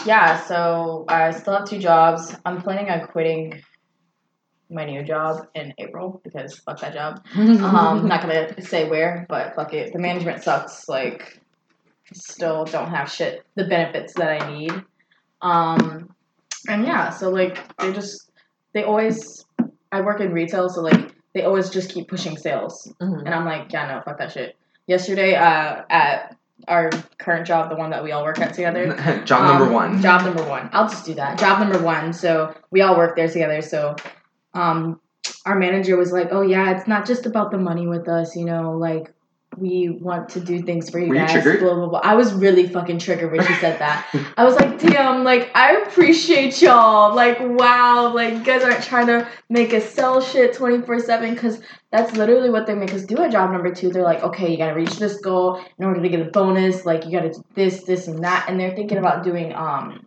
yeah. 0.05 0.39
So 0.45 1.03
I 1.09 1.31
still 1.31 1.51
have 1.51 1.69
two 1.69 1.79
jobs. 1.79 2.33
I'm 2.45 2.61
planning 2.61 2.89
on 2.89 3.07
quitting 3.07 3.61
my 4.69 4.85
new 4.85 5.03
job 5.03 5.47
in 5.55 5.73
April 5.77 6.19
because 6.23 6.57
fuck 6.59 6.79
that 6.81 6.93
job. 6.93 7.23
Um, 7.35 8.07
not 8.07 8.21
gonna 8.21 8.61
say 8.61 8.89
where, 8.89 9.25
but 9.29 9.55
fuck 9.55 9.73
it. 9.73 9.93
The 9.93 9.99
management 9.99 10.43
sucks. 10.43 10.87
Like, 10.89 11.39
still 12.13 12.65
don't 12.65 12.89
have 12.89 13.11
shit. 13.11 13.45
The 13.55 13.65
benefits 13.65 14.13
that 14.15 14.41
I 14.41 14.51
need. 14.51 14.73
Um, 15.41 16.13
and 16.67 16.85
yeah, 16.85 17.09
so 17.09 17.29
like 17.29 17.57
they 17.77 17.93
just 17.93 18.31
they 18.73 18.83
always. 18.83 19.45
I 19.91 20.01
work 20.01 20.19
in 20.19 20.33
retail, 20.33 20.67
so 20.69 20.81
like 20.81 21.13
they 21.33 21.43
always 21.43 21.69
just 21.69 21.91
keep 21.91 22.07
pushing 22.09 22.37
sales, 22.37 22.91
Mhm. 23.01 23.19
and 23.25 23.29
I'm 23.33 23.45
like, 23.45 23.71
yeah, 23.71 23.87
no, 23.87 24.01
fuck 24.03 24.17
that 24.19 24.31
shit. 24.33 24.55
Yesterday, 24.87 25.35
uh, 25.35 25.83
at 25.89 26.35
our 26.67 26.89
current 27.19 27.45
job, 27.47 27.69
the 27.69 27.75
one 27.75 27.91
that 27.91 28.03
we 28.03 28.11
all 28.11 28.23
work 28.23 28.39
at 28.39 28.53
together. 28.53 28.93
Job 29.25 29.41
Um, 29.43 29.47
number 29.59 29.71
one. 29.73 30.01
Job 30.01 30.23
number 30.25 30.43
one. 30.43 30.69
I'll 30.73 30.89
just 30.89 31.05
do 31.05 31.13
that. 31.13 31.37
Job 31.37 31.59
number 31.59 31.79
one. 31.81 32.11
So 32.13 32.53
we 32.71 32.81
all 32.81 32.97
work 32.97 33.15
there 33.15 33.27
together. 33.29 33.61
So 33.61 33.95
um, 34.57 34.99
our 35.45 35.57
manager 35.57 35.95
was 35.97 36.11
like, 36.11 36.29
"Oh 36.31 36.41
yeah, 36.41 36.75
it's 36.75 36.87
not 36.87 37.05
just 37.05 37.25
about 37.25 37.51
the 37.51 37.57
money 37.57 37.87
with 37.87 38.07
us. 38.07 38.35
You 38.35 38.45
know, 38.45 38.71
like 38.77 39.13
we 39.55 39.89
want 39.89 40.29
to 40.29 40.39
do 40.39 40.61
things 40.61 40.89
for 40.89 40.99
you 40.99 41.09
Were 41.09 41.15
you 41.15 41.21
guys." 41.21 41.31
triggered? 41.31 41.59
Blah 41.59 41.75
blah 41.75 41.89
blah. 41.89 42.01
I 42.03 42.15
was 42.15 42.33
really 42.33 42.67
fucking 42.67 42.99
triggered 42.99 43.31
when 43.31 43.45
she 43.45 43.53
said 43.55 43.79
that. 43.85 44.07
I 44.35 44.43
was 44.43 44.55
like, 44.55 44.79
"Damn, 44.79 45.23
like 45.23 45.51
I 45.55 45.77
appreciate 45.77 46.61
y'all. 46.61 47.15
Like 47.15 47.37
wow, 47.39 48.13
like 48.13 48.33
you 48.33 48.43
guys 48.43 48.63
aren't 48.63 48.83
trying 48.83 49.07
to 49.07 49.27
make 49.49 49.73
us 49.73 49.85
sell 49.89 50.21
shit 50.21 50.53
twenty 50.53 50.81
four 50.81 50.99
seven 50.99 51.33
because." 51.33 51.61
That's 51.89 52.17
literally 52.17 52.49
what 52.49 52.67
they 52.67 52.75
make 52.75 52.93
us 52.93 53.03
do 53.03 53.17
at 53.23 53.31
job 53.31 53.49
number 53.53 53.73
two. 53.73 53.89
They're 53.89 54.03
like, 54.03 54.21
okay, 54.21 54.51
you 54.51 54.57
gotta 54.57 54.75
reach 54.75 54.97
this 54.97 55.21
goal 55.21 55.63
in 55.79 55.85
order 55.85 56.01
to 56.01 56.09
get 56.09 56.19
a 56.19 56.29
bonus. 56.29 56.85
Like 56.85 57.05
you 57.05 57.11
gotta 57.13 57.29
do 57.29 57.41
this, 57.55 57.83
this, 57.83 58.09
and 58.09 58.21
that. 58.25 58.45
And 58.49 58.59
they're 58.59 58.75
thinking 58.75 58.97
about 58.97 59.23
doing 59.23 59.53
um, 59.53 60.05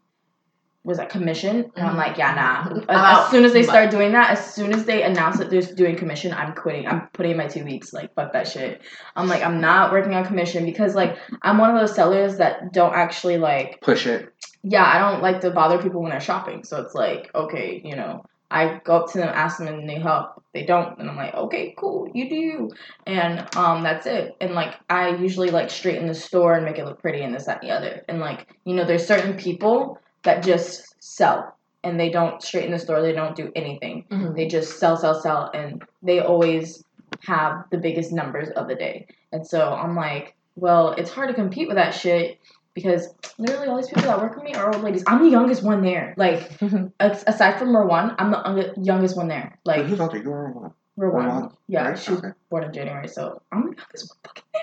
was 0.90 0.98
that 0.98 1.08
commission? 1.08 1.70
And 1.76 1.86
I'm 1.86 1.96
like, 1.96 2.18
yeah, 2.18 2.34
nah. 2.34 2.82
As, 2.88 3.24
as 3.24 3.30
soon 3.30 3.44
as 3.46 3.54
they 3.54 3.62
start 3.62 3.90
doing 3.90 4.12
that, 4.12 4.30
as 4.30 4.54
soon 4.54 4.74
as 4.74 4.84
they 4.84 5.02
announce 5.02 5.38
that 5.38 5.48
they're 5.48 5.62
doing 5.62 5.96
commission, 5.96 6.34
I'm 6.34 6.54
quitting. 6.54 6.86
I'm 6.86 7.08
putting 7.14 7.32
in 7.32 7.38
my 7.38 7.46
two 7.46 7.64
weeks. 7.64 7.94
Like 7.94 8.14
fuck 8.14 8.34
that 8.34 8.46
shit. 8.46 8.82
I'm 9.16 9.28
like, 9.28 9.42
I'm 9.42 9.60
not 9.60 9.92
working 9.92 10.14
on 10.14 10.26
commission 10.26 10.66
because 10.66 10.94
like 10.94 11.16
I'm 11.42 11.56
one 11.56 11.74
of 11.74 11.80
those 11.80 11.94
sellers 11.94 12.36
that 12.36 12.72
don't 12.72 12.94
actually 12.94 13.38
like 13.38 13.80
Push 13.80 14.06
it. 14.06 14.28
yeah, 14.62 14.84
I 14.84 14.98
don't 14.98 15.22
like 15.22 15.40
to 15.40 15.50
bother 15.50 15.82
people 15.82 16.02
when 16.02 16.10
they're 16.10 16.20
shopping. 16.20 16.64
So 16.64 16.82
it's 16.82 16.94
like, 16.94 17.30
okay, 17.34 17.80
you 17.82 17.96
know, 17.96 18.24
I 18.50 18.80
go 18.84 18.96
up 18.96 19.12
to 19.12 19.18
them, 19.18 19.30
ask 19.32 19.58
them, 19.58 19.68
and 19.68 19.88
they 19.88 20.00
help. 20.00 20.42
They 20.52 20.64
don't, 20.64 20.98
and 20.98 21.08
I'm 21.08 21.16
like, 21.16 21.32
okay, 21.34 21.72
cool, 21.78 22.08
you 22.12 22.28
do 22.28 22.34
you, 22.34 22.70
and 23.06 23.46
um, 23.56 23.84
that's 23.84 24.06
it. 24.06 24.34
And 24.40 24.54
like, 24.54 24.74
I 24.90 25.14
usually 25.14 25.50
like 25.50 25.70
straighten 25.70 26.08
the 26.08 26.14
store 26.14 26.54
and 26.54 26.64
make 26.64 26.76
it 26.76 26.84
look 26.84 27.00
pretty, 27.00 27.22
and 27.22 27.32
this, 27.32 27.44
that, 27.44 27.62
and 27.62 27.70
the 27.70 27.76
other. 27.76 28.04
And 28.08 28.18
like, 28.18 28.48
you 28.64 28.74
know, 28.74 28.84
there's 28.84 29.06
certain 29.06 29.36
people 29.36 30.00
that 30.22 30.42
just 30.42 30.94
sell, 31.02 31.56
and 31.82 31.98
they 31.98 32.10
don't 32.10 32.42
straighten 32.42 32.72
the 32.72 32.78
store. 32.78 33.00
They 33.02 33.12
don't 33.12 33.34
do 33.36 33.50
anything. 33.56 34.04
Mhm. 34.10 34.34
They 34.36 34.46
just 34.46 34.78
sell, 34.78 34.96
sell, 34.96 35.20
sell, 35.20 35.50
and 35.54 35.82
they 36.02 36.20
always 36.20 36.84
have 37.26 37.64
the 37.70 37.78
biggest 37.78 38.12
numbers 38.12 38.48
of 38.50 38.68
the 38.68 38.74
day. 38.74 39.06
And 39.32 39.46
so 39.46 39.72
I'm 39.72 39.96
like, 39.96 40.34
well, 40.56 40.92
it's 40.92 41.10
hard 41.10 41.28
to 41.28 41.34
compete 41.34 41.68
with 41.68 41.76
that 41.76 41.92
shit 41.94 42.38
because 42.74 43.08
literally 43.38 43.68
all 43.68 43.76
these 43.76 43.88
people 43.88 44.02
that 44.02 44.20
work 44.20 44.34
with 44.34 44.44
me 44.44 44.54
are 44.54 44.72
old 44.72 44.82
ladies. 44.82 45.02
I'm 45.06 45.22
the 45.22 45.30
youngest 45.30 45.62
one 45.62 45.82
there. 45.82 46.14
Like, 46.16 46.50
aside 47.00 47.58
from 47.58 47.74
Rowan, 47.76 48.14
I'm 48.18 48.30
the 48.30 48.74
youngest 48.80 49.16
one 49.16 49.28
there. 49.28 49.58
Like, 49.64 49.78
Like, 49.78 49.86
who's 49.86 50.00
older? 50.00 50.18
You 50.18 50.30
or 50.30 50.74
Rowan? 51.00 51.50
Yeah, 51.68 51.88
Right, 51.88 51.98
she 51.98 52.10
was 52.12 52.20
okay. 52.20 52.32
born 52.50 52.64
in 52.64 52.72
January, 52.72 53.08
so 53.08 53.42
I'm 53.52 53.62
the 53.62 53.76
youngest 53.76 54.10
one 54.10 54.18
fucking 54.24 54.44
there. 54.52 54.62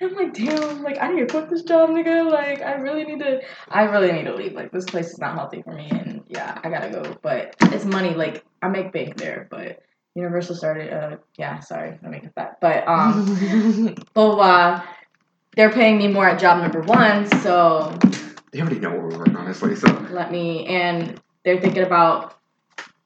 And 0.00 0.10
I'm 0.10 0.16
like, 0.16 0.34
damn, 0.34 0.82
like, 0.82 0.98
I 1.00 1.12
need 1.12 1.20
to 1.20 1.26
quit 1.26 1.50
this 1.50 1.62
job, 1.62 1.90
nigga. 1.90 2.30
Like, 2.30 2.62
I 2.62 2.74
really 2.74 3.04
need 3.04 3.20
to, 3.20 3.40
I 3.68 3.84
really 3.84 4.12
need 4.12 4.24
to 4.24 4.34
leave. 4.34 4.52
Like, 4.54 4.72
this 4.72 4.84
place 4.86 5.10
is 5.10 5.18
not 5.18 5.34
healthy 5.34 5.62
for 5.62 5.72
me, 5.72 5.88
and 5.90 6.22
yeah, 6.28 6.58
I 6.62 6.70
gotta 6.70 6.90
go. 6.90 7.16
But 7.22 7.54
it's 7.62 7.84
money. 7.84 8.14
Like, 8.14 8.44
I 8.62 8.68
make 8.68 8.92
bank 8.92 9.16
there, 9.16 9.46
but 9.50 9.80
Universal 10.14 10.56
started, 10.56 10.92
uh, 10.92 11.16
yeah, 11.36 11.60
sorry, 11.60 11.98
I 12.04 12.08
make 12.08 12.24
it 12.24 12.32
that. 12.36 12.60
But, 12.60 12.86
um, 12.88 13.94
blah, 14.14 14.26
blah, 14.26 14.34
blah. 14.36 14.82
They're 15.56 15.70
paying 15.72 15.98
me 15.98 16.08
more 16.08 16.26
at 16.28 16.40
job 16.40 16.60
number 16.62 16.80
one, 16.82 17.26
so 17.40 17.96
They 18.52 18.60
already 18.60 18.78
know 18.80 18.90
what 18.90 18.98
we're 19.02 19.18
working 19.18 19.36
on, 19.36 19.44
honestly. 19.44 19.76
So 19.76 19.88
let 20.10 20.30
me, 20.32 20.66
and 20.66 21.20
they're 21.44 21.60
thinking 21.60 21.82
about 21.84 22.38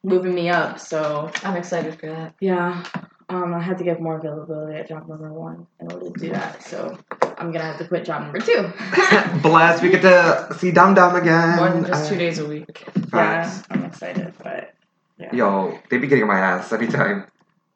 moving 0.02 0.34
me 0.34 0.48
up, 0.48 0.78
so 0.78 1.30
I'm 1.42 1.56
excited 1.56 1.98
for 1.98 2.06
that. 2.06 2.34
yeah, 2.40 2.84
um, 3.28 3.52
I 3.54 3.61
had 3.61 3.78
to 3.78 3.84
give 3.84 4.00
more 4.00 4.18
availability 4.18 4.78
at 4.78 4.88
job 4.88 5.08
number 5.08 5.32
one 5.32 5.66
in 5.80 5.92
order 5.92 6.11
to 6.11 6.18
do 6.18 6.30
that. 6.30 6.62
So 6.62 6.96
I'm 7.37 7.52
gonna 7.52 7.64
have 7.64 7.78
to 7.78 7.87
quit 7.88 8.04
job 8.04 8.22
number 8.22 8.38
two. 8.40 8.72
blessed, 9.42 9.82
we 9.82 9.90
get 9.90 10.02
to 10.02 10.54
see 10.58 10.70
Dum 10.70 10.94
Dum 10.94 11.16
again. 11.16 11.56
More 11.56 11.70
than 11.70 11.84
just 11.84 12.06
Uh, 12.06 12.08
two 12.11 12.16
days 12.18 12.38
a 12.38 12.46
week. 12.46 12.84
yeah, 12.96 13.02
facts. 13.42 13.62
I'm 13.70 13.84
excited, 13.84 14.32
but 14.42 14.74
yeah. 15.18 15.34
Yo, 15.34 15.78
they 15.90 15.98
be 15.98 16.06
getting 16.06 16.26
my 16.26 16.38
ass 16.38 16.72
every 16.72 16.87
time 16.88 17.26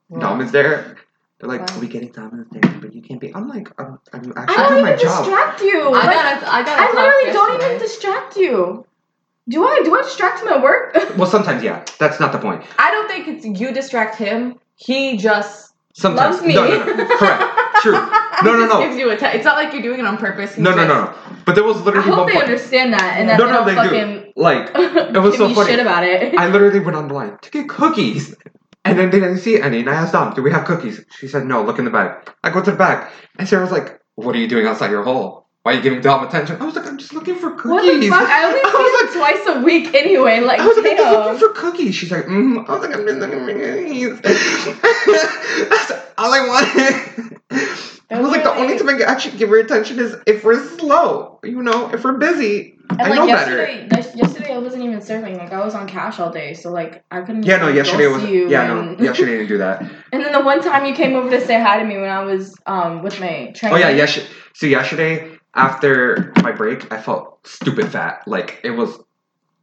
Well, 0.08 0.20
Dom 0.20 0.40
is 0.40 0.52
there. 0.52 0.96
They're 1.40 1.48
like, 1.48 1.68
Wow. 1.68 1.80
we 1.80 1.88
getting 1.88 2.12
Dom 2.12 2.38
is 2.40 2.46
there, 2.52 2.80
but 2.80 2.94
you 2.94 3.02
can't 3.02 3.20
be. 3.20 3.35
I'm 3.35 3.48
like, 3.48 3.68
I'm, 3.80 3.98
I'm 4.12 4.32
I 4.37 4.42
actually 4.44 4.56
don't 4.56 4.68
doing 4.68 4.82
my 4.85 4.92
even 4.92 5.02
job. 5.04 5.24
distract 5.24 5.61
you. 5.61 5.88
I 5.88 5.90
Like, 5.90 6.04
got 6.14 6.42
a, 6.42 6.52
I 6.54 6.62
got 6.62 6.78
a 6.78 6.82
I 6.82 6.87
talk 6.87 6.94
literally 6.94 7.32
don't 7.32 7.48
yesterday. 7.52 7.66
even 7.74 7.78
distract 7.80 8.37
you. 8.37 8.87
Do 9.48 9.64
I? 9.66 9.83
Do 9.85 9.94
I 9.96 10.02
distract 10.02 10.40
him 10.42 10.48
at 10.48 10.62
work? 10.62 10.96
Well, 11.16 11.28
sometimes, 11.28 11.62
yeah. 11.62 11.85
That's 11.98 12.20
not 12.20 12.33
the 12.33 12.38
point. 12.38 12.64
I 12.78 12.90
don't 12.90 13.09
think 13.09 13.28
it's 13.28 13.61
you 13.61 13.72
distract 13.72 14.16
him. 14.16 14.59
He 14.76 15.16
just 15.16 15.74
Sometimes. 15.94 16.37
Loves 16.37 16.46
me. 16.46 16.55
No, 16.55 16.66
no, 16.66 16.85
no. 16.85 17.05
Correct. 17.18 17.42
True. 17.83 17.92
No, 17.92 17.98
he 18.00 18.44
no, 18.44 18.59
just 18.61 18.72
no. 18.72 18.81
gives 18.81 18.96
you 18.96 19.11
a 19.11 19.16
te- 19.16 19.26
It's 19.37 19.44
not 19.44 19.57
like 19.57 19.72
you're 19.74 19.83
doing 19.83 20.00
it 20.00 20.07
on 20.07 20.16
purpose. 20.16 20.55
He 20.55 20.62
No, 20.62 20.70
no, 20.74 20.87
no, 20.87 21.05
no. 21.05 21.14
But 21.44 21.55
there 21.55 21.64
was 21.64 21.83
literally. 21.83 22.11
I 22.11 22.14
hope 22.14 22.28
they 22.28 22.33
point. 22.35 22.44
understand 22.44 22.92
that 22.94 23.16
and 23.18 23.28
that 23.28 23.38
No, 23.38 23.46
they 23.46 23.52
no, 23.52 23.64
don't 23.64 23.66
they 23.66 23.74
do. 23.74 24.22
fucking 24.22 24.33
Like, 24.37 24.70
it 24.74 25.18
was 25.18 25.33
give 25.33 25.38
so 25.38 25.48
me 25.48 25.55
funny. 25.55 25.70
shit 25.70 25.81
about 25.81 26.05
it. 26.05 26.35
I 26.38 26.48
literally 26.48 26.81
went 26.81 26.96
on 26.96 27.09
the 27.09 27.14
line 27.14 27.37
to 27.42 27.50
get 27.50 27.68
cookies. 27.68 28.35
And 28.85 28.98
then 28.98 29.11
they 29.11 29.20
didn't 29.20 29.38
see 29.38 29.61
any. 29.61 29.81
And 29.81 29.90
I 29.90 29.94
asked 29.94 30.12
Dom, 30.12 30.33
do 30.35 30.42
we 30.42 30.50
have 30.50 30.64
cookies? 30.64 31.05
She 31.18 31.28
said, 31.28 31.44
no, 31.44 31.62
look 31.62 31.78
in 31.78 31.85
the 31.85 31.90
bag. 31.90 32.28
I 32.42 32.50
go 32.50 32.62
to 32.62 32.70
the 32.70 32.76
back. 32.76 33.12
And 33.38 33.46
Sarah 33.46 33.62
was 33.62 33.70
like, 33.70 34.00
what 34.16 34.35
are 34.35 34.38
you 34.38 34.48
doing 34.48 34.66
outside 34.66 34.90
your 34.90 35.05
hole? 35.05 35.41
Why 35.62 35.72
are 35.72 35.75
you 35.77 35.83
giving 35.83 36.01
Dom 36.01 36.27
attention? 36.27 36.61
I 36.61 36.64
was 36.64 36.75
like, 36.75 36.87
I'm 36.87 36.98
just 36.98 37.14
looking 37.14 37.37
for 37.37 37.53
cookies. 37.53 37.70
what 37.70 38.01
the 38.01 38.09
fuck? 38.09 38.29
I 38.29 38.44
only 38.44 38.61
I 38.64 38.66
was 38.66 39.12
see 39.12 39.18
him 39.18 39.22
twice 39.22 39.46
a 39.57 39.61
week 39.64 39.94
anyway. 39.94 40.40
Like, 40.40 40.59
I 40.59 40.66
was 40.66 40.77
like, 40.77 40.87
I'm 40.87 40.96
just 40.96 41.12
looking 41.14 41.38
for 41.38 41.55
cookies. 41.55 41.94
She's 41.94 42.11
like, 42.11 42.25
mm. 42.27 42.68
I 42.68 42.72
was 42.72 42.83
like, 42.83 42.96
I'm 42.96 43.07
just 43.07 43.18
looking 43.18 43.46
for 43.46 43.53
cookies. 43.55 44.20
That's 45.70 45.92
all 46.18 46.33
I 46.35 46.46
wanted. 46.48 47.38
I 48.11 48.20
was 48.20 48.31
like, 48.31 48.42
the 48.42 48.53
only 48.55 48.77
time 48.77 48.88
I 48.88 48.92
can 48.94 49.03
actually 49.03 49.38
give 49.38 49.48
her 49.51 49.59
attention 49.61 49.98
is 50.01 50.16
if 50.27 50.44
we're 50.44 50.62
slow, 50.79 51.38
you 51.44 51.62
know, 51.62 51.90
if 51.94 52.05
we're 52.05 52.18
busy. 52.18 52.77
And 52.90 53.01
I 53.01 53.09
like 53.09 53.14
know 53.20 53.27
yesterday, 53.27 53.88
yes- 53.90 54.14
yesterday 54.14 54.53
I 54.55 54.59
wasn't 54.59 54.83
even 54.83 55.01
serving. 55.01 55.38
Like 55.38 55.53
I 55.53 55.64
was 55.64 55.75
on 55.75 55.88
cash 55.88 56.20
all 56.20 56.31
day, 56.31 56.53
so 56.53 56.70
like 56.70 57.05
I 57.11 57.22
couldn't. 57.22 57.44
Yeah, 57.44 57.57
no, 57.57 57.68
yesterday 57.68 58.07
was 58.07 58.20
see 58.20 58.35
you 58.35 58.51
yeah, 58.51 58.66
no, 58.66 58.96
yesterday 59.03 59.38
didn't 59.38 59.48
do 59.48 59.59
that. 59.59 59.81
And 60.12 60.22
then 60.22 60.33
the 60.33 60.42
one 60.42 60.61
time 60.61 60.85
you 60.85 60.92
came 60.94 61.14
over 61.14 61.31
to 61.31 61.40
say 61.40 61.59
hi 61.59 61.79
to 61.79 61.87
me 61.87 61.96
when 61.96 62.11
I 62.11 62.22
was 62.22 62.55
um 62.66 63.03
with 63.03 63.18
my 63.18 63.51
trainer. 63.55 63.77
Oh 63.77 63.79
yeah, 63.79 63.88
yes. 63.88 64.20
So 64.55 64.66
yesterday 64.66 65.32
after 65.54 66.32
my 66.42 66.52
break, 66.52 66.92
I 66.92 67.00
felt 67.00 67.46
stupid 67.46 67.88
fat. 67.90 68.22
Like 68.26 68.60
it 68.64 68.70
was, 68.70 68.98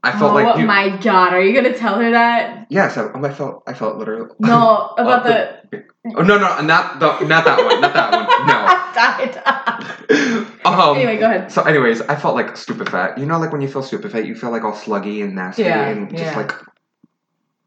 I 0.04 0.12
felt 0.12 0.32
oh 0.32 0.36
like 0.36 0.58
you, 0.58 0.66
my 0.66 0.98
god, 0.98 1.34
are 1.34 1.42
you 1.42 1.54
gonna 1.54 1.78
tell 1.78 1.96
her 2.00 2.12
that? 2.12 2.68
yes, 2.70 2.98
I, 2.98 3.10
I 3.12 3.34
felt 3.34 3.64
I 3.68 3.74
felt 3.74 3.98
literally. 3.98 4.30
No, 4.40 4.94
about 4.98 5.24
the- 5.24 5.60
the. 5.72 5.84
Oh 6.16 6.22
no 6.24 6.38
no 6.40 6.62
not 6.62 7.00
the 7.00 7.26
not 7.26 7.44
that 7.46 7.58
one 7.64 7.82
not 7.82 7.94
that 7.94 8.12
one 8.12 8.26
Died. 9.00 10.48
no. 10.66 10.66
um, 10.72 10.98
anyway, 10.98 11.18
go 11.18 11.26
ahead. 11.26 11.52
So, 11.52 11.62
anyways, 11.64 12.02
I 12.02 12.16
felt 12.16 12.36
like 12.36 12.56
stupid 12.58 12.90
fat. 12.90 13.18
You 13.18 13.26
know, 13.26 13.38
like 13.38 13.52
when 13.52 13.62
you 13.62 13.68
feel 13.68 13.84
stupid 13.84 14.12
fat, 14.12 14.26
you 14.26 14.34
feel 14.36 14.50
like 14.50 14.64
all 14.64 14.74
sluggy 14.74 15.24
and 15.24 15.36
nasty 15.36 15.64
Yeah, 15.64 15.88
and 15.90 16.10
just 16.10 16.24
yeah. 16.24 16.38
like 16.38 16.54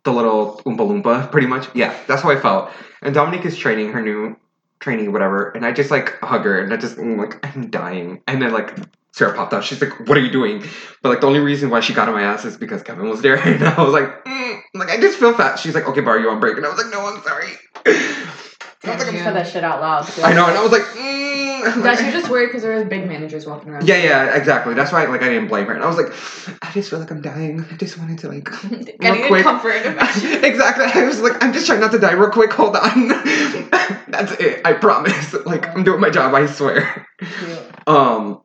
the 0.05 0.13
little 0.13 0.61
oompa 0.65 0.79
loompa, 0.79 1.31
pretty 1.31 1.47
much. 1.47 1.69
Yeah, 1.75 1.95
that's 2.09 2.23
how 2.23 2.31
I 2.31 2.41
felt. 2.41 2.71
And 3.03 3.15
Dominique 3.15 3.45
is 3.45 3.57
training 3.57 3.93
her 3.93 4.03
new 4.03 4.37
training, 4.83 5.13
whatever, 5.13 5.51
and 5.51 5.65
I 5.65 5.73
just 5.73 5.91
like 5.91 6.19
hug 6.21 6.45
her 6.45 6.61
and 6.61 6.73
I 6.73 6.77
just 6.77 6.99
I'm 6.99 7.17
like 7.17 7.45
I'm 7.47 7.71
dying. 7.71 8.23
And 8.27 8.43
then 8.43 8.53
like 8.53 8.77
Sarah 9.13 9.35
popped 9.35 9.55
out. 9.55 9.65
She's 9.65 9.81
like, 9.81 10.09
"What 10.09 10.19
are 10.19 10.21
you 10.21 10.31
doing?" 10.31 10.65
But 11.03 11.11
like 11.11 11.21
the 11.21 11.27
only 11.27 11.41
reason 11.41 11.71
why 11.71 11.81
she 11.81 11.95
got 11.95 12.09
on 12.09 12.15
my 12.15 12.23
ass 12.23 12.45
is 12.45 12.57
because 12.57 12.83
Kevin 12.83 13.09
was 13.09 13.23
there, 13.23 13.37
and 13.47 13.63
I 13.63 13.83
was 13.83 13.93
like, 13.93 14.25
mm, 14.25 14.61
like 14.75 14.91
I 14.91 15.01
just 15.01 15.19
feel 15.19 15.33
fat. 15.33 15.59
She's 15.59 15.75
like, 15.75 15.87
"Okay, 15.87 16.01
bar, 16.01 16.19
you 16.19 16.31
on 16.31 16.41
break?" 16.41 16.57
And 16.57 16.67
I 16.67 16.69
was 16.69 16.79
like, 16.79 16.93
"No, 16.93 17.07
I'm 17.07 17.23
sorry." 17.23 18.39
I 18.85 18.95
was 18.95 19.05
like, 19.05 19.15
Yeah. 19.15 19.25
said 19.25 19.37
that 19.37 19.49
shit 19.49 19.65
out 19.65 19.81
loud. 19.81 20.07
Too. 20.09 20.23
I 20.23 20.33
know, 20.33 20.47
and 20.47 20.57
I 20.59 20.63
was 20.63 20.73
like, 20.73 20.83
mm. 20.83 21.63
I'm 21.65 21.83
Guys, 21.83 21.99
like, 21.99 22.01
you're 22.01 22.21
just 22.21 22.29
worried 22.31 22.47
because 22.47 22.63
there 22.63 22.75
was 22.75 22.85
big 22.85 23.07
managers 23.07 23.47
walking 23.47 23.71
around. 23.71 23.87
Yeah, 23.87 23.99
yeah, 23.99 24.35
exactly. 24.37 24.75
That's 24.75 24.91
why, 24.91 25.05
like, 25.05 25.23
I 25.23 25.29
didn't 25.29 25.47
blame 25.47 25.67
her, 25.67 25.75
and 25.75 25.85
I 25.85 25.87
was 25.87 25.97
like, 25.97 26.13
I 26.63 26.73
just 26.73 26.91
feel 26.91 26.99
like 26.99 27.11
I'm 27.13 27.23
dying. 27.23 27.65
I 27.71 27.77
just 27.77 27.99
wanted 27.99 28.19
to 28.21 28.29
like, 28.29 28.49
I 28.65 28.69
real 28.69 28.79
needed 29.15 29.27
quick. 29.29 29.43
comfort 29.45 29.71
exactly. 30.45 30.87
I 30.87 31.07
was 31.07 31.21
like, 31.21 31.43
I'm 31.43 31.53
just 31.53 31.67
trying 31.67 31.81
not 31.81 31.93
to 31.93 31.99
die. 31.99 32.13
Real 32.13 32.31
quick, 32.31 32.53
hold 32.53 32.75
on. 32.75 33.09
That's 34.09 34.33
it. 34.41 34.63
I 34.65 34.73
promise. 34.73 35.35
Like, 35.47 35.69
I'm 35.69 35.85
doing 35.85 36.01
my 36.01 36.11
job. 36.11 36.35
I 36.35 36.47
swear. 36.47 37.07
Cute. 37.19 37.59
Um, 37.87 38.43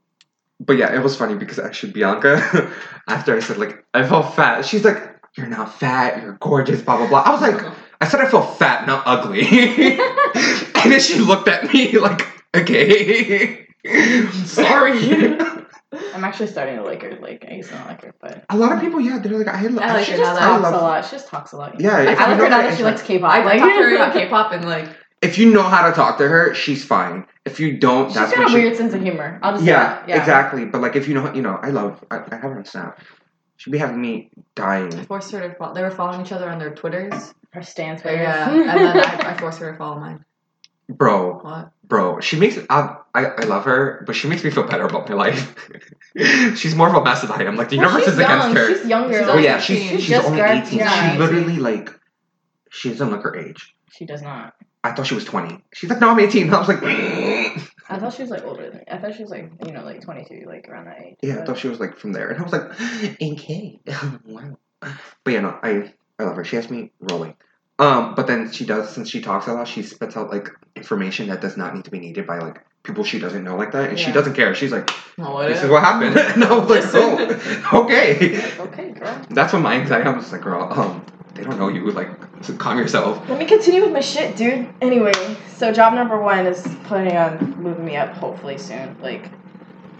but 0.60 0.74
yeah, 0.78 0.94
it 0.96 1.02
was 1.04 1.16
funny 1.16 1.36
because 1.36 1.60
actually 1.60 1.94
Bianca, 1.94 2.72
after 3.08 3.36
I 3.36 3.40
said 3.40 3.58
like 3.58 3.84
I 3.94 4.08
felt 4.08 4.36
fat, 4.36 4.66
she's 4.66 4.84
like, 4.84 4.98
"You're 5.36 5.48
not 5.48 5.74
fat. 5.80 6.22
You're 6.22 6.34
gorgeous." 6.40 6.82
Blah 6.82 6.98
blah 6.98 7.08
blah. 7.08 7.22
I 7.22 7.32
was 7.32 7.42
like, 7.42 7.62
I 8.00 8.08
said 8.08 8.22
I 8.22 8.30
feel 8.30 8.42
fat, 8.44 8.86
not 8.88 9.04
ugly. 9.06 9.42
and 9.48 10.92
then 10.92 11.00
she 11.00 11.20
looked 11.20 11.48
at 11.48 11.72
me 11.74 11.98
like, 11.98 12.28
"Okay, 12.56 13.66
sorry." 14.46 15.38
I'm 16.14 16.24
actually 16.26 16.48
starting 16.48 16.76
to 16.76 16.84
like 16.84 17.02
her. 17.02 17.18
Like 17.20 17.46
I 17.50 17.56
used 17.56 17.70
to 17.70 17.76
not 17.76 17.88
like 17.88 18.02
her, 18.04 18.14
but 18.20 18.44
A 18.50 18.58
lot 18.58 18.74
of 18.74 18.82
people, 18.82 19.00
yeah, 19.00 19.20
they're 19.20 19.38
like, 19.38 19.48
I, 19.48 19.62
lo- 19.68 19.82
I 19.82 19.94
like 19.94 20.06
she 20.06 20.12
her 20.12 20.18
just, 20.18 20.30
now 20.30 20.34
that 20.36 20.44
I 20.44 20.48
talks 20.48 20.64
love, 20.64 20.74
a 20.74 20.78
lot. 20.78 21.06
She 21.06 21.12
just 21.12 21.28
talks 21.30 21.52
a 21.54 21.58
lot. 21.58 21.80
Yeah, 21.80 22.02
if 22.02 22.20
I 22.20 22.32
like 22.32 22.40
her 22.40 22.50
now 22.50 22.58
that 22.62 22.78
she 22.78 22.84
likes 22.84 23.02
K-pop. 23.02 23.32
I 23.32 23.44
like, 23.44 23.60
talked 23.60 23.74
to 23.74 23.82
her 23.82 23.96
about 23.96 24.14
K-pop 24.14 24.52
and 24.52 24.66
like 24.66 24.90
If 25.22 25.38
you 25.38 25.52
know 25.54 25.64
how 25.64 25.88
to 25.88 25.96
talk 25.96 26.18
to 26.18 26.28
her, 26.28 26.54
she's 26.54 26.84
fine. 26.84 27.26
If 27.46 27.60
you 27.62 27.78
don't, 27.78 28.08
She's 28.10 28.16
that's 28.16 28.32
got 28.32 28.40
when 28.40 28.48
a 28.48 28.52
she. 28.52 28.58
weird 28.58 28.76
sense 28.76 28.94
of 28.94 29.02
humor. 29.02 29.40
I'll 29.42 29.54
just 29.54 29.64
Yeah, 29.64 29.80
that. 30.02 30.10
yeah, 30.10 30.20
exactly. 30.20 30.66
But 30.66 30.82
like, 30.82 30.98
if 30.98 31.08
you 31.08 31.14
know, 31.14 31.34
you 31.34 31.42
know, 31.42 31.58
I 31.62 31.70
love. 31.70 32.04
I, 32.12 32.18
I 32.18 32.36
have 32.36 32.42
her 32.42 32.58
on 32.58 32.66
Snap. 32.66 33.00
She'd 33.56 33.72
be 33.72 33.78
having 33.78 34.02
me 34.02 34.30
dying. 34.56 34.92
forced 35.06 35.32
her 35.32 35.40
to 35.40 35.56
follow. 35.56 35.74
They 35.74 35.82
were 35.82 35.90
following 35.90 36.22
each 36.22 36.34
other 36.34 36.50
on 36.50 36.60
their 36.60 36.76
Twitters. 36.76 37.34
Her 37.58 37.64
stance. 37.64 38.02
Yeah, 38.06 38.50
and 38.52 38.68
then 38.70 38.98
I, 38.98 39.32
I 39.32 39.34
forced 39.40 39.60
her 39.60 39.72
to 39.72 39.78
follow 39.78 40.00
mine. 40.00 40.24
Bro, 40.90 41.40
What? 41.40 41.72
bro, 41.84 42.20
she 42.22 42.38
makes 42.40 42.58
I, 42.70 42.96
I 43.16 43.26
I 43.26 43.44
love 43.46 43.66
her, 43.66 44.04
but 44.06 44.16
she 44.16 44.28
makes 44.30 44.44
me 44.44 44.52
feel 44.52 44.64
better 44.68 44.86
about 44.86 45.10
my 45.10 45.16
life. 45.16 45.56
she's 46.56 46.76
more 46.76 46.88
of 46.88 46.94
a 46.94 47.04
mess 47.04 47.22
than 47.22 47.32
I 47.32 47.44
am. 47.44 47.56
Like 47.58 47.70
the 47.70 47.78
Well, 47.78 47.88
universe 47.88 48.06
she's 48.06 48.14
is 48.14 48.20
against 48.20 48.56
her. 48.58 48.78
She's 48.78 48.88
younger. 48.88 49.20
She's 49.20 49.28
oh 49.28 49.38
yeah, 49.40 49.60
she's 49.60 49.80
She's 49.82 49.90
she's 50.02 50.08
just 50.10 50.28
only 50.28 50.40
grad- 50.40 50.66
eighteen. 50.66 50.80
yeah. 50.80 51.14
She 51.14 51.18
literally 51.20 51.58
like 51.58 51.90
she 52.70 52.90
doesn't 52.90 53.10
look 53.10 53.24
her 53.24 53.36
age. 53.36 53.76
She 53.92 54.06
does 54.06 54.22
not. 54.22 54.54
I 54.84 54.92
thought 54.94 55.08
she 55.08 55.16
was 55.16 55.26
twenty. 55.26 55.62
She's 55.74 55.90
like, 55.90 56.00
no, 56.00 56.12
I'm 56.12 56.20
eighteen. 56.20 56.54
I 56.54 56.60
was 56.60 56.68
like, 56.70 56.80
I 56.84 57.98
thought 58.00 58.14
she 58.14 58.22
was 58.22 58.32
like 58.32 58.46
older 58.46 58.70
than 58.70 58.78
me. 58.78 58.84
I 58.90 58.98
thought 59.00 59.16
she 59.16 59.24
was 59.24 59.32
like 59.32 59.52
you 59.66 59.74
know 59.74 59.84
like 59.84 60.02
22, 60.02 60.46
like 60.46 60.70
around 60.70 60.86
that 60.86 61.02
age. 61.02 61.16
yeah, 61.22 61.40
I 61.40 61.44
thought 61.46 61.58
she 61.58 61.68
was 61.68 61.80
like 61.82 61.98
from 61.98 62.14
there, 62.14 62.30
and 62.30 62.40
I 62.40 62.44
was 62.44 62.54
like, 62.54 62.72
okay, 63.22 63.80
wow. 64.26 64.58
But 64.80 65.34
yeah, 65.34 65.40
no, 65.42 65.60
I 65.62 65.92
I 66.20 66.24
love 66.24 66.36
her. 66.38 66.46
She 66.46 66.56
has 66.56 66.70
me 66.70 66.92
rolling. 67.02 67.36
Um, 67.80 68.16
but 68.16 68.26
then 68.28 68.52
she 68.52 68.66
does 68.66 68.90
since 68.90 69.10
she 69.10 69.22
talks 69.22 69.48
a 69.48 69.54
lot, 69.54 69.68
she 69.68 69.84
spits 69.84 70.18
out 70.18 70.32
like 70.32 70.50
information 70.76 71.28
that 71.28 71.42
does 71.42 71.58
not 71.58 71.76
need 71.76 71.86
to 71.86 71.92
be 71.92 72.00
needed 72.00 72.26
by 72.26 72.40
like 72.40 72.66
people 72.84 73.04
she 73.04 73.20
doesn't 73.20 73.44
know 73.44 73.56
like 73.56 73.72
that, 73.74 73.90
and 73.90 74.00
she 74.00 74.12
doesn't 74.12 74.34
care. 74.34 74.56
She's 74.56 74.72
like, 74.72 74.90
Oh, 75.20 75.46
this 75.48 75.58
is? 75.58 75.66
is 75.66 75.70
what 75.70 75.84
happened, 75.84 76.18
and 76.18 76.44
I 76.44 76.58
was 76.58 76.70
like, 76.70 76.84
oh, 76.96 77.84
okay. 77.84 78.38
Okay, 78.60 78.92
girl. 78.92 79.22
That's 79.30 79.54
when 79.54 79.62
my 79.62 79.76
anxiety. 79.76 80.08
I'm 80.10 80.20
just 80.20 80.32
like, 80.32 80.42
girl, 80.42 80.72
um, 80.72 81.06
they 81.36 81.44
don't 81.44 81.60
know 81.60 81.68
you. 81.68 81.92
Like, 81.92 82.10
calm 82.58 82.78
yourself. 82.80 83.28
Let 83.30 83.38
me 83.38 83.46
continue 83.46 83.84
with 83.84 83.92
my 83.92 84.00
shit, 84.00 84.36
dude. 84.36 84.70
Anyway, 84.82 85.12
so 85.56 85.72
job 85.72 85.94
number 85.94 86.20
one 86.20 86.48
is 86.48 86.66
planning 86.86 87.18
on 87.18 87.62
moving 87.62 87.86
me 87.86 87.96
up 87.98 88.14
hopefully 88.14 88.58
soon. 88.58 88.96
Like, 89.02 89.30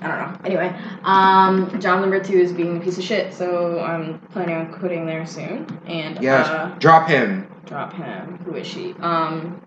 I 0.02 0.08
don't 0.08 0.20
know. 0.20 0.40
Anyway, 0.46 0.76
um, 1.04 1.80
job 1.80 2.02
number 2.02 2.20
two 2.24 2.38
is 2.38 2.52
being 2.52 2.78
a 2.78 2.80
piece 2.80 2.98
of 2.98 3.04
shit. 3.04 3.34
So 3.34 3.80
I'm 3.80 4.20
planning 4.32 4.56
on 4.56 4.72
quitting 4.72 5.06
there 5.06 5.26
soon 5.26 5.66
and 5.88 6.22
Yes, 6.22 6.48
uh, 6.48 6.76
drop 6.80 7.08
him. 7.08 7.48
drop 7.66 7.94
him. 7.94 8.38
Who 8.46 8.56
is 8.56 8.68
she? 8.68 8.94
Um, 9.00 9.60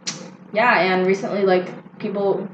yeah, 0.53 0.81
and 0.81 1.07
recently, 1.07 1.45
like 1.45 1.99
people, 1.99 2.49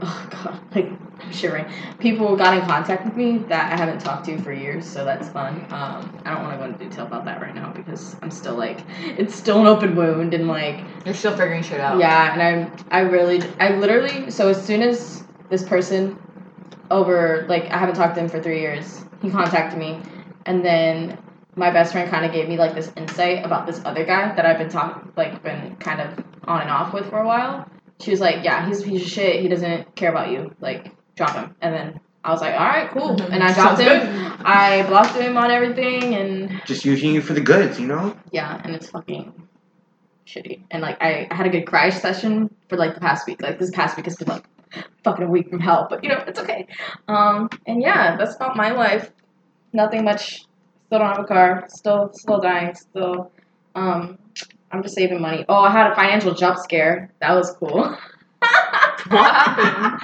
oh 0.00 0.28
god, 0.30 0.60
like 0.74 0.90
I'm 1.20 1.32
shivering. 1.32 1.66
People 1.98 2.36
got 2.36 2.56
in 2.56 2.64
contact 2.64 3.04
with 3.04 3.16
me 3.16 3.38
that 3.48 3.72
I 3.72 3.76
haven't 3.76 3.98
talked 4.00 4.24
to 4.26 4.38
for 4.38 4.52
years, 4.52 4.86
so 4.86 5.04
that's 5.04 5.28
fun. 5.28 5.56
Um, 5.70 6.18
I 6.24 6.30
don't 6.32 6.42
want 6.44 6.52
to 6.52 6.58
go 6.58 6.64
into 6.64 6.78
detail 6.78 7.04
about 7.06 7.24
that 7.26 7.42
right 7.42 7.54
now 7.54 7.72
because 7.72 8.16
I'm 8.22 8.30
still 8.30 8.54
like, 8.54 8.80
it's 9.18 9.34
still 9.34 9.60
an 9.60 9.66
open 9.66 9.94
wound 9.96 10.32
and 10.32 10.48
like. 10.48 10.80
You're 11.04 11.14
still 11.14 11.36
figuring 11.36 11.62
shit 11.62 11.80
out. 11.80 11.98
Yeah, 11.98 12.32
and 12.32 12.40
I'm, 12.42 12.86
I 12.90 13.00
really 13.00 13.42
I 13.60 13.74
literally 13.74 14.30
so 14.30 14.48
as 14.48 14.64
soon 14.64 14.80
as 14.82 15.24
this 15.50 15.62
person 15.62 16.18
over 16.90 17.44
like 17.48 17.64
I 17.64 17.78
haven't 17.78 17.94
talked 17.96 18.14
to 18.16 18.20
him 18.20 18.28
for 18.28 18.42
three 18.42 18.60
years, 18.60 19.04
he 19.22 19.30
contacted 19.30 19.78
me, 19.78 20.00
and 20.46 20.64
then 20.64 21.18
my 21.56 21.70
best 21.70 21.92
friend 21.92 22.08
kind 22.10 22.24
of 22.24 22.32
gave 22.32 22.48
me 22.48 22.56
like 22.56 22.74
this 22.74 22.92
insight 22.96 23.44
about 23.44 23.66
this 23.66 23.80
other 23.84 24.04
guy 24.04 24.34
that 24.34 24.46
I've 24.46 24.58
been 24.58 24.68
talking 24.68 25.12
like 25.16 25.42
been 25.42 25.76
kind 25.76 26.00
of 26.00 26.24
on 26.44 26.60
and 26.62 26.70
off 26.70 26.92
with 26.94 27.08
for 27.10 27.18
a 27.20 27.26
while. 27.26 27.68
She 28.00 28.10
was 28.12 28.20
like, 28.20 28.44
"Yeah, 28.44 28.66
he's 28.66 28.80
a 28.82 28.84
piece 28.84 29.02
of 29.02 29.08
shit. 29.08 29.40
He 29.42 29.48
doesn't 29.48 29.94
care 29.96 30.10
about 30.10 30.30
you. 30.30 30.54
Like, 30.60 30.92
drop 31.16 31.34
him." 31.34 31.54
And 31.60 31.74
then 31.74 32.00
I 32.24 32.30
was 32.30 32.40
like, 32.40 32.54
"All 32.54 32.66
right, 32.66 32.88
cool." 32.92 33.16
Mhm. 33.16 33.30
And 33.32 33.42
I 33.42 33.52
dropped 33.52 33.78
Sounds 33.78 34.04
him. 34.04 34.36
I 34.44 34.84
blocked 34.88 35.16
him 35.16 35.36
on 35.36 35.50
everything, 35.50 36.14
and 36.14 36.62
Just 36.64 36.84
using 36.84 37.12
you 37.12 37.20
for 37.20 37.32
the 37.32 37.40
goods, 37.40 37.80
you 37.80 37.88
know. 37.88 38.16
yeah, 38.30 38.60
and 38.62 38.74
it's 38.76 38.88
fucking 38.90 39.32
shitty. 40.26 40.60
And 40.70 40.80
like 40.82 40.96
I, 41.02 41.26
I 41.30 41.34
had 41.34 41.46
a 41.46 41.50
good 41.50 41.66
cry 41.66 41.90
session 41.90 42.54
for 42.68 42.76
like 42.76 42.94
the 42.94 43.00
past 43.00 43.26
week. 43.26 43.42
Like 43.42 43.58
this 43.58 43.70
past 43.70 43.96
week 43.96 44.06
has 44.06 44.14
been 44.16 44.28
like 44.28 44.44
fucking 45.04 45.24
a 45.24 45.30
week 45.30 45.48
from 45.50 45.60
hell, 45.60 45.86
but 45.88 46.02
you 46.02 46.10
know 46.10 46.22
it's 46.26 46.38
okay. 46.38 46.66
Um, 47.08 47.48
and 47.66 47.80
yeah, 47.82 48.16
that's 48.16 48.36
about 48.36 48.56
my 48.56 48.70
life. 48.70 49.10
Nothing 49.72 50.04
much. 50.04 50.44
Still 50.86 51.00
don't 51.00 51.08
have 51.08 51.18
a 51.18 51.24
car. 51.24 51.64
Still, 51.68 52.10
still 52.14 52.40
dying. 52.40 52.74
Still, 52.74 53.30
um, 53.74 54.18
I'm 54.72 54.82
just 54.82 54.94
saving 54.94 55.20
money. 55.20 55.44
Oh, 55.48 55.60
I 55.60 55.70
had 55.70 55.92
a 55.92 55.94
financial 55.94 56.34
jump 56.34 56.58
scare. 56.58 57.12
That 57.20 57.32
was 57.32 57.50
cool. 57.52 57.96
What 59.08 59.34
happened? 59.34 60.00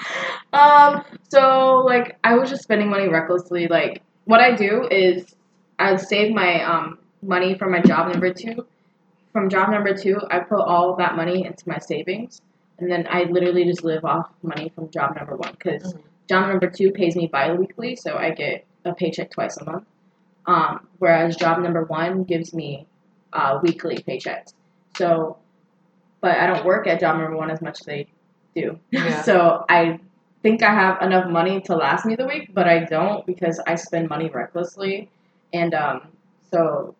Um, 0.52 1.04
so 1.28 1.82
like 1.84 2.16
I 2.24 2.34
was 2.34 2.48
just 2.48 2.62
spending 2.62 2.88
money 2.88 3.08
recklessly. 3.08 3.66
Like 3.66 4.02
what 4.24 4.40
I 4.40 4.54
do 4.54 4.86
is 4.90 5.34
I 5.78 5.96
save 5.96 6.32
my 6.32 6.62
um 6.62 6.98
money 7.22 7.58
from 7.58 7.72
my 7.72 7.80
job 7.80 8.10
number 8.10 8.32
two. 8.32 8.66
From 9.32 9.50
job 9.50 9.70
number 9.70 9.94
two, 9.94 10.20
I 10.30 10.38
put 10.38 10.60
all 10.60 10.92
of 10.92 10.98
that 10.98 11.16
money 11.16 11.44
into 11.44 11.68
my 11.68 11.78
savings, 11.78 12.40
and 12.78 12.90
then 12.90 13.06
I 13.08 13.24
literally 13.24 13.64
just 13.64 13.84
live 13.84 14.04
off 14.04 14.30
money 14.42 14.70
from 14.74 14.90
job 14.90 15.16
number 15.16 15.36
one 15.36 15.52
because 15.52 15.94
Mhm. 15.94 16.02
job 16.28 16.48
number 16.48 16.68
two 16.70 16.90
pays 16.90 17.16
me 17.16 17.26
bi-weekly, 17.26 17.96
so 17.96 18.16
I 18.16 18.30
get 18.30 18.64
a 18.84 18.94
paycheck 18.94 19.30
twice 19.30 19.56
a 19.58 19.64
month. 19.64 19.84
Um, 20.46 20.86
whereas 20.98 21.36
job 21.36 21.60
number 21.62 21.84
one 21.84 22.24
gives 22.24 22.52
me 22.52 22.86
uh, 23.32 23.58
weekly 23.62 23.96
paychecks. 23.96 24.52
So, 24.96 25.38
but 26.20 26.36
I 26.36 26.46
don't 26.46 26.64
work 26.64 26.86
at 26.86 27.00
job 27.00 27.16
number 27.18 27.36
one 27.36 27.50
as 27.50 27.60
much 27.62 27.80
as 27.80 27.86
they 27.86 28.06
do. 28.54 28.78
Yeah. 28.90 29.22
so 29.28 29.64
I 29.68 29.98
think 30.42 30.62
I 30.62 30.72
have 30.72 31.00
enough 31.02 31.30
money 31.30 31.60
to 31.62 31.74
last 31.76 32.04
me 32.04 32.14
the 32.16 32.26
week, 32.26 32.50
but 32.52 32.68
I 32.68 32.84
don't 32.84 33.24
because 33.26 33.58
I 33.66 33.74
spend 33.76 34.08
money 34.08 34.28
recklessly. 34.28 35.08
And 35.52 35.72
um, 35.74 36.08
so, 36.50 36.94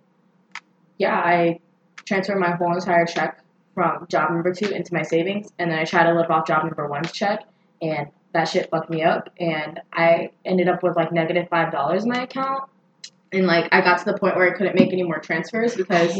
yeah, 0.98 1.16
I 1.18 1.60
transfer 2.06 2.36
my 2.36 2.52
whole 2.52 2.74
entire 2.74 3.04
check 3.04 3.43
from 3.74 4.06
job 4.08 4.30
number 4.30 4.52
two 4.54 4.68
into 4.70 4.94
my 4.94 5.02
savings, 5.02 5.50
and 5.58 5.70
then 5.70 5.78
I 5.78 5.84
try 5.84 6.04
to 6.04 6.14
live 6.14 6.30
off 6.30 6.46
job 6.46 6.64
number 6.64 6.86
one's 6.86 7.12
check, 7.12 7.44
and 7.82 8.08
that 8.32 8.44
shit 8.48 8.70
fucked 8.70 8.90
me 8.90 9.02
up, 9.02 9.30
and 9.38 9.80
I 9.92 10.30
ended 10.44 10.68
up 10.68 10.82
with 10.82 10.96
like 10.96 11.12
negative 11.12 11.48
five 11.48 11.72
dollars 11.72 12.04
in 12.04 12.10
my 12.10 12.22
account. 12.22 12.64
And 13.32 13.46
like 13.48 13.68
I 13.72 13.80
got 13.80 13.98
to 13.98 14.04
the 14.04 14.16
point 14.16 14.36
where 14.36 14.52
I 14.52 14.56
couldn't 14.56 14.76
make 14.76 14.92
any 14.92 15.02
more 15.02 15.18
transfers 15.18 15.74
because 15.74 16.14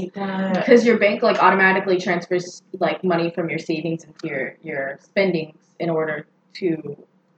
because 0.52 0.84
your 0.84 0.98
bank 0.98 1.22
like 1.22 1.38
automatically 1.38 1.98
transfers 2.00 2.60
like 2.80 3.04
money 3.04 3.30
from 3.30 3.48
your 3.48 3.58
savings 3.60 4.02
into 4.04 4.26
your 4.28 4.56
your 4.62 4.98
spendings 5.00 5.56
in 5.78 5.90
order 5.90 6.26
to 6.54 6.96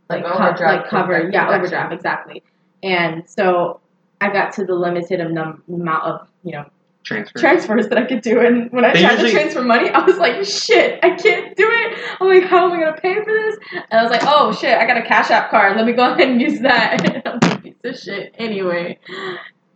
Like 0.09 0.23
like, 0.25 0.57
co- 0.57 0.65
like 0.65 0.89
cover 0.89 1.29
yeah 1.31 1.49
overdraft 1.55 1.93
exactly. 1.93 2.43
And 2.83 3.29
so 3.29 3.81
I 4.21 4.33
got 4.33 4.53
to 4.55 4.65
the 4.65 4.75
limited 4.75 5.21
of 5.21 5.31
num- 5.31 5.63
amount 5.69 6.05
of 6.05 6.29
you 6.43 6.53
know 6.53 6.65
Transfer. 7.07 7.39
transfers 7.39 7.89
that 7.89 7.99
I 7.99 8.05
could 8.05 8.21
do. 8.21 8.41
And 8.41 8.71
when 8.73 8.85
I 8.85 8.93
They 8.93 9.01
tried 9.03 9.13
usually- 9.13 9.31
to 9.31 9.37
transfer 9.37 9.63
money, 9.63 9.89
I 9.91 10.01
was 10.05 10.19
like, 10.19 10.45
shit, 10.45 10.99
I 11.05 11.11
can't 11.11 11.55
do 11.57 11.69
it. 11.71 11.99
I'm 12.21 12.27
like, 12.29 12.43
how 12.45 12.67
am 12.67 12.73
I 12.73 12.81
gonna 12.85 13.01
pay 13.01 13.15
for 13.15 13.33
this? 13.33 13.57
And 13.73 14.01
I 14.01 14.03
was 14.03 14.11
like, 14.11 14.23
oh 14.25 14.53
shit, 14.53 14.77
I 14.77 14.85
got 14.87 14.97
a 14.97 15.03
Cash 15.03 15.31
App 15.31 15.49
card. 15.51 15.77
Let 15.77 15.87
me 15.87 15.93
go 15.93 16.05
ahead 16.13 16.29
and 16.29 16.41
use 16.41 16.59
that. 16.61 17.23
I'm 17.27 17.39
like, 17.49 17.63
piece 17.63 17.75
of 17.85 17.97
shit. 17.97 18.35
Anyway, 18.39 18.99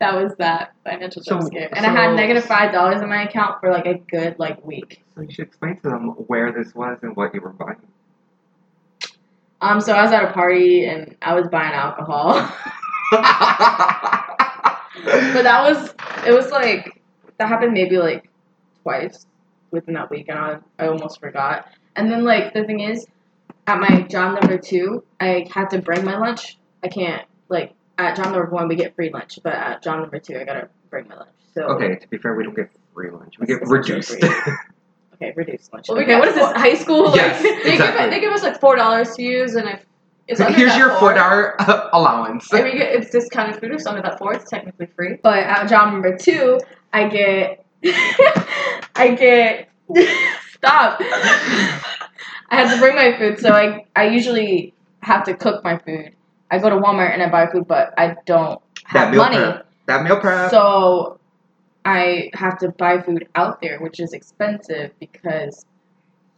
that 0.01 0.15
was 0.15 0.33
that 0.39 0.73
financial 0.85 1.23
So-. 1.23 1.39
And 1.39 1.87
I 1.87 1.91
had 1.91 2.11
so- 2.11 2.17
negative 2.17 2.45
five 2.45 2.73
dollars 2.73 3.01
in 3.01 3.09
my 3.09 3.23
account 3.23 3.61
for 3.61 3.71
like 3.71 3.87
a 3.87 3.95
good 4.11 4.37
like 4.41 4.65
week. 4.67 5.05
So 5.15 5.21
you 5.23 5.31
should 5.31 5.47
explain 5.47 5.77
to 5.83 5.89
them 5.89 6.09
where 6.27 6.51
this 6.53 6.75
was 6.75 6.99
and 7.03 7.15
what 7.15 7.33
you 7.33 7.41
were 7.43 7.51
buying. 7.51 7.77
Um, 9.61 9.81
so 9.81 9.93
I 9.93 10.03
was 10.03 10.11
at 10.11 10.25
a 10.25 10.33
party 10.33 10.87
and 10.87 11.15
I 11.23 11.35
was 11.35 11.47
buying 11.49 11.75
alcohol. 11.75 12.33
but 13.13 13.23
that 15.43 15.63
was 15.63 15.95
it 16.27 16.33
was 16.33 16.51
like 16.51 17.00
that 17.41 17.49
happened 17.49 17.73
maybe 17.73 17.97
like 17.99 18.31
twice 18.83 19.27
within 19.73 19.95
that 19.95 20.11
week 20.11 20.27
and 20.29 20.39
I, 20.39 20.59
I 20.79 20.87
almost 20.89 21.19
forgot 21.21 21.67
and 21.97 22.11
then 22.11 22.25
like 22.25 22.55
the 22.55 22.65
thing 22.65 22.81
is 22.81 23.07
at 23.67 23.79
my 23.81 24.03
job 24.03 24.39
number 24.41 24.59
two 24.59 25.03
i 25.21 25.47
had 25.53 25.71
to 25.71 25.79
bring 25.81 26.05
my 26.05 26.17
lunch 26.19 26.59
i 26.85 26.89
can't 26.89 27.23
like 27.49 27.75
at 27.99 28.17
job 28.17 28.27
number 28.27 28.47
one 28.47 28.69
we 28.69 28.77
get 28.77 28.95
free 28.95 29.11
lunch 29.11 29.39
but 29.43 29.53
at 29.55 29.83
job 29.83 30.01
number 30.01 30.19
two 30.19 30.37
i 30.39 30.45
gotta 30.45 30.69
bring 30.91 31.09
my 31.09 31.17
lunch 31.17 31.31
so 31.53 31.63
okay, 31.65 31.97
to 31.97 32.07
be 32.09 32.17
fair, 32.17 32.35
we 32.37 32.45
don't 32.45 32.55
get 32.55 32.71
free 32.95 33.11
lunch. 33.11 33.35
We 33.41 33.47
get 33.47 33.59
reduced. 33.67 34.13
okay 35.15 35.33
reduced 35.35 35.73
lunch 35.73 35.89
Well, 35.89 35.99
we 35.99 36.05
okay 36.05 36.13
got 36.13 36.21
what 36.21 36.29
is 36.29 36.35
this 36.37 36.45
four- 36.45 36.55
high 36.55 36.75
school 36.75 37.17
Yes. 37.17 37.43
like, 37.43 37.65
They 37.65 37.73
Exactly. 37.73 38.03
give 38.05 38.11
they 38.13 38.21
give 38.21 38.33
us 38.33 38.43
like 38.45 38.61
four 38.61 38.77
dollars 38.77 39.17
to 39.17 39.23
use, 39.25 39.57
and 39.57 39.69
if 39.69 39.85
it's 40.29 40.41
under 40.41 40.57
Here's 40.57 40.77
your 40.77 40.91
four, 40.91 40.99
four 41.01 41.15
dollar 41.15 41.57
allowance. 41.93 42.53
And 42.53 42.63
we 42.63 42.79
get 42.79 42.95
it's 42.95 43.11
discounted 43.11 43.57
food. 43.61 43.73
If 43.73 43.79
it's 43.79 43.87
under 43.87 44.01
that 44.03 44.17
four, 44.19 44.33
it's 44.33 44.49
technically 44.49 44.87
free. 44.95 45.19
But 45.25 45.39
at 45.41 45.69
job 45.69 45.93
number 45.93 46.17
two, 46.17 46.61
I 46.93 47.09
get, 47.09 47.65
I 48.97 49.15
get, 49.19 49.69
stop. 50.53 50.99
I 51.01 52.57
had 52.57 52.75
to 52.75 52.81
bring 52.81 52.97
my 52.97 53.17
food, 53.19 53.39
so 53.39 53.51
I, 53.53 53.85
I 53.97 54.09
usually 54.09 54.75
have 55.03 55.25
to 55.25 55.35
cook 55.35 55.63
my 55.65 55.79
food. 55.79 56.15
I 56.51 56.59
go 56.59 56.69
to 56.69 56.77
Walmart 56.77 57.13
and 57.13 57.23
I 57.23 57.29
buy 57.31 57.47
food, 57.51 57.69
but 57.69 57.95
I 57.97 58.17
don't 58.27 58.61
That 58.93 58.99
have 59.05 59.11
meal 59.13 59.23
money. 59.23 59.37
prep. 59.37 59.67
That 59.87 60.03
meal 60.05 60.21
prep. 60.21 60.51
So 60.51 61.19
I 61.85 62.31
have 62.35 62.59
to 62.59 62.71
buy 62.71 63.01
food 63.01 63.29
out 63.37 63.61
there, 63.61 63.79
which 63.81 64.01
is 64.01 64.13
expensive 64.13 64.91
because, 64.99 65.65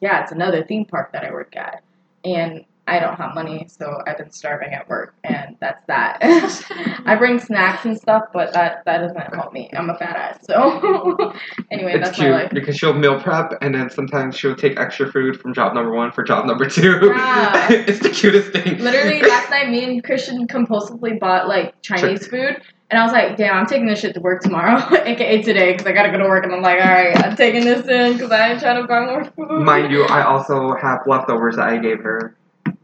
yeah, 0.01 0.23
it's 0.23 0.33
another 0.33 0.65
theme 0.65 0.85
park 0.85 1.13
that 1.13 1.25
I 1.25 1.31
work 1.33 1.57
at. 1.57 1.83
And 2.25 2.65
I 2.89 2.99
don't 2.99 3.15
have 3.15 3.35
money, 3.35 3.67
so 3.69 4.03
I've 4.07 4.19
been 4.19 4.33
starving 4.33 4.73
at 4.73 4.89
work, 4.89 5.15
and 5.23 5.57
that's 5.61 5.85
that. 5.87 6.19
I 7.07 7.15
bring 7.15 7.39
snacks 7.39 7.85
and 7.85 7.97
stuff, 7.97 8.25
but 8.33 8.53
that, 8.55 8.85
that 8.87 8.99
doesn't 8.99 9.35
help 9.35 9.53
me. 9.53 9.71
I'm 9.73 9.89
a 9.89 9.97
fat 9.97 10.17
ass. 10.17 10.45
So, 10.45 11.33
anyway, 11.71 11.93
it's 11.93 12.09
that's 12.09 12.19
my 12.19 12.25
cute 12.25 12.35
life. 12.35 12.51
because 12.53 12.77
she'll 12.77 12.93
meal 12.93 13.21
prep 13.21 13.55
and 13.63 13.75
then 13.75 13.89
sometimes 13.89 14.37
she'll 14.37 14.57
take 14.57 14.81
extra 14.81 15.11
food 15.11 15.41
from 15.41 15.55
job 15.55 15.75
number 15.75 15.93
one 15.93 16.11
for 16.11 16.25
job 16.25 16.45
number 16.45 16.69
two. 16.69 16.99
Yeah. 17.03 17.69
it's 17.71 18.01
the 18.01 18.11
cutest 18.11 18.51
thing. 18.51 18.79
Literally, 18.79 19.23
last 19.23 19.51
night, 19.51 19.71
me 19.71 19.85
and 19.85 20.03
Christian 20.03 20.49
compulsively 20.49 21.19
bought 21.21 21.47
like 21.47 21.81
Chinese 21.83 22.27
food, 22.27 22.61
and 22.91 23.01
I 23.01 23.05
was 23.05 23.13
like, 23.13 23.37
"Damn, 23.37 23.57
I'm 23.57 23.67
taking 23.67 23.87
this 23.87 24.01
shit 24.01 24.15
to 24.15 24.21
work 24.21 24.43
tomorrow, 24.43 24.83
aka 25.05 25.41
today, 25.41 25.73
because 25.73 25.87
I 25.87 25.93
gotta 25.93 26.11
go 26.11 26.19
to 26.19 26.25
work." 26.25 26.45
And 26.45 26.53
I'm 26.53 26.63
like, 26.63 26.81
"All 26.83 26.91
right, 26.91 27.17
I'm 27.25 27.37
taking 27.37 27.65
this 27.65 27.87
in 27.87 28.15
because 28.15 28.33
I 28.33 28.51
ain't 28.51 28.61
trying 28.61 28.83
to 28.83 28.89
buy 28.89 29.07
more 29.07 29.25
food." 29.25 29.63
Mind 29.63 29.93
you, 29.93 30.05
I 30.07 30.25
also 30.25 30.75
have 30.75 31.07
leftovers 31.07 31.57
that 31.57 31.69
I 31.69 31.79
gave 31.79 32.01
her 32.01 32.37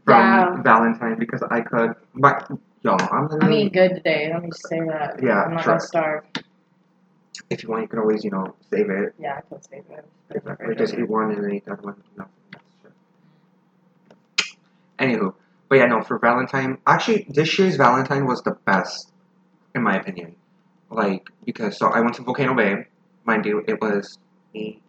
from. 0.09 0.63
Valentine 0.63 1.17
because 1.19 1.43
I 1.49 1.61
could. 1.61 1.93
My, 2.13 2.41
yo, 2.83 2.91
I'm 2.93 3.09
I'm 3.11 3.27
literally. 3.27 3.57
eating 3.57 3.73
good 3.73 3.95
today. 3.95 4.29
Let 4.33 4.43
me 4.43 4.49
just 4.49 4.67
say 4.67 4.79
that. 4.79 5.19
Yeah, 5.21 5.43
I'm 5.43 5.53
not 5.53 5.63
sure. 5.63 5.73
gonna 5.73 5.79
starve. 5.81 6.23
If 7.49 7.63
you 7.63 7.69
want, 7.69 7.83
you 7.83 7.87
can 7.87 7.99
always, 7.99 8.23
you 8.23 8.31
know, 8.31 8.55
save 8.71 8.89
it. 8.89 9.15
Yeah, 9.19 9.37
I 9.37 9.41
can 9.41 9.61
save 9.63 9.83
it. 9.89 10.05
Exactly. 10.29 10.75
Just 10.75 10.93
eat 10.93 11.09
one 11.09 11.31
and 11.31 11.43
then 11.43 11.51
eat 11.51 11.65
the 11.65 11.73
other 11.73 11.81
one. 11.81 12.03
No. 12.17 12.25
Anywho, 14.99 15.33
but 15.69 15.77
yeah, 15.77 15.85
no, 15.85 16.01
for 16.01 16.19
Valentine, 16.19 16.77
actually, 16.85 17.25
this 17.29 17.57
year's 17.57 17.77
Valentine 17.77 18.25
was 18.25 18.41
the 18.41 18.57
best, 18.65 19.11
in 19.73 19.81
my 19.81 19.95
opinion. 19.95 20.35
Like, 20.91 21.29
because, 21.45 21.77
so 21.77 21.87
I 21.87 22.01
went 22.01 22.15
to 22.15 22.23
Volcano 22.23 22.53
Bay. 22.53 22.87
Mind 23.23 23.45
you, 23.45 23.63
it 23.67 23.79
was 23.79 24.17
me, 24.53 24.81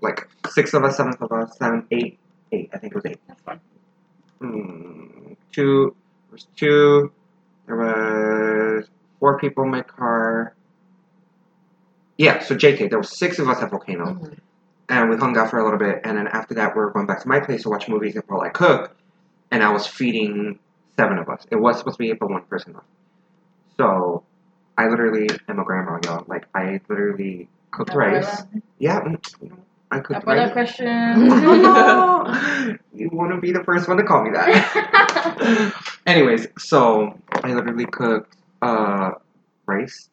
like, 0.00 0.28
six 0.48 0.74
of 0.74 0.84
us, 0.84 0.96
seven 0.96 1.14
of 1.20 1.32
us, 1.32 1.56
seven, 1.58 1.86
eight, 1.90 2.18
eight, 2.52 2.70
I 2.72 2.78
think 2.78 2.92
it 2.92 2.96
was 2.96 3.06
eight. 3.06 3.18
That's 3.26 3.40
fun. 3.42 3.60
Hmm, 4.40 5.32
two, 5.52 5.94
there 6.28 6.32
was 6.32 6.46
two, 6.56 7.12
there 7.66 7.76
was 7.76 8.86
four 9.18 9.38
people 9.38 9.64
in 9.64 9.70
my 9.70 9.82
car. 9.82 10.54
Yeah, 12.16 12.40
so 12.40 12.54
JK, 12.54 12.90
there 12.90 12.98
was 12.98 13.16
six 13.16 13.38
of 13.38 13.48
us 13.48 13.62
at 13.62 13.70
Volcano 13.70 14.20
and 14.88 15.10
we 15.10 15.16
hung 15.16 15.36
out 15.36 15.50
for 15.50 15.58
a 15.58 15.64
little 15.64 15.78
bit, 15.78 16.00
and 16.04 16.16
then 16.16 16.28
after 16.28 16.54
that, 16.54 16.74
we 16.74 16.80
were 16.80 16.90
going 16.90 17.06
back 17.06 17.20
to 17.22 17.28
my 17.28 17.40
place 17.40 17.62
to 17.62 17.68
watch 17.68 17.88
movies 17.88 18.16
while 18.26 18.40
I 18.40 18.48
cook, 18.48 18.96
and 19.50 19.62
I 19.62 19.70
was 19.70 19.86
feeding 19.86 20.58
seven 20.96 21.18
of 21.18 21.28
us. 21.28 21.46
It 21.50 21.56
was 21.56 21.78
supposed 21.78 21.98
to 21.98 22.04
be 22.04 22.12
but 22.12 22.30
one 22.30 22.42
person. 22.44 22.74
So, 23.76 24.24
I 24.76 24.88
literally 24.88 25.28
am 25.48 25.58
a 25.58 25.64
grandma, 25.64 25.98
y'all. 26.04 26.24
Like, 26.26 26.46
I 26.54 26.80
literally 26.88 27.48
cooked 27.70 27.94
rice. 27.94 28.42
Yeah, 28.78 29.00
mm, 29.00 29.20
know, 29.42 29.58
I 29.90 30.00
cooked 30.00 30.24
Abuela 30.24 30.44
rice. 30.44 30.52
question. 30.52 30.86
you 32.94 33.08
want 33.12 33.32
to 33.32 33.40
be 33.40 33.52
the 33.52 33.64
first 33.64 33.88
one 33.88 33.96
to 33.96 34.04
call 34.04 34.22
me 34.24 34.30
that. 34.30 35.72
Anyways, 36.06 36.48
so 36.58 37.18
I 37.42 37.52
literally 37.54 37.86
cooked 37.86 38.36
uh, 38.62 39.12
rice, 39.66 40.10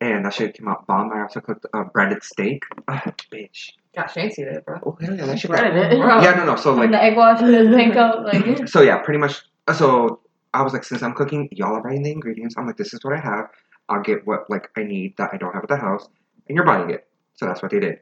and 0.00 0.24
that 0.24 0.34
shit 0.34 0.54
came 0.56 0.68
out 0.68 0.86
bomb. 0.86 1.12
I 1.12 1.22
also 1.22 1.40
cooked 1.40 1.66
a 1.72 1.84
breaded 1.84 2.22
steak. 2.22 2.62
Ah, 2.88 3.02
bitch. 3.32 3.70
Got 3.94 4.10
fancy 4.12 4.44
there, 4.44 4.60
bro. 4.60 4.78
Oh 4.84 4.98
hell 5.00 5.16
yeah, 5.16 5.24
that 5.26 5.38
shit. 5.38 5.50
Breaded 5.50 5.74
it. 5.92 5.98
Bro. 5.98 6.20
Yeah, 6.20 6.34
no, 6.34 6.44
no. 6.44 6.56
So 6.56 6.72
And 6.72 6.80
like, 6.80 6.90
the 6.90 7.02
egg 7.02 7.16
wash 7.16 7.40
and 7.40 7.54
the 7.54 7.58
panko, 7.74 8.24
like 8.24 8.68
so 8.68 8.82
yeah, 8.82 8.98
pretty 8.98 9.18
much. 9.18 9.42
uh, 9.66 9.72
So 9.72 10.20
I 10.52 10.62
was 10.62 10.74
like, 10.74 10.84
since 10.84 11.02
I'm 11.02 11.14
cooking, 11.14 11.48
y'all 11.52 11.74
are 11.74 11.82
buying 11.82 12.02
the 12.02 12.12
ingredients. 12.12 12.54
I'm 12.58 12.66
like, 12.66 12.76
this 12.76 12.92
is 12.92 13.02
what 13.02 13.14
I 13.14 13.20
have. 13.20 13.46
I'll 13.88 14.02
get 14.02 14.26
what 14.26 14.50
like 14.50 14.68
I 14.76 14.82
need 14.82 15.16
that 15.16 15.30
I 15.32 15.38
don't 15.38 15.54
have 15.54 15.62
at 15.62 15.68
the 15.70 15.76
house, 15.76 16.06
and 16.48 16.56
you're 16.56 16.66
buying 16.66 16.90
it. 16.90 17.06
So 17.34 17.46
that's 17.46 17.62
what 17.62 17.70
they 17.70 17.80
did. 17.80 18.00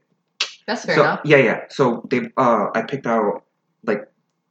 That's 0.67 0.85
fair 0.85 0.95
so 0.97 1.03
enough. 1.03 1.21
yeah, 1.25 1.37
yeah. 1.39 1.61
So 1.71 2.07
they, 2.11 2.31
uh, 2.37 2.67
I 2.75 2.83
picked 2.83 3.07
out 3.07 3.45
like 3.85 4.03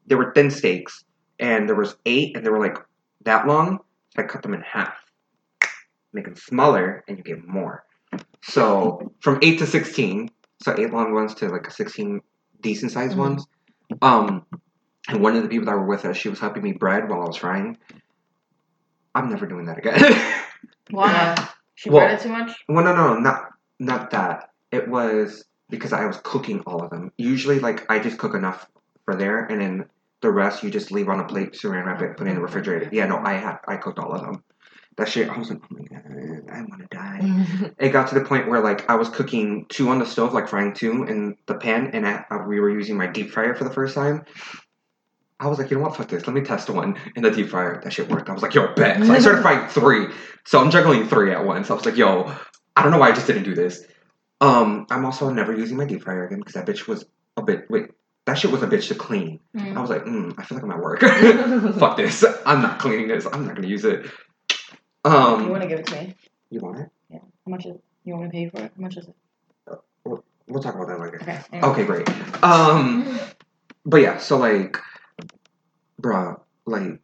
there 0.08 0.18
were 0.18 0.32
thin 0.34 0.52
steaks, 0.52 1.04
and 1.40 1.68
there 1.68 1.76
was 1.76 1.96
eight, 2.06 2.36
and 2.38 2.46
they 2.46 2.50
were 2.50 2.60
like 2.60 2.78
that 3.26 3.48
long. 3.48 3.80
So 4.16 4.22
I 4.24 4.28
cut 4.28 4.44
them 4.44 4.54
in 4.54 4.62
half, 4.62 4.94
make 6.14 6.26
them 6.26 6.36
smaller, 6.36 7.04
and 7.08 7.18
you 7.18 7.24
get 7.24 7.48
more. 7.48 7.84
So 8.44 9.12
from 9.22 9.40
eight 9.42 9.58
to 9.60 9.66
sixteen, 9.66 10.30
so 10.62 10.76
eight 10.78 10.94
long 10.94 11.14
ones 11.14 11.34
to 11.36 11.50
like 11.50 11.70
sixteen 11.72 12.22
decent 12.62 12.92
sized 12.92 13.16
Mhm. 13.16 13.20
ones. 13.20 13.48
Um, 14.02 14.46
and 15.10 15.22
one 15.22 15.36
of 15.36 15.44
the 15.44 15.50
people 15.50 15.66
that 15.66 15.76
were 15.76 15.86
with 15.88 16.06
us, 16.06 16.16
she 16.18 16.30
was 16.30 16.40
helping 16.40 16.64
me 16.64 16.74
bread 16.74 17.10
while 17.10 17.24
I 17.24 17.26
was 17.28 17.38
frying. 17.38 17.78
I'm 19.16 19.30
never 19.30 19.46
doing 19.46 19.66
that 19.66 19.78
again. 19.78 20.00
why? 20.92 21.36
She 21.76 21.90
Well- 21.90 22.02
breaded 22.02 22.20
too 22.22 22.30
much. 22.30 22.52
Well, 22.70 22.84
no, 22.84 22.94
no, 22.96 23.16
not 23.20 23.46
not 23.80 24.12
that. 24.12 24.50
It 24.72 24.88
was 24.88 25.46
because 25.74 25.92
I 25.92 26.06
was 26.06 26.18
cooking 26.24 26.60
all 26.68 26.84
of 26.84 26.92
them. 26.92 27.12
Usually, 27.18 27.60
like 27.60 27.90
I 27.90 27.98
just 27.98 28.20
cook 28.20 28.36
enough 28.36 28.68
for 29.06 29.16
there, 29.16 29.46
and 29.46 29.60
then 29.60 29.86
the 30.22 30.30
rest 30.30 30.62
you 30.62 30.70
just 30.70 30.92
leave 30.92 31.10
on 31.10 31.20
a 31.20 31.24
plate, 31.24 31.54
saran 31.54 31.88
wrap 31.88 32.00
it, 32.00 32.16
put 32.16 32.28
it 32.28 32.30
in 32.30 32.36
the 32.36 32.42
refrigerator. 32.42 32.90
Yeah, 32.92 33.08
no, 33.08 33.18
I 33.18 33.34
had 33.34 33.58
I 33.68 33.78
cooked 33.78 33.98
all 33.98 34.14
of 34.14 34.22
them. 34.22 34.44
That 34.98 35.10
shit, 35.10 35.28
I 35.30 35.36
was 35.36 35.50
like, 35.50 35.60
oh 35.64 35.76
my 35.76 35.84
god, 35.86 36.04
I 36.54 36.60
want 36.62 36.82
to 36.82 36.96
die. 36.96 37.72
It 37.80 37.90
got 37.90 38.10
to 38.10 38.16
the 38.16 38.24
point 38.24 38.48
where 38.48 38.62
like 38.62 38.88
I 38.88 38.94
was 38.94 39.10
cooking 39.10 39.66
two 39.68 39.90
on 39.90 39.98
the 39.98 40.06
stove, 40.06 40.32
like 40.32 40.48
frying 40.48 40.74
two 40.74 41.06
in 41.06 41.38
the 41.48 41.56
pan, 41.56 41.90
and 41.94 42.08
I, 42.08 42.24
uh, 42.30 42.44
we 42.48 42.60
were 42.60 42.70
using 42.70 42.96
my 42.96 43.08
deep 43.08 43.32
fryer 43.32 43.56
for 43.56 43.64
the 43.64 43.74
first 43.74 43.96
time. 43.96 44.26
I 45.40 45.48
was 45.48 45.58
like, 45.58 45.72
you 45.72 45.78
know 45.78 45.84
what, 45.84 45.98
fuck 45.98 46.08
this. 46.08 46.28
Let 46.28 46.36
me 46.36 46.42
test 46.42 46.70
one 46.70 46.98
in 47.16 47.24
the 47.24 47.32
deep 47.32 47.50
fryer. 47.50 47.82
That 47.84 47.92
shit 47.92 48.08
worked. 48.08 48.30
I 48.30 48.34
was 48.34 48.44
like, 48.44 48.54
yo, 48.54 48.72
bet. 48.76 49.04
So 49.04 49.12
I 49.12 49.18
started 49.18 49.42
frying 49.48 49.68
three. 49.70 50.08
So 50.46 50.60
I'm 50.60 50.70
juggling 50.70 51.08
three 51.08 51.32
at 51.32 51.44
once. 51.44 51.72
I 51.72 51.74
was 51.74 51.86
like, 51.86 51.98
yo, 51.98 52.32
I 52.76 52.84
don't 52.84 52.92
know 52.92 53.00
why 53.00 53.10
I 53.10 53.12
just 53.14 53.28
didn't 53.28 53.44
do 53.44 53.56
this. 53.56 53.84
Um, 54.44 54.88
I'm 54.90 55.06
also 55.06 55.30
never 55.30 55.56
using 55.56 55.78
my 55.78 55.86
deep 55.86 56.04
fryer 56.04 56.26
again 56.26 56.40
because 56.40 56.56
that 56.56 56.66
bitch 56.66 56.86
was 56.86 57.06
a 57.38 57.42
bit. 57.42 57.70
Wait, 57.70 57.92
that 58.26 58.34
shit 58.34 58.52
was 58.52 58.62
a 58.62 58.68
bitch 58.68 58.90
to 58.90 58.96
clean. 58.96 59.40
I 59.58 59.80
was 59.80 59.90
like, 59.90 60.04
mm, 60.04 60.34
I 60.38 60.44
feel 60.44 60.58
like 60.58 60.66
I'm 60.66 60.72
at 60.72 60.80
work. 60.80 61.00
fuck 61.80 61.96
this. 61.96 62.26
I'm 62.46 62.62
not 62.62 62.80
cleaning 62.80 63.08
this. 63.08 63.26
I'm 63.26 63.46
not 63.46 63.56
gonna 63.56 63.68
use 63.68 63.86
it. 63.86 64.06
Um, 65.06 65.46
you 65.46 65.50
want 65.50 65.64
to 65.64 65.70
give 65.70 65.80
it 65.80 65.88
to 65.88 65.96
me? 65.96 66.16
you 66.50 66.60
want 66.60 66.80
it? 66.80 66.90
Yeah. 67.10 67.20
How 67.20 67.50
much 67.50 67.66
is? 67.66 67.78
You 68.04 68.16
want 68.16 68.26
me 68.26 68.30
to 68.30 68.34
pay 68.34 68.50
for 68.50 68.66
it? 68.66 68.72
How 68.76 68.82
much 68.82 68.98
is 68.98 69.08
it? 69.08 69.16
We'll 70.46 70.62
talk 70.62 70.76
about 70.76 70.90
that 70.90 71.00
later. 71.00 71.22
Okay. 71.22 71.40
anyway. 71.54 71.70
Okay, 71.70 71.86
great. 71.86 72.44
Um, 72.44 73.20
but 73.86 74.02
yeah, 74.02 74.18
so 74.18 74.38
like, 74.38 74.78
bruh, 76.02 76.40
like, 76.66 77.00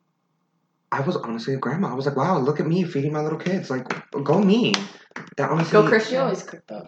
I 0.92 1.00
was 1.02 1.16
honestly 1.16 1.54
a 1.54 1.58
grandma. 1.58 1.90
I 1.90 1.94
was 1.94 2.06
like, 2.06 2.18
wow, 2.18 2.38
look 2.38 2.60
at 2.60 2.68
me 2.68 2.84
feeding 2.84 3.14
my 3.14 3.22
little 3.22 3.40
kids. 3.40 3.70
Like, 3.70 3.88
go 4.12 4.40
me. 4.40 4.74
That 5.38 5.50
honestly, 5.50 5.72
Go 5.72 5.88
Chris. 5.88 6.12
You 6.12 6.20
always 6.20 6.44
cook 6.44 6.64
though. 6.68 6.88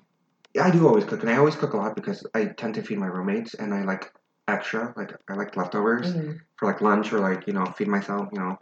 I 0.59 0.69
do 0.71 0.87
always 0.87 1.05
cook, 1.05 1.21
and 1.21 1.29
I 1.29 1.37
always 1.37 1.55
cook 1.55 1.73
a 1.73 1.77
lot 1.77 1.95
because 1.95 2.25
I 2.33 2.45
tend 2.45 2.75
to 2.75 2.83
feed 2.83 2.97
my 2.97 3.07
roommates, 3.07 3.53
and 3.53 3.73
I 3.73 3.83
like 3.83 4.11
extra. 4.47 4.93
Like, 4.97 5.13
I 5.29 5.35
like 5.35 5.55
leftovers 5.55 6.13
Mhm. 6.13 6.39
for 6.57 6.65
like 6.67 6.81
lunch 6.81 7.13
or 7.13 7.19
like 7.19 7.47
you 7.47 7.53
know 7.53 7.65
feed 7.65 7.87
myself. 7.87 8.27
You 8.33 8.39
know, 8.39 8.57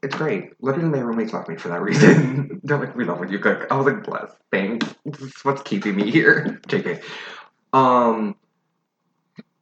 It's 0.00 0.14
great. 0.14 0.52
Literally, 0.60 0.88
my 0.90 1.00
roommates 1.00 1.32
left 1.32 1.48
me 1.48 1.56
for 1.56 1.68
that 1.70 1.82
reason. 1.82 2.60
They're 2.62 2.78
like, 2.78 2.94
"We 2.94 3.04
love 3.04 3.18
when 3.18 3.30
you 3.32 3.40
cook." 3.40 3.66
I 3.68 3.76
was 3.76 3.84
like, 3.86 4.04
"Bless, 4.04 4.30
thanks. 4.52 4.86
This 5.04 5.20
is 5.22 5.34
what's 5.44 5.62
keeping 5.62 5.96
me 5.96 6.08
here." 6.10 6.60
JK. 6.68 7.02
Um, 7.72 8.36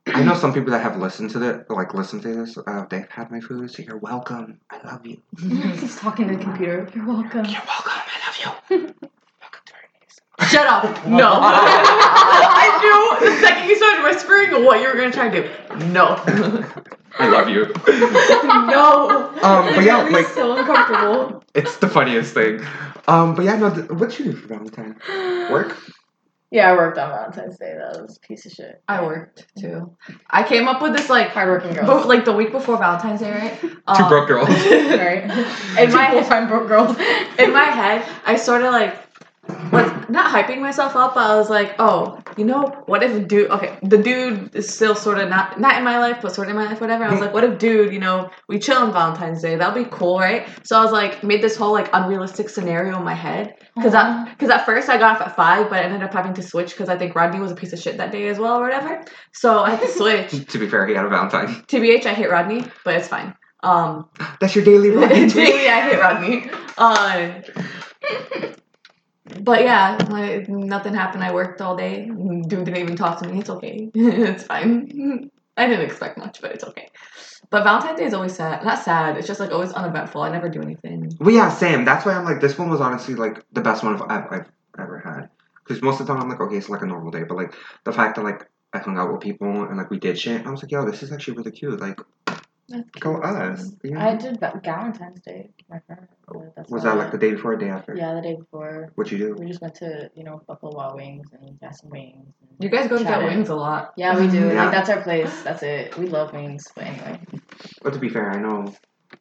I 0.08 0.22
know 0.22 0.34
some 0.34 0.52
people 0.52 0.70
that 0.72 0.82
have 0.82 0.98
listened 0.98 1.30
to 1.30 1.38
the 1.38 1.64
like 1.70 1.94
listened 1.94 2.20
to 2.22 2.34
this. 2.34 2.58
Uh, 2.58 2.84
they've 2.90 3.08
had 3.10 3.30
my 3.30 3.40
food, 3.40 3.70
so 3.70 3.82
you're 3.82 3.96
welcome. 3.96 4.60
I 4.70 4.78
love 4.86 5.06
you. 5.06 5.22
He's 5.40 5.96
talking 5.96 6.28
to 6.28 6.36
the 6.36 6.42
computer. 6.44 6.86
You're 6.94 7.06
welcome. 7.06 7.46
You're 7.46 7.62
welcome. 7.66 8.02
I 8.06 8.44
love 8.44 8.60
you. 8.70 8.94
Welcome 10.38 10.48
to 10.50 10.58
our 10.58 10.66
Shut 10.66 10.66
up. 10.66 11.06
No. 11.06 11.30
I 11.42 13.18
knew 13.20 13.28
the 13.30 13.40
second 13.40 13.68
you 13.68 13.76
started 13.76 14.02
whispering 14.04 14.64
what 14.64 14.80
you 14.80 14.88
were 14.88 14.94
gonna 14.94 15.12
try 15.12 15.28
to 15.28 15.42
do. 15.42 15.86
No. 15.86 16.16
I 17.18 17.28
love 17.28 17.48
you. 17.48 17.64
no. 18.68 19.30
Um, 19.42 19.74
but 19.74 19.84
yeah, 19.84 20.06
like 20.10 20.26
so 20.26 20.56
uncomfortable. 20.56 21.42
it's 21.54 21.78
the 21.78 21.88
funniest 21.88 22.34
thing. 22.34 22.60
Um, 23.08 23.34
but 23.34 23.44
yeah, 23.44 23.56
no. 23.56 23.74
Th- 23.74 23.88
what 23.90 24.18
you 24.18 24.26
do 24.26 24.32
for 24.34 24.48
Valentine? 24.48 24.96
Work? 25.50 25.76
Yeah, 26.50 26.70
I 26.70 26.76
worked 26.76 26.96
on 26.98 27.10
Valentine's 27.10 27.58
Day. 27.58 27.74
That 27.76 28.02
was 28.02 28.18
a 28.22 28.26
piece 28.26 28.46
of 28.46 28.52
shit. 28.52 28.80
I 28.86 29.02
worked 29.02 29.46
too. 29.58 29.96
I 30.30 30.42
came 30.42 30.68
up 30.68 30.80
with 30.82 30.92
this 30.94 31.08
like 31.08 31.28
Hardworking 31.30 31.72
girl, 31.72 31.86
But 31.86 32.06
like 32.06 32.24
the 32.26 32.32
week 32.34 32.52
before 32.52 32.76
Valentine's 32.76 33.20
Day, 33.20 33.32
right? 33.32 33.60
Two 33.60 33.78
Um, 33.86 34.08
broke 34.08 34.28
girls. 34.28 34.48
right? 34.48 35.24
In 35.78 35.92
my 35.92 36.06
Two 36.10 36.20
full-time 36.20 36.48
broke 36.48 36.68
girls. 36.68 36.96
in 37.38 37.52
my 37.52 37.64
head, 37.64 38.06
I 38.26 38.36
sort 38.36 38.62
of 38.62 38.72
like 38.72 38.94
was 39.48 40.08
not 40.08 40.32
hyping 40.32 40.60
myself 40.60 40.96
up, 40.96 41.14
but 41.14 41.30
I 41.30 41.36
was 41.36 41.50
like, 41.50 41.74
oh, 41.78 42.20
you 42.36 42.44
know, 42.44 42.82
what 42.86 43.02
if 43.02 43.26
dude? 43.28 43.50
Okay, 43.50 43.78
the 43.82 43.98
dude 43.98 44.54
is 44.54 44.72
still 44.72 44.94
sort 44.94 45.18
of 45.18 45.28
not 45.28 45.60
not 45.60 45.76
in 45.76 45.84
my 45.84 45.98
life, 45.98 46.18
but 46.22 46.34
sort 46.34 46.48
of 46.48 46.50
in 46.50 46.56
my 46.56 46.66
life, 46.66 46.80
whatever. 46.80 47.04
I 47.04 47.10
was 47.10 47.20
like, 47.20 47.32
what 47.32 47.44
if 47.44 47.58
dude? 47.58 47.92
You 47.92 47.98
know, 47.98 48.30
we 48.48 48.58
chill 48.58 48.76
on 48.76 48.92
Valentine's 48.92 49.42
Day. 49.42 49.56
That'll 49.56 49.82
be 49.82 49.88
cool, 49.90 50.18
right? 50.18 50.46
So 50.64 50.78
I 50.78 50.82
was 50.82 50.92
like, 50.92 51.22
made 51.22 51.42
this 51.42 51.56
whole 51.56 51.72
like 51.72 51.88
unrealistic 51.92 52.48
scenario 52.48 52.96
in 52.96 53.04
my 53.04 53.14
head 53.14 53.54
because 53.74 53.94
I 53.94 54.24
because 54.30 54.50
at 54.50 54.64
first 54.66 54.88
I 54.88 54.98
got 54.98 55.16
off 55.16 55.26
at 55.26 55.36
five, 55.36 55.68
but 55.68 55.80
I 55.80 55.82
ended 55.82 56.02
up 56.02 56.12
having 56.12 56.34
to 56.34 56.42
switch 56.42 56.70
because 56.70 56.88
I 56.88 56.96
think 56.96 57.14
Rodney 57.14 57.40
was 57.40 57.52
a 57.52 57.56
piece 57.56 57.72
of 57.72 57.78
shit 57.80 57.96
that 57.98 58.12
day 58.12 58.28
as 58.28 58.38
well, 58.38 58.58
or 58.58 58.62
whatever. 58.62 59.04
So 59.32 59.60
I 59.60 59.70
had 59.70 59.80
to 59.80 59.88
switch. 60.30 60.46
to 60.52 60.58
be 60.58 60.68
fair, 60.68 60.86
he 60.86 60.94
had 60.94 61.04
a 61.04 61.08
Valentine. 61.08 61.48
TBH, 61.66 62.06
I 62.06 62.14
hate 62.14 62.30
Rodney, 62.30 62.64
but 62.84 62.94
it's 62.94 63.08
fine. 63.08 63.34
Um, 63.62 64.08
That's 64.40 64.54
your 64.54 64.64
daily 64.64 64.90
routine. 64.96 65.28
Daily, 65.28 65.68
I 65.68 65.80
hate 65.80 65.98
Rodney. 65.98 66.50
Uh, 66.78 67.40
but 69.40 69.62
yeah, 69.62 69.98
like, 70.08 70.48
nothing 70.48 70.94
happened. 70.94 71.24
I 71.24 71.32
worked 71.32 71.60
all 71.60 71.76
day. 71.76 72.06
Dude 72.06 72.64
didn't 72.64 72.76
even 72.76 72.96
talk 72.96 73.20
to 73.20 73.28
me. 73.28 73.40
It's 73.40 73.50
okay. 73.50 73.90
it's 73.94 74.44
fine. 74.44 75.30
I 75.56 75.66
didn't 75.66 75.86
expect 75.86 76.18
much, 76.18 76.40
but 76.42 76.52
it's 76.52 76.64
okay. 76.64 76.88
But 77.48 77.64
Valentine's 77.64 77.98
Day 77.98 78.04
is 78.04 78.14
always 78.14 78.34
sad. 78.34 78.64
Not 78.64 78.82
sad. 78.82 79.16
It's 79.16 79.26
just 79.26 79.40
like 79.40 79.52
always 79.52 79.72
uneventful. 79.72 80.20
I 80.22 80.30
never 80.30 80.48
do 80.48 80.60
anything. 80.60 81.16
Well, 81.18 81.34
yeah, 81.34 81.48
same. 81.48 81.84
That's 81.84 82.04
why 82.04 82.12
I'm 82.12 82.24
like, 82.24 82.40
this 82.40 82.58
one 82.58 82.68
was 82.68 82.80
honestly 82.80 83.14
like 83.14 83.42
the 83.52 83.62
best 83.62 83.82
one 83.82 83.94
I've, 84.02 84.26
I've 84.30 84.50
ever 84.78 84.98
had. 84.98 85.30
Because 85.64 85.82
most 85.82 86.00
of 86.00 86.06
the 86.06 86.12
time 86.12 86.22
I'm 86.22 86.28
like, 86.28 86.40
okay, 86.40 86.56
it's 86.56 86.68
like 86.68 86.82
a 86.82 86.86
normal 86.86 87.10
day, 87.10 87.22
but 87.22 87.36
like 87.36 87.54
the 87.84 87.92
fact 87.92 88.16
that 88.16 88.24
like 88.24 88.48
I 88.72 88.78
hung 88.78 88.98
out 88.98 89.12
with 89.12 89.20
people 89.20 89.64
and 89.64 89.76
like 89.76 89.90
we 89.90 89.98
did 89.98 90.18
shit, 90.18 90.46
I 90.46 90.50
was 90.50 90.62
like, 90.62 90.70
yo, 90.70 90.84
this 90.84 91.02
is 91.02 91.12
actually 91.12 91.38
really 91.38 91.50
cute. 91.50 91.80
Like, 91.80 92.00
go 93.00 93.16
us. 93.22 93.72
You 93.82 93.92
know? 93.92 94.00
I 94.00 94.16
did 94.16 94.40
that 94.40 94.62
Valentine's 94.64 95.20
Day. 95.20 95.50
My 95.70 95.78
friend. 95.86 96.06
That's 96.56 96.70
was 96.70 96.82
that 96.82 96.96
like 96.96 97.12
the 97.12 97.18
day 97.18 97.30
before 97.32 97.52
or 97.52 97.56
day 97.56 97.68
after? 97.68 97.94
Yeah, 97.96 98.14
the 98.14 98.20
day 98.20 98.34
before. 98.34 98.90
What'd 98.96 99.12
you 99.12 99.18
do? 99.18 99.34
We 99.38 99.46
just 99.46 99.60
went 99.62 99.74
to 99.76 100.10
you 100.14 100.24
know 100.24 100.42
Buffalo 100.48 100.72
Wild 100.76 100.96
Wings 100.96 101.26
and 101.40 101.58
got 101.60 101.76
some 101.76 101.90
wings. 101.90 102.14
and 102.40 102.50
You 102.58 102.68
guys 102.68 102.88
go 102.88 102.98
to 102.98 103.04
get 103.04 103.22
wings 103.22 103.48
a 103.48 103.54
lot. 103.54 103.92
Yeah, 103.96 104.18
we 104.18 104.26
do. 104.28 104.48
Yeah. 104.48 104.64
Like 104.64 104.72
that's 104.72 104.90
our 104.90 105.02
place. 105.02 105.42
That's 105.42 105.62
it. 105.62 105.96
We 105.96 106.06
love 106.08 106.32
wings. 106.32 106.66
But 106.74 106.84
anyway, 106.86 107.20
But 107.82 107.92
to 107.92 107.98
be 108.00 108.08
fair, 108.08 108.30
I 108.32 108.40
know 108.40 108.74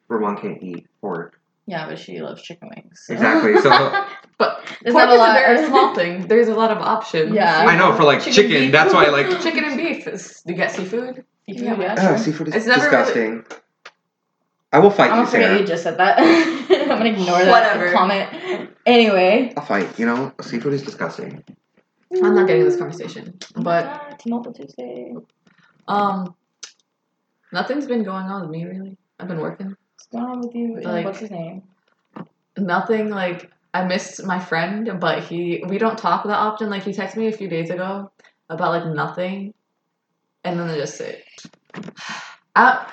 Ramon 0.08 0.36
can't 0.38 0.60
eat 0.62 0.86
pork. 1.00 1.38
yeah, 1.66 1.86
but 1.88 1.98
she 1.98 2.20
loves 2.20 2.42
chicken 2.42 2.68
wings. 2.74 3.04
so. 3.06 3.12
Exactly. 3.14 3.60
So 3.60 3.70
But 4.38 4.66
There's 4.82 4.92
pork 4.94 5.08
not 5.08 5.10
a 5.10 5.12
is 5.14 5.18
a 5.18 5.22
lot. 5.22 5.34
very 5.34 5.66
small 5.70 5.94
thing. 5.94 6.26
There's 6.28 6.48
a 6.48 6.54
lot 6.54 6.70
of 6.70 6.78
options. 6.78 7.32
Yeah. 7.34 7.64
I 7.66 7.76
know 7.76 7.94
for 7.96 8.02
like 8.04 8.18
Chicken 8.20 8.32
chicken, 8.50 8.70
that's 8.72 8.92
why 8.92 9.06
like 9.06 9.28
Chicken 9.40 9.64
and 9.64 9.76
beef. 9.76 10.06
Is, 10.08 10.42
do 10.44 10.52
you 10.52 10.58
get 10.58 10.72
seafood? 10.72 11.24
Seafood, 11.48 11.64
Yeah, 11.64 11.78
yeah, 11.80 11.94
oh, 11.98 12.16
seafood 12.16 12.48
is 12.48 12.54
It's 12.56 12.66
never 12.66 12.80
really- 12.90 13.04
disgusting. 13.04 13.44
I 14.72 14.78
will 14.80 14.90
fight 14.90 15.10
I'm 15.12 15.18
you, 15.20 15.24
gonna 15.24 15.30
forget 15.30 15.46
Sarah. 15.48 15.60
you 15.60 15.66
just 15.66 15.82
said 15.84 15.96
that. 15.98 16.18
I'm 16.70 16.88
gonna 16.98 17.10
ignore 17.10 17.38
that 17.44 17.50
Whatever. 17.50 17.92
comment. 17.92 18.70
Anyway. 18.84 19.52
I'll 19.56 19.64
fight. 19.64 19.96
You 19.98 20.06
know, 20.06 20.32
seafood 20.42 20.72
is 20.72 20.82
disgusting. 20.82 21.42
I'm 22.22 22.34
not 22.34 22.46
getting 22.46 22.64
this 22.64 22.76
conversation. 22.76 23.38
But 23.56 23.84
Ah, 23.86 24.08
T-Mobile 24.18 24.52
Tuesday. 24.52 25.14
um, 25.88 26.34
nothing's 27.52 27.86
been 27.86 28.02
going 28.02 28.26
on 28.26 28.42
with 28.42 28.50
me 28.50 28.64
really. 28.64 28.96
I've 29.20 29.28
been 29.28 29.40
working. 29.40 29.68
What's 29.68 30.06
going 30.12 30.24
on 30.24 30.40
with 30.40 30.54
you? 30.54 30.80
Like- 30.80 31.04
What's 31.04 31.20
his 31.20 31.30
name? 31.30 31.62
nothing 32.58 33.10
like 33.10 33.50
I 33.74 33.84
missed 33.84 34.24
my 34.24 34.38
friend, 34.38 34.98
but 34.98 35.22
he 35.22 35.62
we 35.68 35.78
don't 35.78 35.98
talk 35.98 36.24
that 36.24 36.36
often. 36.38 36.70
Like 36.70 36.82
he 36.82 36.90
texted 36.92 37.16
me 37.16 37.28
a 37.28 37.32
few 37.32 37.48
days 37.48 37.70
ago 37.70 38.10
about 38.48 38.70
like 38.72 38.94
nothing, 38.94 39.52
and 40.46 40.58
then 40.58 40.70
I 40.70 40.76
just 40.76 40.96
say, 40.96 41.22
I 42.54 42.86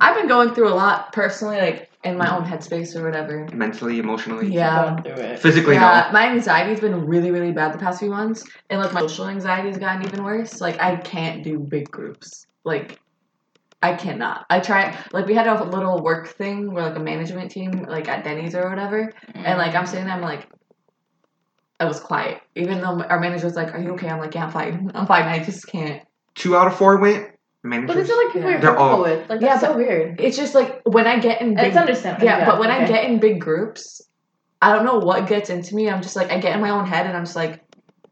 I've 0.00 0.16
been 0.16 0.28
going 0.28 0.54
through 0.54 0.68
a 0.68 0.74
lot 0.74 1.12
personally, 1.12 1.56
like 1.56 1.90
in 2.04 2.18
my 2.18 2.34
own 2.34 2.44
headspace 2.44 2.94
or 2.94 3.04
whatever. 3.04 3.48
Mentally, 3.52 3.98
emotionally, 3.98 4.48
Yeah. 4.52 4.84
Going 4.84 5.02
through 5.02 5.24
it. 5.24 5.38
physically, 5.38 5.74
Yeah, 5.74 6.10
my 6.12 6.28
anxiety's 6.28 6.80
been 6.80 7.06
really, 7.06 7.30
really 7.30 7.52
bad 7.52 7.72
the 7.72 7.78
past 7.78 8.00
few 8.00 8.10
months, 8.10 8.44
and 8.68 8.80
like 8.80 8.92
my 8.92 9.00
social 9.02 9.28
anxiety's 9.28 9.78
gotten 9.78 10.04
even 10.04 10.22
worse. 10.22 10.60
Like 10.60 10.80
I 10.80 10.96
can't 10.96 11.42
do 11.42 11.58
big 11.58 11.90
groups. 11.90 12.46
Like 12.64 13.00
I 13.82 13.94
cannot. 13.94 14.46
I 14.50 14.60
try. 14.60 14.96
Like 15.12 15.26
we 15.26 15.34
had 15.34 15.46
a 15.46 15.64
little 15.64 16.02
work 16.02 16.28
thing 16.28 16.72
where 16.72 16.84
like 16.84 16.96
a 16.96 17.00
management 17.00 17.50
team, 17.50 17.86
like 17.88 18.08
at 18.08 18.24
Denny's 18.24 18.54
or 18.54 18.68
whatever, 18.68 19.12
and 19.34 19.46
mm. 19.46 19.56
like 19.56 19.74
I'm 19.74 19.86
sitting 19.86 20.04
there, 20.04 20.14
I'm 20.14 20.22
like, 20.22 20.46
I 21.80 21.84
was 21.84 22.00
quiet. 22.00 22.40
Even 22.54 22.80
though 22.80 23.02
our 23.02 23.20
manager 23.20 23.46
was 23.46 23.56
like, 23.56 23.74
"Are 23.74 23.80
you 23.80 23.92
okay?" 23.94 24.08
I'm 24.08 24.18
like, 24.18 24.34
"Yeah, 24.34 24.46
I'm 24.46 24.52
fine. 24.52 24.90
I'm 24.94 25.06
fine. 25.06 25.24
I 25.24 25.42
just 25.42 25.66
can't." 25.66 26.02
No. 26.36 26.42
Two 26.42 26.56
out 26.56 26.66
of 26.66 26.76
four 26.76 26.98
went. 26.98 27.30
But 27.62 27.68
Managers. 27.70 27.96
these 27.96 28.10
are 28.10 28.24
like 28.24 28.32
people 28.32 28.40
Yeah. 28.42 28.50
you're 28.50 28.60
They're 28.60 28.74
comfortable 28.74 28.90
all- 28.94 29.02
with. 29.02 29.28
Like 29.30 29.40
Yeah, 29.40 29.58
so 29.58 29.76
weird. 29.76 30.20
It's 30.20 30.36
just 30.36 30.54
like 30.54 30.82
when 30.84 31.06
I 31.06 31.18
get 31.18 31.40
in 31.40 31.54
big, 31.54 31.66
It's 31.66 31.76
understandable. 31.76 32.24
yeah, 32.26 32.44
but 32.46 32.60
when 32.60 32.70
I 32.70 32.86
get 32.86 33.04
in 33.04 33.18
big 33.18 33.40
groups, 33.40 34.00
I 34.62 34.72
don't 34.72 34.84
know 34.84 34.98
what 34.98 35.26
gets 35.26 35.50
into 35.50 35.74
me. 35.74 35.90
I'm 35.90 36.00
just 36.00 36.16
like 36.16 36.30
I 36.30 36.38
get 36.38 36.54
in 36.54 36.60
my 36.60 36.70
own 36.70 36.86
head, 36.86 37.06
and 37.06 37.16
I'm 37.16 37.24
just 37.24 37.36
like, 37.36 37.60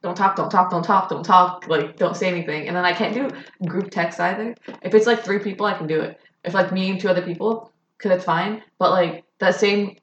don't 0.02 0.16
talk, 0.16 0.36
don't 0.36 0.50
talk, 0.50 0.70
don't 0.70 0.82
talk, 0.82 1.08
don't 1.08 1.22
talk. 1.24 1.66
Like 1.68 1.96
don't 1.96 2.16
say 2.16 2.28
anything, 2.28 2.66
and 2.68 2.76
then 2.76 2.84
I 2.84 2.92
can't 2.92 3.14
do 3.14 3.30
group 3.66 3.90
text 3.90 4.18
either. 4.20 4.54
If 4.82 4.94
it's 4.94 5.06
like 5.06 5.20
three 5.24 5.38
people, 5.38 5.66
I 5.66 5.74
can 5.74 5.86
do 5.86 6.00
it. 6.00 6.18
If 6.42 6.52
like 6.52 6.72
me 6.72 6.90
and 6.90 7.00
two 7.00 7.08
other 7.08 7.22
people, 7.22 7.70
cause 7.98 8.10
it's 8.12 8.24
fine. 8.24 8.62
But 8.78 8.90
like 8.90 9.24
that 9.38 9.54
same 9.54 9.96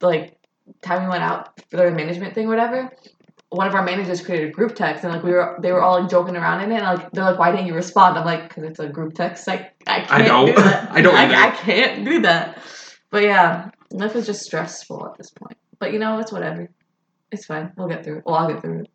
like 0.00 0.36
time 0.82 1.02
we 1.04 1.08
went 1.10 1.22
out 1.22 1.60
for 1.70 1.76
the 1.76 1.90
management 1.90 2.34
thing, 2.34 2.46
or 2.46 2.50
whatever. 2.50 2.90
One 3.54 3.66
of 3.68 3.74
our 3.74 3.82
managers 3.84 4.20
created 4.20 4.48
a 4.48 4.52
group 4.52 4.74
text, 4.74 5.04
and 5.04 5.12
like 5.12 5.22
we 5.22 5.30
were, 5.30 5.56
they 5.62 5.70
were 5.72 5.80
all 5.82 6.00
like 6.00 6.10
joking 6.10 6.36
around 6.36 6.62
in 6.62 6.72
it. 6.72 6.82
And 6.82 6.84
like 6.98 7.10
they're 7.12 7.24
like, 7.24 7.38
"Why 7.38 7.50
didn't 7.52 7.66
you 7.66 7.74
respond?" 7.74 8.18
I'm 8.18 8.24
like, 8.24 8.52
"Cause 8.52 8.64
it's 8.64 8.80
a 8.80 8.88
group 8.88 9.14
text. 9.14 9.46
Like 9.46 9.72
I 9.86 10.00
can't 10.00 10.10
I 10.10 10.22
don't. 10.22 10.46
do 10.46 10.52
that. 10.54 10.90
I 10.92 11.00
don't 11.00 11.14
either. 11.14 11.34
I, 11.34 11.48
I 11.48 11.50
can't 11.52 12.04
do 12.04 12.20
that." 12.22 12.58
But 13.10 13.22
yeah, 13.22 13.70
life 13.92 14.16
is 14.16 14.26
just 14.26 14.42
stressful 14.42 15.06
at 15.06 15.16
this 15.16 15.30
point. 15.30 15.56
But 15.78 15.92
you 15.92 16.00
know, 16.00 16.18
it's 16.18 16.32
whatever. 16.32 16.68
It's 17.30 17.46
fine. 17.46 17.72
We'll 17.76 17.88
get 17.88 18.02
through 18.04 18.18
it. 18.18 18.22
Well, 18.26 18.34
I'll 18.34 18.48
get 18.52 18.60
through 18.60 18.80
it 18.80 18.88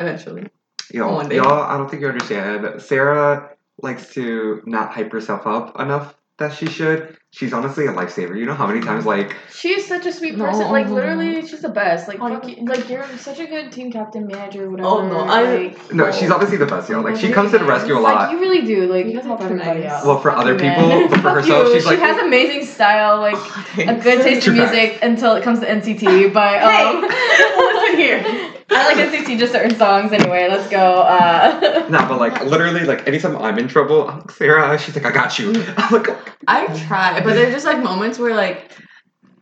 eventually. 0.00 0.48
Y'all, 0.90 1.16
One 1.16 1.28
day. 1.28 1.36
y'all, 1.36 1.62
I 1.62 1.76
don't 1.76 1.90
think 1.90 2.00
you 2.00 2.08
understand. 2.08 2.80
Sarah 2.80 3.50
likes 3.82 4.14
to 4.14 4.62
not 4.64 4.92
hype 4.92 5.12
herself 5.12 5.46
up 5.46 5.78
enough 5.78 6.14
that 6.38 6.54
she 6.54 6.66
should. 6.66 7.17
She's 7.30 7.52
honestly 7.52 7.84
a 7.86 7.92
lifesaver. 7.92 8.36
You 8.38 8.46
know 8.46 8.54
how 8.54 8.66
many 8.66 8.80
times, 8.80 9.04
like, 9.04 9.36
She's 9.52 9.86
such 9.86 10.06
a 10.06 10.12
sweet 10.12 10.36
No. 10.38 10.46
person. 10.46 10.70
Like 10.70 10.88
literally, 10.88 11.46
she's 11.46 11.60
the 11.60 11.68
best. 11.68 12.08
Like 12.08 12.18
Oh, 12.22 12.28
fuck 12.30 12.48
you, 12.48 12.64
like 12.64 12.88
you're 12.88 13.06
such 13.18 13.38
a 13.38 13.46
good 13.46 13.70
team 13.70 13.92
captain, 13.92 14.26
manager, 14.26 14.70
whatever. 14.70 14.88
Oh, 14.88 15.06
no, 15.06 15.18
I- 15.20 15.42
like, 15.66 15.92
no, 15.92 16.04
well, 16.04 16.12
she's 16.12 16.30
obviously 16.30 16.56
the 16.56 16.64
best, 16.66 16.88
yo. 16.88 17.00
Like, 17.02 17.16
she 17.16 17.30
comes 17.30 17.50
to 17.50 17.58
the 17.58 17.66
rescue 17.66 17.98
a 17.98 18.00
Like 18.00 18.14
lot. 18.14 18.30
you 18.32 18.40
really 18.40 18.64
do. 18.64 18.86
Like 18.86 19.04
You 19.04 19.10
you 19.12 19.16
guys 19.18 19.26
help 19.26 19.40
are 19.42 19.44
everybody 19.44 19.80
nice. 19.80 19.90
out. 19.90 20.06
Well, 20.06 20.20
for 20.20 20.30
other 20.30 20.54
you, 20.54 20.58
people, 20.58 21.08
but 21.10 21.20
for 21.20 21.30
herself, 21.30 21.70
she's 21.70 21.82
she 21.82 21.88
like- 21.88 21.98
she 21.98 22.02
has 22.02 22.16
amazing 22.16 22.64
style. 22.64 23.20
Like 23.20 23.36
a 23.76 23.94
good 24.00 24.22
taste 24.22 24.44
Too 24.46 24.52
in 24.52 24.56
music 24.56 24.98
until 25.02 25.34
it 25.34 25.44
comes 25.44 25.60
to 25.60 25.66
NCT. 25.66 26.32
But 26.32 26.62
um, 26.62 27.02
listen 27.02 27.96
here. 27.98 28.54
I 28.70 28.92
like 28.92 28.96
NCT 28.98 29.38
just 29.38 29.52
certain 29.52 29.76
songs 29.76 30.12
anyway. 30.12 30.48
Let's 30.48 30.68
go. 30.68 30.78
Uh, 30.78 31.86
Nah, 31.90 32.06
but 32.06 32.18
like, 32.20 32.44
literally, 32.44 32.84
like, 32.84 33.06
anytime 33.08 33.36
I'm 33.38 33.58
in 33.58 33.66
trouble, 33.66 34.08
I'm 34.08 34.18
like, 34.18 34.30
Sarah, 34.30 34.78
she's 34.78 34.94
like, 34.94 35.06
I 35.06 35.10
got 35.10 35.38
you. 35.38 35.52
I'm 35.78 35.92
like, 35.92 36.08
I 36.46 36.66
try, 36.86 37.20
but 37.20 37.32
there's 37.34 37.52
just 37.54 37.66
like 37.66 37.82
moments 37.82 38.18
where 38.18 38.34
like. 38.34 38.70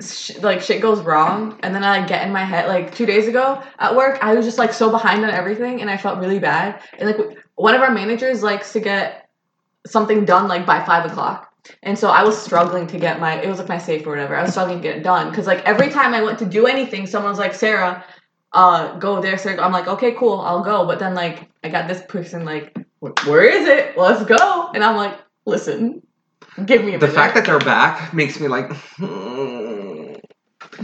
Sh- 0.02 0.36
like 0.42 0.60
shit 0.60 0.82
goes 0.82 1.00
wrong 1.00 1.58
and 1.62 1.74
then 1.74 1.82
i 1.82 2.00
like, 2.00 2.06
get 2.06 2.26
in 2.26 2.30
my 2.30 2.44
head 2.44 2.68
like 2.68 2.94
two 2.94 3.06
days 3.06 3.28
ago 3.28 3.62
at 3.78 3.96
work 3.96 4.18
i 4.20 4.34
was 4.34 4.44
just 4.44 4.58
like 4.58 4.74
so 4.74 4.90
behind 4.90 5.24
on 5.24 5.30
everything 5.30 5.80
and 5.80 5.88
i 5.88 5.96
felt 5.96 6.18
really 6.18 6.38
bad 6.38 6.82
and 6.98 7.08
like 7.08 7.16
w- 7.16 7.34
one 7.54 7.74
of 7.74 7.80
our 7.80 7.90
managers 7.90 8.42
likes 8.42 8.74
to 8.74 8.80
get 8.80 9.26
something 9.86 10.26
done 10.26 10.48
like 10.48 10.66
by 10.66 10.84
five 10.84 11.10
o'clock 11.10 11.50
and 11.82 11.98
so 11.98 12.10
i 12.10 12.22
was 12.22 12.36
struggling 12.36 12.86
to 12.86 12.98
get 12.98 13.20
my 13.20 13.40
it 13.40 13.48
was 13.48 13.58
like 13.58 13.70
my 13.70 13.78
safe 13.78 14.06
or 14.06 14.10
whatever 14.10 14.36
i 14.36 14.42
was 14.42 14.50
struggling 14.50 14.76
to 14.76 14.82
get 14.82 14.98
it 14.98 15.02
done 15.02 15.30
because 15.30 15.46
like 15.46 15.64
every 15.64 15.88
time 15.88 16.12
i 16.12 16.22
went 16.22 16.38
to 16.38 16.44
do 16.44 16.66
anything 16.66 17.06
someone's 17.06 17.38
like 17.38 17.54
sarah 17.54 18.04
uh 18.52 18.96
go 18.98 19.20
there 19.20 19.36
sarah 19.38 19.60
i'm 19.62 19.72
like 19.72 19.86
okay 19.88 20.12
cool 20.12 20.40
i'll 20.40 20.62
go 20.62 20.86
but 20.86 20.98
then 20.98 21.14
like 21.14 21.50
i 21.64 21.68
got 21.68 21.88
this 21.88 22.02
person 22.08 22.44
like 22.44 22.76
where 23.00 23.42
is 23.44 23.66
it 23.66 23.96
let's 23.98 24.24
go 24.24 24.70
and 24.74 24.82
i'm 24.84 24.96
like 24.96 25.18
listen 25.46 26.00
give 26.64 26.82
me 26.84 26.94
a 26.94 26.98
the 26.98 27.06
minute. 27.06 27.14
fact 27.14 27.34
that 27.34 27.44
they're 27.44 27.58
back 27.58 28.14
makes 28.14 28.40
me 28.40 28.48
like, 28.48 28.70
hmm. 28.96 30.12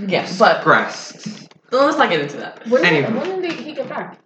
Yeah, 0.07 0.27
but 0.39 0.61
Stressed. 0.61 1.49
let's 1.71 1.97
not 1.99 2.11
get 2.11 2.21
into 2.21 2.37
that. 2.39 2.67
When, 2.69 2.85
Anyway. 2.85 3.11
when 3.13 3.41
did 3.43 3.53
he 3.53 3.73
get 3.73 3.89
back? 3.89 4.19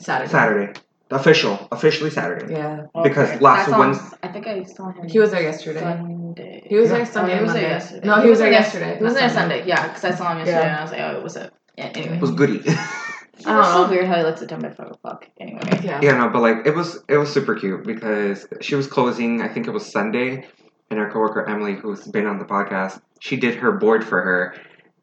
Saturday. 0.00 0.30
Saturday. 0.30 0.80
Official. 1.10 1.68
Officially 1.72 2.10
Saturday. 2.10 2.52
Yeah, 2.54 2.82
Because 3.02 3.30
Okay. 3.30 3.38
last 3.40 3.68
I 3.68 3.70
saw 3.72 3.82
him- 3.82 4.12
I 4.22 4.28
think 4.28 4.46
I 4.46 4.62
saw 4.64 4.90
him. 4.92 5.08
he 5.08 5.18
was 5.18 5.30
there 5.32 5.42
yesterday. 5.42 5.80
Sunday. 5.80 6.62
He 6.68 6.76
was 6.76 6.88
Yeah. 6.90 6.96
there 6.98 7.06
Sunday. 7.06 7.32
Oh, 7.32 7.36
he 7.36 7.42
was 7.42 7.52
there 7.52 7.68
yesterday. 7.68 8.06
No, 8.08 8.20
he 8.22 8.30
was 8.30 8.38
there 8.38 8.50
yes- 8.52 8.64
yesterday. 8.66 8.96
He 8.98 9.02
was 9.04 9.12
not 9.14 9.20
there 9.20 9.30
Sunday. 9.30 9.64
Yeah, 9.66 9.88
because 9.88 10.04
I 10.04 10.10
saw 10.12 10.30
him 10.32 10.38
yesterday 10.38 10.58
Yeah. 10.60 10.68
and 10.68 10.76
I 10.78 10.82
was 10.82 10.90
like, 10.92 11.00
oh, 11.00 11.20
what's 11.22 11.36
up? 11.36 11.52
Yeah. 11.76 11.90
Anyway, 11.94 12.16
It 12.16 12.20
was 12.20 12.30
goody. 12.32 12.56
it's 12.64 12.68
I 13.46 13.54
don't 13.56 13.64
so 13.64 13.84
know. 13.84 13.90
weird 13.90 14.06
how 14.06 14.16
he 14.18 14.22
lets 14.22 14.42
at 14.42 14.48
done 14.48 14.60
by 14.60 14.70
five 14.70 14.90
o'clock. 14.92 15.26
Anyway. 15.40 15.60
Yeah. 15.82 16.00
yeah, 16.02 16.16
no, 16.16 16.28
but 16.28 16.42
like 16.42 16.66
it 16.66 16.74
was 16.74 17.02
it 17.08 17.16
was 17.16 17.32
super 17.32 17.54
cute 17.54 17.84
because 17.84 18.46
she 18.60 18.74
was 18.74 18.86
closing. 18.86 19.40
I 19.42 19.48
think 19.48 19.66
it 19.66 19.70
was 19.70 19.90
Sunday, 19.90 20.46
and 20.90 21.00
our 21.00 21.10
coworker 21.10 21.48
Emily, 21.48 21.74
who's 21.74 22.06
been 22.06 22.26
on 22.26 22.38
the 22.38 22.44
podcast, 22.44 23.00
she 23.20 23.36
did 23.36 23.54
her 23.56 23.72
board 23.72 24.04
for 24.04 24.20
her. 24.22 24.54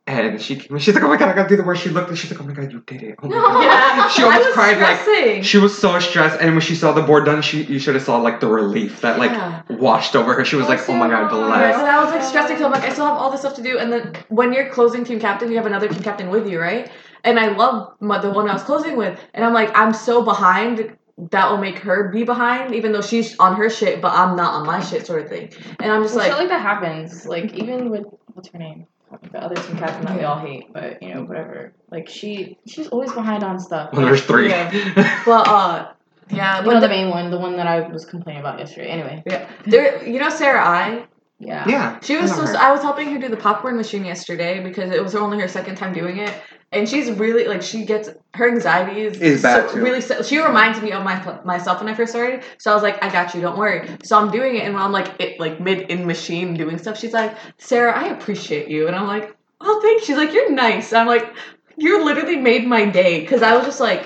And 0.09 0.41
she 0.41 0.55
came, 0.55 0.77
she's 0.79 0.95
like, 0.95 1.03
oh 1.03 1.07
my 1.07 1.17
god, 1.17 1.29
I 1.29 1.33
gotta 1.35 1.49
do 1.49 1.55
the 1.55 1.63
work. 1.63 1.77
She 1.77 1.89
looked 1.89 2.09
and 2.09 2.17
she's 2.17 2.31
like, 2.31 2.41
oh 2.41 2.43
my 2.43 2.53
god, 2.53 2.71
you 2.71 2.79
did 2.81 3.03
it. 3.03 3.19
Oh 3.21 3.27
my 3.27 3.35
god. 3.35 3.63
Yeah. 3.63 4.09
She 4.09 4.23
almost 4.23 4.43
I 4.43 4.47
was 4.47 4.53
cried, 4.55 4.79
like. 4.79 5.43
She 5.43 5.57
was 5.59 5.77
so 5.77 5.99
stressed, 5.99 6.41
and 6.41 6.51
when 6.53 6.61
she 6.61 6.73
saw 6.73 6.91
the 6.93 7.03
board 7.03 7.25
done, 7.25 7.41
she 7.43 7.63
you 7.63 7.77
should 7.77 7.93
have 7.93 8.03
saw 8.03 8.17
like 8.17 8.39
the 8.39 8.47
relief 8.47 9.01
that 9.01 9.19
like 9.19 9.31
Yeah. 9.31 9.61
washed 9.69 10.15
over 10.15 10.33
her. 10.33 10.43
She 10.43 10.55
was 10.55 10.67
like, 10.67 10.79
"Oh 10.89 10.93
my 10.95 11.07
god, 11.07 11.31
Yeah, 11.31 11.47
bless." 11.47 11.75
and 11.77 11.87
I 11.87 12.03
was 12.03 12.11
like 12.11 12.23
stressing 12.23 12.55
because 12.55 12.65
I'm 12.65 12.71
like, 12.71 12.83
I 12.83 12.91
still 12.91 13.05
have 13.05 13.17
all 13.17 13.29
this 13.29 13.41
stuff 13.41 13.55
to 13.57 13.61
do. 13.61 13.77
And 13.77 13.91
then 13.93 14.15
when 14.29 14.51
you're 14.51 14.69
closing 14.69 15.03
team 15.03 15.19
captain, 15.19 15.51
you 15.51 15.57
have 15.57 15.67
another 15.67 15.87
team 15.87 16.01
captain 16.01 16.29
with 16.29 16.47
you, 16.49 16.59
right? 16.59 16.89
And 17.23 17.39
I 17.39 17.49
love 17.49 17.93
my, 17.99 18.19
the 18.19 18.31
one 18.31 18.49
I 18.49 18.53
was 18.53 18.63
closing 18.63 18.97
with. 18.97 19.19
And 19.35 19.45
I'm 19.45 19.53
like, 19.53 19.69
I'm 19.77 19.93
so 19.93 20.23
behind. 20.23 20.95
That 21.31 21.51
will 21.51 21.57
make 21.57 21.79
her 21.79 22.07
be 22.13 22.23
behind, 22.23 22.73
even 22.73 22.93
though 22.93 23.01
she's 23.01 23.37
on 23.39 23.57
her 23.57 23.69
shit, 23.69 24.01
but 24.01 24.13
I'm 24.13 24.37
not 24.37 24.53
on 24.53 24.65
my 24.65 24.79
shit, 24.79 25.05
sort 25.05 25.21
of 25.23 25.27
thing. 25.27 25.51
And 25.81 25.91
I'm 25.91 26.01
just 26.01 26.15
Well, 26.15 26.23
like, 26.23 26.31
shit 26.31 26.39
like 26.39 26.47
that 26.47 26.61
happens. 26.61 27.25
Like 27.25 27.53
even 27.55 27.89
with 27.89 28.05
what's 28.33 28.47
her 28.53 28.57
name, 28.57 28.87
the 29.31 29.43
other 29.43 29.55
team 29.55 29.77
captain 29.77 30.05
that 30.05 30.17
we 30.17 30.23
all 30.23 30.39
hate, 30.39 30.71
but 30.73 31.01
you 31.01 31.13
know 31.13 31.23
whatever. 31.23 31.73
Like 31.91 32.09
she, 32.09 32.57
she's 32.67 32.87
always 32.87 33.11
behind 33.11 33.43
on 33.43 33.59
stuff. 33.59 33.89
Well, 33.93 34.05
there's 34.05 34.23
three. 34.23 34.49
but 34.49 34.67
uh, 35.47 35.91
yeah, 36.31 36.59
You 36.59 36.65
but 36.65 36.73
know 36.73 36.79
the, 36.81 36.87
the 36.87 36.93
main 36.93 37.09
one, 37.09 37.31
the 37.31 37.39
one 37.39 37.57
that 37.57 37.67
I 37.67 37.87
was 37.87 38.05
complaining 38.05 38.41
about 38.41 38.59
yesterday. 38.59 38.87
Anyway, 38.89 39.23
Yeah. 39.25 39.49
there, 39.65 40.07
you 40.07 40.19
know 40.19 40.29
Sarah 40.29 40.63
I, 40.63 41.05
yeah. 41.39 41.67
yeah, 41.67 41.99
She 42.01 42.17
was 42.17 42.31
I 42.31 42.45
so. 42.45 42.57
I 42.59 42.71
was 42.71 42.81
helping 42.81 43.09
her 43.11 43.17
do 43.17 43.29
the 43.29 43.37
popcorn 43.37 43.77
machine 43.77 44.03
yesterday 44.05 44.61
because 44.61 44.91
it 44.91 45.01
was 45.01 45.15
only 45.15 45.39
her 45.39 45.47
second 45.47 45.75
time 45.77 45.93
doing 45.93 46.17
it, 46.17 46.33
and 46.73 46.87
she's 46.87 47.09
really 47.11 47.45
like 47.47 47.61
she 47.61 47.85
gets 47.85 48.09
her 48.33 48.49
anxiety 48.51 49.01
is, 49.01 49.17
Is 49.21 49.41
bad, 49.41 49.69
so, 49.69 49.77
really. 49.77 50.01
So, 50.01 50.21
she 50.21 50.37
reminds 50.41 50.81
me 50.81 50.91
of 50.91 51.03
my 51.03 51.39
myself 51.45 51.79
when 51.79 51.87
I 51.87 51.93
first 51.95 52.11
started. 52.11 52.43
So 52.57 52.71
I 52.71 52.73
was 52.73 52.83
like, 52.83 53.01
I 53.03 53.09
got 53.11 53.33
you, 53.33 53.41
don't 53.41 53.57
worry. 53.57 53.89
So 54.03 54.17
I'm 54.19 54.31
doing 54.31 54.55
it, 54.57 54.63
and 54.63 54.73
when 54.73 54.83
I'm 54.83 54.91
like 54.91 55.13
it 55.19 55.39
like 55.39 55.59
mid 55.61 55.89
in 55.89 56.05
machine 56.05 56.55
doing 56.55 56.77
stuff, 56.77 56.97
she's 56.99 57.13
like, 57.13 57.35
Sarah, 57.57 57.93
I 57.93 58.09
appreciate 58.09 58.67
you, 58.69 58.87
and 58.87 58.95
I'm 58.95 59.07
like, 59.07 59.35
oh 59.61 59.79
thanks. 59.81 60.05
She's 60.05 60.17
like, 60.17 60.33
you're 60.33 60.51
nice. 60.51 60.91
I'm 60.93 61.07
like, 61.07 61.33
you 61.77 62.03
literally 62.03 62.35
made 62.37 62.67
my 62.67 62.85
day 62.85 63.21
because 63.21 63.41
I 63.41 63.55
was 63.55 63.65
just 63.65 63.79
like. 63.79 64.05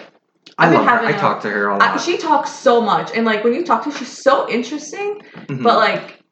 I 0.60 0.66
I've 0.66 0.72
been 0.72 0.80
love 0.82 0.86
her. 0.88 0.92
having 0.98 1.08
I 1.16 1.18
a- 1.18 1.20
talk 1.20 1.42
to 1.44 1.50
her 1.50 1.70
a 1.70 1.78
I, 1.78 1.92
lot. 1.94 2.02
she 2.02 2.18
talks 2.18 2.52
so 2.52 2.80
much, 2.80 3.10
and 3.16 3.26
like 3.26 3.44
when 3.44 3.56
you 3.56 3.64
talk 3.66 3.84
to 3.86 3.90
her, 3.90 3.98
she's 3.98 4.16
so 4.16 4.48
interesting, 4.48 5.22
Mhm. 5.48 5.64
but 5.64 5.78
like 5.78 6.23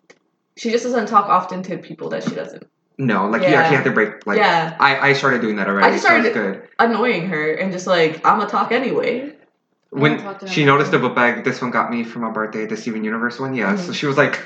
she 0.57 0.69
just 0.71 0.83
doesn't 0.83 1.07
talk 1.07 1.27
often 1.29 1.63
to 1.63 1.77
people 1.77 2.09
that 2.09 2.23
she 2.23 2.35
doesn't. 2.35 2.63
no, 2.97 3.27
like 3.27 3.41
you 3.41 3.49
Yeah. 3.49 3.61
actually 3.61 3.75
have 3.77 3.85
to 3.85 3.91
break. 3.91 4.25
Like 4.27 4.37
yeah, 4.37 4.75
I, 4.79 5.09
I 5.09 5.13
started 5.13 5.41
doing 5.41 5.55
that 5.55 5.67
already. 5.67 5.87
I 5.87 5.91
just 5.91 6.05
so 6.05 6.15
it's 6.15 6.27
started- 6.29 6.33
good. 6.61 6.69
annoying 6.79 7.27
her 7.29 7.53
and 7.55 7.71
just 7.71 7.87
like 7.87 8.17
I'm 8.25 8.37
gonna 8.39 8.49
talk 8.49 8.71
anyway. 8.71 9.33
When 9.89 10.19
talk 10.19 10.39
to 10.39 10.45
her 10.45 10.51
she 10.51 10.63
about 10.63 10.73
noticed 10.73 10.89
it. 10.89 10.97
the 10.97 10.99
book 10.99 11.15
bag, 11.15 11.43
this 11.43 11.61
one 11.61 11.71
got 11.71 11.89
me 11.91 12.03
for 12.03 12.19
my 12.19 12.31
birthday, 12.31 12.65
the 12.65 12.77
Steven 12.77 13.03
Universe 13.03 13.39
one. 13.39 13.53
Yeah, 13.55 13.75
so 13.75 13.91
Mhm. 13.91 13.95
she 13.95 14.05
was 14.05 14.17
like, 14.17 14.39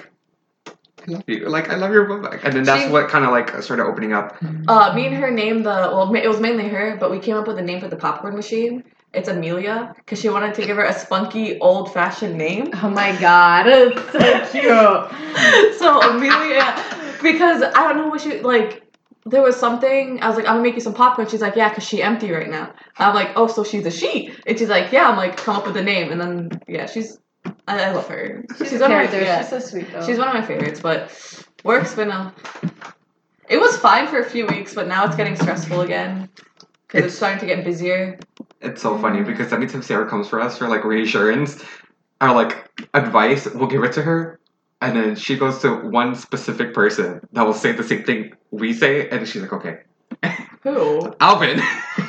"I 1.07 1.11
love 1.11 1.23
you." 1.27 1.47
Like 1.49 1.69
I 1.69 1.75
love 1.75 1.91
your 1.91 2.05
book 2.05 2.23
bag, 2.23 2.39
and 2.43 2.53
then 2.53 2.63
that's 2.63 2.85
She- 2.85 2.91
what 2.91 3.09
kind 3.09 3.25
of 3.25 3.31
like 3.31 3.49
started 3.61 3.83
opening 3.85 4.13
up. 4.13 4.37
Uh, 4.67 4.93
me 4.95 5.05
and 5.07 5.15
her 5.17 5.29
named 5.31 5.65
the 5.65 5.89
well, 5.93 6.11
ma- 6.11 6.19
it 6.19 6.27
was 6.27 6.39
mainly 6.39 6.67
her, 6.69 6.97
but 6.99 7.11
we 7.11 7.19
came 7.19 7.35
up 7.37 7.47
with 7.47 7.57
a 7.59 7.61
name 7.61 7.79
for 7.79 7.87
the 7.89 7.95
popcorn 7.97 8.35
machine. 8.35 8.83
It's 9.15 9.27
Amelia 9.29 9.93
because 9.97 10.19
she 10.19 10.29
wanted 10.29 10.53
to 10.55 10.65
give 10.65 10.77
her 10.77 10.83
a 10.85 10.93
spunky, 10.93 11.59
old-fashioned 11.59 12.37
name. 12.37 12.71
Oh 12.83 12.89
my 12.89 13.15
god, 13.19 13.65
it's 13.67 14.11
so 14.11 14.51
cute. 14.51 15.77
so 15.79 16.01
Amelia, 16.01 16.83
because 17.21 17.63
I 17.63 17.71
don't 17.87 17.97
know 17.97 18.07
what 18.09 18.21
she 18.21 18.41
like. 18.41 18.81
There 19.27 19.41
was 19.41 19.55
something 19.55 20.21
I 20.21 20.27
was 20.27 20.37
like, 20.37 20.45
I'm 20.45 20.53
gonna 20.57 20.61
make 20.63 20.75
you 20.75 20.81
some 20.81 20.93
popcorn. 20.93 21.27
She's 21.27 21.41
like, 21.41 21.55
yeah, 21.55 21.73
cause 21.73 21.83
she 21.83 22.03
empty 22.03 22.31
right 22.31 22.49
now. 22.49 22.73
I'm 22.99 23.15
like, 23.15 23.31
oh, 23.35 23.47
so 23.47 23.63
she's 23.63 23.85
a 23.87 23.91
she, 23.91 24.31
and 24.45 24.57
she's 24.59 24.69
like, 24.69 24.91
yeah. 24.91 25.09
I'm 25.09 25.17
like, 25.17 25.35
come 25.37 25.55
up 25.55 25.65
with 25.65 25.77
a 25.77 25.81
name, 25.83 26.11
and 26.11 26.21
then 26.21 26.61
yeah, 26.67 26.85
she's. 26.85 27.17
I, 27.67 27.85
I 27.85 27.91
love 27.91 28.07
her. 28.07 28.43
She's, 28.57 28.69
She's 28.69 28.81
a 28.81 28.83
one 28.83 28.91
of 28.91 28.97
my 28.97 29.07
character. 29.07 29.21
yeah. 29.21 29.41
She's 29.41 29.49
so 29.49 29.59
sweet 29.59 29.91
though. 29.91 30.05
She's 30.05 30.17
one 30.19 30.27
of 30.27 30.33
my 30.35 30.41
favorites, 30.43 30.79
but 30.79 31.11
work's 31.63 31.95
been 31.95 32.09
a. 32.11 32.33
It 33.49 33.57
was 33.59 33.77
fine 33.77 34.07
for 34.07 34.19
a 34.19 34.25
few 34.29 34.45
weeks, 34.47 34.73
but 34.75 34.87
now 34.87 35.05
it's 35.05 35.15
getting 35.15 35.35
stressful 35.35 35.81
again 35.81 36.29
because 36.87 37.05
it's, 37.05 37.13
It's- 37.13 37.15
starting 37.15 37.39
to 37.39 37.45
get 37.47 37.63
busier. 37.63 38.19
It's 38.65 38.81
so 38.81 38.97
funny 38.97 39.19
mm-hmm. 39.19 39.31
because 39.31 39.53
anytime 39.53 39.83
Sarah 39.83 40.09
comes 40.09 40.27
for 40.27 40.41
us 40.41 40.57
for 40.57 40.67
like 40.67 40.83
reassurance 40.83 41.63
or 42.19 42.33
like 42.33 42.67
advice, 42.93 43.45
we'll 43.45 43.67
give 43.67 43.83
it 43.83 43.93
to 43.93 44.01
her. 44.01 44.39
And 44.81 44.95
then 44.95 45.15
she 45.15 45.37
goes 45.37 45.59
to 45.61 45.75
one 45.75 46.15
specific 46.15 46.73
person 46.73 47.21
that 47.31 47.43
will 47.43 47.53
say 47.53 47.71
the 47.71 47.83
same 47.83 48.03
thing 48.03 48.33
we 48.51 48.73
say, 48.73 49.07
and 49.09 49.27
she's 49.27 49.41
like, 49.41 49.53
okay. 49.53 49.79
Who? 50.65 51.13
Alvin. 51.19 51.59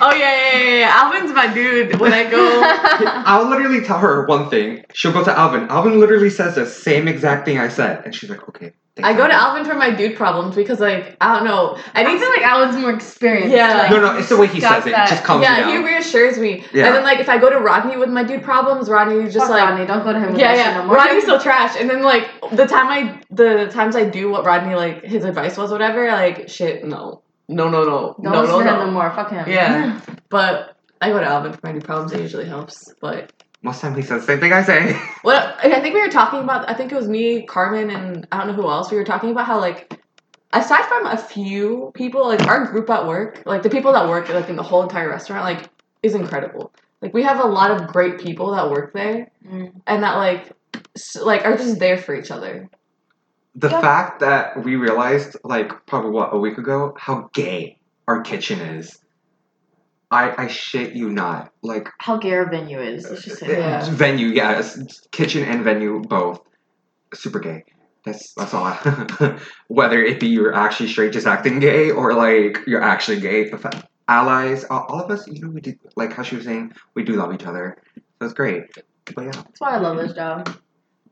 Oh 0.00 0.12
yeah, 0.12 0.18
yeah, 0.18 0.58
yeah, 0.58 0.78
yeah. 0.78 0.90
Alvin's 0.94 1.34
my 1.34 1.52
dude. 1.52 2.00
When 2.00 2.12
I 2.12 2.28
go, 2.28 2.40
I'll 3.26 3.48
literally 3.48 3.84
tell 3.84 3.98
her 3.98 4.26
one 4.26 4.48
thing. 4.48 4.82
She'll 4.94 5.12
go 5.12 5.22
to 5.22 5.38
Alvin. 5.38 5.68
Alvin 5.68 6.00
literally 6.00 6.30
says 6.30 6.54
the 6.54 6.64
same 6.64 7.06
exact 7.06 7.44
thing 7.44 7.58
I 7.58 7.68
said. 7.68 8.04
And 8.06 8.14
she's 8.14 8.30
like, 8.30 8.48
okay. 8.48 8.72
thanks, 8.94 9.08
I 9.08 9.12
go 9.12 9.28
to 9.28 9.34
Alvin." 9.34 9.60
Alvin 9.60 9.70
for 9.70 9.78
my 9.78 9.90
dude 9.90 10.16
problems 10.16 10.56
because 10.56 10.80
like 10.80 11.18
I 11.20 11.36
don't 11.36 11.44
know. 11.44 11.78
I 11.94 12.02
I 12.02 12.12
need 12.12 12.18
to 12.18 12.28
like 12.30 12.40
Alvin's 12.40 12.80
more 12.80 12.92
experienced. 12.92 13.54
Yeah. 13.54 13.76
like, 13.76 13.90
No, 13.90 14.00
no, 14.00 14.18
it's 14.18 14.30
the 14.30 14.38
way 14.38 14.46
he 14.46 14.58
got 14.58 14.82
says 14.82 14.86
it. 14.86 14.98
It 14.98 15.08
just 15.08 15.22
calms 15.22 15.40
me 15.40 15.44
yeah, 15.46 15.70
he 15.70 15.84
reassures 15.84 16.38
me. 16.38 16.64
Yeah. 16.72 16.86
And 16.86 16.94
then 16.94 17.02
like 17.04 17.20
if 17.20 17.28
I 17.28 17.36
go 17.36 17.50
to 17.50 17.58
Rodney 17.58 17.98
with 17.98 18.08
my 18.08 18.24
dude 18.24 18.42
problems, 18.42 18.88
Rodney 18.88 19.22
just 19.24 19.36
Fuck 19.36 19.50
like 19.50 19.68
Rodney, 19.68 19.86
don't 19.86 20.02
go 20.02 20.14
to 20.14 20.18
him. 20.18 20.32
With 20.32 20.40
yeah, 20.40 20.54
yeah. 20.54 20.78
No 20.78 20.86
more. 20.86 20.96
Rodney's 20.96 21.26
so 21.26 21.38
trash. 21.38 21.76
And 21.78 21.90
then 21.90 22.02
like 22.02 22.28
the 22.52 22.66
time 22.66 22.88
I 22.88 23.20
the 23.30 23.68
times 23.70 23.96
I 23.96 24.04
do 24.04 24.30
what 24.30 24.46
Rodney 24.46 24.74
like 24.74 25.04
his 25.04 25.24
advice 25.24 25.58
was, 25.58 25.70
whatever. 25.70 26.08
Like 26.08 26.48
shit, 26.48 26.82
no, 26.84 27.22
no, 27.48 27.68
no, 27.68 27.84
no, 27.84 28.16
Don't 28.22 28.32
no, 28.32 28.40
listen 28.42 28.58
no, 28.58 28.64
to 28.64 28.68
him 28.70 28.78
no. 28.80 28.86
no 28.86 28.90
more. 28.92 29.10
Fuck 29.12 29.30
him. 29.30 29.48
Yeah. 29.48 30.00
But 30.28 30.76
I 31.00 31.10
go 31.10 31.20
to 31.20 31.26
Alvin 31.26 31.52
for 31.52 31.60
my 31.62 31.72
new 31.72 31.80
problems. 31.80 32.12
It 32.12 32.20
usually 32.20 32.46
helps. 32.46 32.92
But 33.00 33.32
Most 33.62 33.80
time 33.80 33.94
he 33.94 34.02
says 34.02 34.22
the 34.22 34.26
same 34.32 34.40
thing 34.40 34.52
I 34.52 34.62
say. 34.62 34.92
what 35.22 35.56
I 35.64 35.80
think 35.80 35.94
we 35.94 36.00
were 36.00 36.08
talking 36.10 36.40
about. 36.40 36.68
I 36.68 36.74
think 36.74 36.90
it 36.92 36.96
was 36.96 37.08
me, 37.08 37.44
Carmen, 37.46 37.90
and 37.90 38.26
I 38.32 38.38
don't 38.38 38.48
know 38.48 38.54
who 38.62 38.68
else. 38.68 38.90
We 38.90 38.96
were 38.96 39.04
talking 39.04 39.30
about 39.30 39.46
how 39.46 39.60
like. 39.60 40.00
Aside 40.52 40.84
from 40.86 41.06
a 41.06 41.18
few 41.18 41.90
people, 41.94 42.26
like 42.28 42.40
our 42.46 42.66
group 42.66 42.88
at 42.88 43.06
work, 43.06 43.42
like 43.44 43.62
the 43.62 43.68
people 43.68 43.92
that 43.92 44.08
work 44.08 44.28
like 44.30 44.48
in 44.48 44.56
the 44.56 44.62
whole 44.62 44.82
entire 44.82 45.10
restaurant, 45.10 45.44
like 45.44 45.68
is 46.02 46.14
incredible. 46.14 46.72
Like 47.02 47.12
we 47.12 47.24
have 47.24 47.40
a 47.40 47.46
lot 47.46 47.70
of 47.72 47.88
great 47.88 48.18
people 48.20 48.52
that 48.54 48.70
work 48.70 48.92
there, 48.94 49.30
Mm. 49.46 49.72
and 49.86 50.02
that 50.02 50.14
like, 50.14 50.52
s- 50.96 51.16
like 51.16 51.44
are 51.44 51.56
just 51.56 51.78
there 51.78 51.98
for 51.98 52.14
each 52.14 52.30
other. 52.30 52.70
The 53.58 53.70
Yeah. 53.70 53.80
fact 53.80 54.20
that 54.20 54.62
we 54.64 54.76
realized, 54.76 55.36
like, 55.42 55.72
probably 55.86 56.10
what, 56.10 56.34
a 56.34 56.38
week 56.38 56.58
ago, 56.58 56.94
how 56.98 57.28
gay 57.32 57.78
our 58.06 58.20
kitchen 58.20 58.60
is. 58.60 58.94
I, 60.10 60.44
I 60.44 60.46
shit 60.46 60.94
you 60.94 61.10
not. 61.10 61.50
Like, 61.62 61.88
How 61.98 62.16
gay 62.18 62.34
our 62.34 62.48
venue 62.48 62.80
is. 62.80 63.08
Let's 63.10 63.24
just 63.24 63.38
say 63.38 63.48
Yeah. 63.58 63.80
that. 63.80 63.88
venue, 63.90 64.28
yeah, 64.28 64.58
it's 64.58 65.00
kitchen 65.10 65.42
and 65.42 65.64
venue 65.64 66.00
both. 66.00 66.40
Super 67.14 67.40
gay. 67.40 67.64
That's 68.04 68.32
that's 68.34 68.54
all. 68.54 68.64
I, 68.64 69.40
whether 69.68 70.00
it 70.04 70.20
be 70.20 70.28
you're 70.28 70.54
actually 70.54 70.88
straight, 70.90 71.12
just 71.12 71.26
acting 71.26 71.58
gay, 71.58 71.90
or 71.90 72.14
like 72.14 72.58
you're 72.66 72.82
actually 72.82 73.20
gay. 73.20 73.50
Allies, 74.06 74.64
all, 74.70 74.86
all 74.88 75.00
of 75.00 75.10
us, 75.10 75.26
you 75.26 75.40
know, 75.42 75.50
we 75.50 75.60
do 75.60 75.74
like 75.96 76.12
how 76.12 76.22
she 76.22 76.36
was 76.36 76.44
saying, 76.44 76.72
we 76.94 77.02
do 77.02 77.14
love 77.14 77.34
each 77.34 77.44
other. 77.46 77.76
So 77.96 78.26
it's 78.26 78.34
great. 78.34 78.62
But 79.14 79.24
yeah, 79.24 79.30
That's 79.32 79.60
why 79.60 79.70
I 79.72 79.78
love 79.78 79.96
this 79.96 80.12
job. 80.12 80.48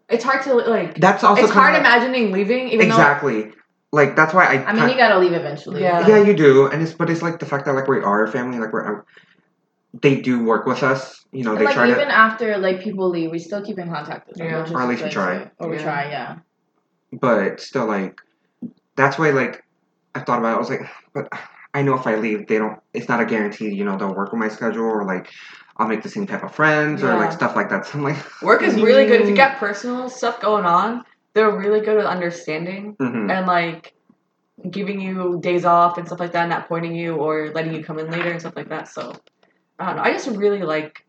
It's 0.09 0.25
hard 0.25 0.43
to 0.45 0.55
like. 0.55 0.97
that's 1.01 1.25
also 1.25 1.43
it's 1.45 1.53
hard 1.53 1.73
like- 1.73 1.81
imagining 1.81 2.33
leaving, 2.33 2.69
even 2.69 2.87
exactly. 2.87 3.53
Like 3.93 4.17
that's 4.17 4.35
why 4.35 4.45
I. 4.47 4.65
I 4.65 4.73
mean, 4.73 4.89
you 4.89 4.97
gotta 4.97 5.19
leave 5.19 5.33
eventually. 5.33 5.81
Yeah. 5.83 6.07
yeah, 6.07 6.23
you 6.23 6.35
do, 6.35 6.67
and 6.67 6.83
it's 6.83 6.93
but 6.93 7.09
it's 7.09 7.23
like 7.23 7.39
the 7.39 7.47
fact 7.47 7.65
that 7.67 7.75
like 7.75 7.87
we 7.87 8.01
are 8.01 8.25
a 8.25 8.31
family, 8.31 8.59
like 8.59 8.73
we're. 8.73 9.05
They 10.03 10.21
do 10.21 10.43
work 10.45 10.67
with 10.67 10.83
us, 10.83 11.25
you 11.31 11.45
know. 11.45 11.53
And, 11.53 11.61
They 11.61 11.67
like 11.67 11.75
try 11.75 11.89
even 11.89 12.09
to, 12.09 12.13
after 12.13 12.59
like 12.59 12.81
people 12.83 13.09
leave, 13.09 13.31
we 13.31 13.39
still 13.39 13.65
keep 13.65 13.79
in 13.79 13.89
contact 13.89 14.27
with 14.27 14.37
them. 14.39 14.49
Yeah. 14.49 14.73
Or 14.73 14.83
at 14.83 14.89
least 14.89 15.05
we 15.05 15.11
try. 15.11 15.49
Or 15.59 15.69
we 15.71 15.77
Yeah. 15.77 15.83
try, 15.85 16.09
yeah. 16.11 16.37
but 17.13 17.61
still, 17.61 17.87
like, 17.87 18.19
that's 18.97 19.17
why 19.19 19.31
like 19.31 19.63
I 20.17 20.21
thought 20.21 20.41
about. 20.41 20.55
it. 20.55 20.57
I 20.57 20.59
was 20.59 20.71
like, 20.71 20.81
but 21.15 21.29
I 21.73 21.83
know 21.83 21.95
if 21.95 22.09
I 22.09 22.17
leave, 22.17 22.49
they 22.49 22.59
don't. 22.59 22.81
It's 22.93 23.09
not 23.09 23.21
a 23.21 23.25
guarantee, 23.25 23.73
you 23.73 23.85
know. 23.85 23.97
They'll 23.97 24.13
work 24.15 24.33
with 24.33 24.41
my 24.41 24.49
schedule 24.49 24.83
or 24.83 25.05
like 25.05 25.31
I'll 25.77 25.89
make 25.89 26.03
the 26.03 26.09
same 26.09 26.27
type 26.27 26.45
of 26.45 26.55
friends 26.55 27.03
or 27.03 27.09
like 27.17 27.33
stuff 27.33 27.57
like 27.57 27.69
that. 27.71 27.87
So 27.87 27.99
I'm 27.99 28.05
like, 28.05 28.43
Work 28.43 28.63
is 28.63 28.75
really 28.77 29.07
good 29.07 29.21
if 29.23 29.29
you 29.29 29.37
got 29.45 29.57
personal 29.59 30.09
stuff 30.09 30.41
going 30.41 30.65
on. 30.65 31.05
They're 31.35 31.51
really 31.51 31.81
good 31.81 31.99
at 31.99 32.07
understanding 32.07 32.95
mhm. 33.01 33.31
and 33.31 33.47
like 33.47 33.93
giving 34.71 35.01
you 35.01 35.41
days 35.43 35.65
off 35.65 35.99
and 35.99 36.07
stuff 36.07 36.21
like 36.21 36.33
that, 36.33 36.49
not 36.49 36.69
pointing 36.69 36.95
you 36.95 37.17
or 37.17 37.51
letting 37.51 37.75
you 37.75 37.83
come 37.83 37.99
in 37.99 38.09
later 38.11 38.31
and 38.31 38.41
stuff 38.41 38.55
like 38.55 38.69
that. 38.69 38.89
So 38.89 39.15
I 39.79 39.87
don't 39.87 39.97
know. 39.97 40.03
I 40.03 40.13
just 40.13 40.29
really 40.29 40.63
like. 40.63 41.05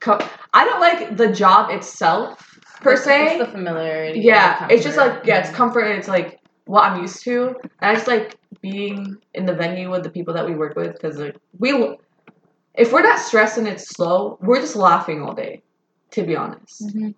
Co- 0.00 0.18
I 0.54 0.64
don't 0.64 0.80
like 0.80 1.16
the 1.16 1.32
job 1.32 1.70
itself 1.70 2.58
per 2.80 2.92
It's- 2.92 3.04
se. 3.04 3.36
It's 3.36 3.46
the 3.46 3.50
familiarity. 3.50 4.20
yeah, 4.20 4.66
the 4.66 4.74
it's 4.74 4.84
just 4.84 4.96
like 4.96 5.10
comfort. 5.12 5.26
yeah, 5.26 5.38
it's 5.38 5.50
comfort 5.50 5.80
and 5.82 5.98
it's 5.98 6.08
like 6.08 6.40
what 6.66 6.84
I'm 6.84 7.00
used 7.00 7.22
to. 7.24 7.48
And 7.80 7.90
I 7.90 7.94
just 7.94 8.06
like 8.08 8.36
being 8.60 9.16
in 9.34 9.46
the 9.46 9.54
venue 9.54 9.90
with 9.90 10.02
the 10.02 10.10
people 10.10 10.34
that 10.34 10.46
we 10.46 10.54
work 10.54 10.74
with 10.76 10.92
because 10.92 11.18
like 11.18 11.36
we, 11.58 11.96
if 12.74 12.92
we're 12.92 13.02
not 13.02 13.18
stressed 13.18 13.58
and 13.58 13.66
it's 13.68 13.88
slow, 13.88 14.38
we're 14.40 14.60
just 14.60 14.76
laughing 14.76 15.22
all 15.22 15.34
day. 15.34 15.62
To 16.12 16.22
be 16.22 16.36
honest, 16.36 16.86
Mm-hmm. 16.86 17.10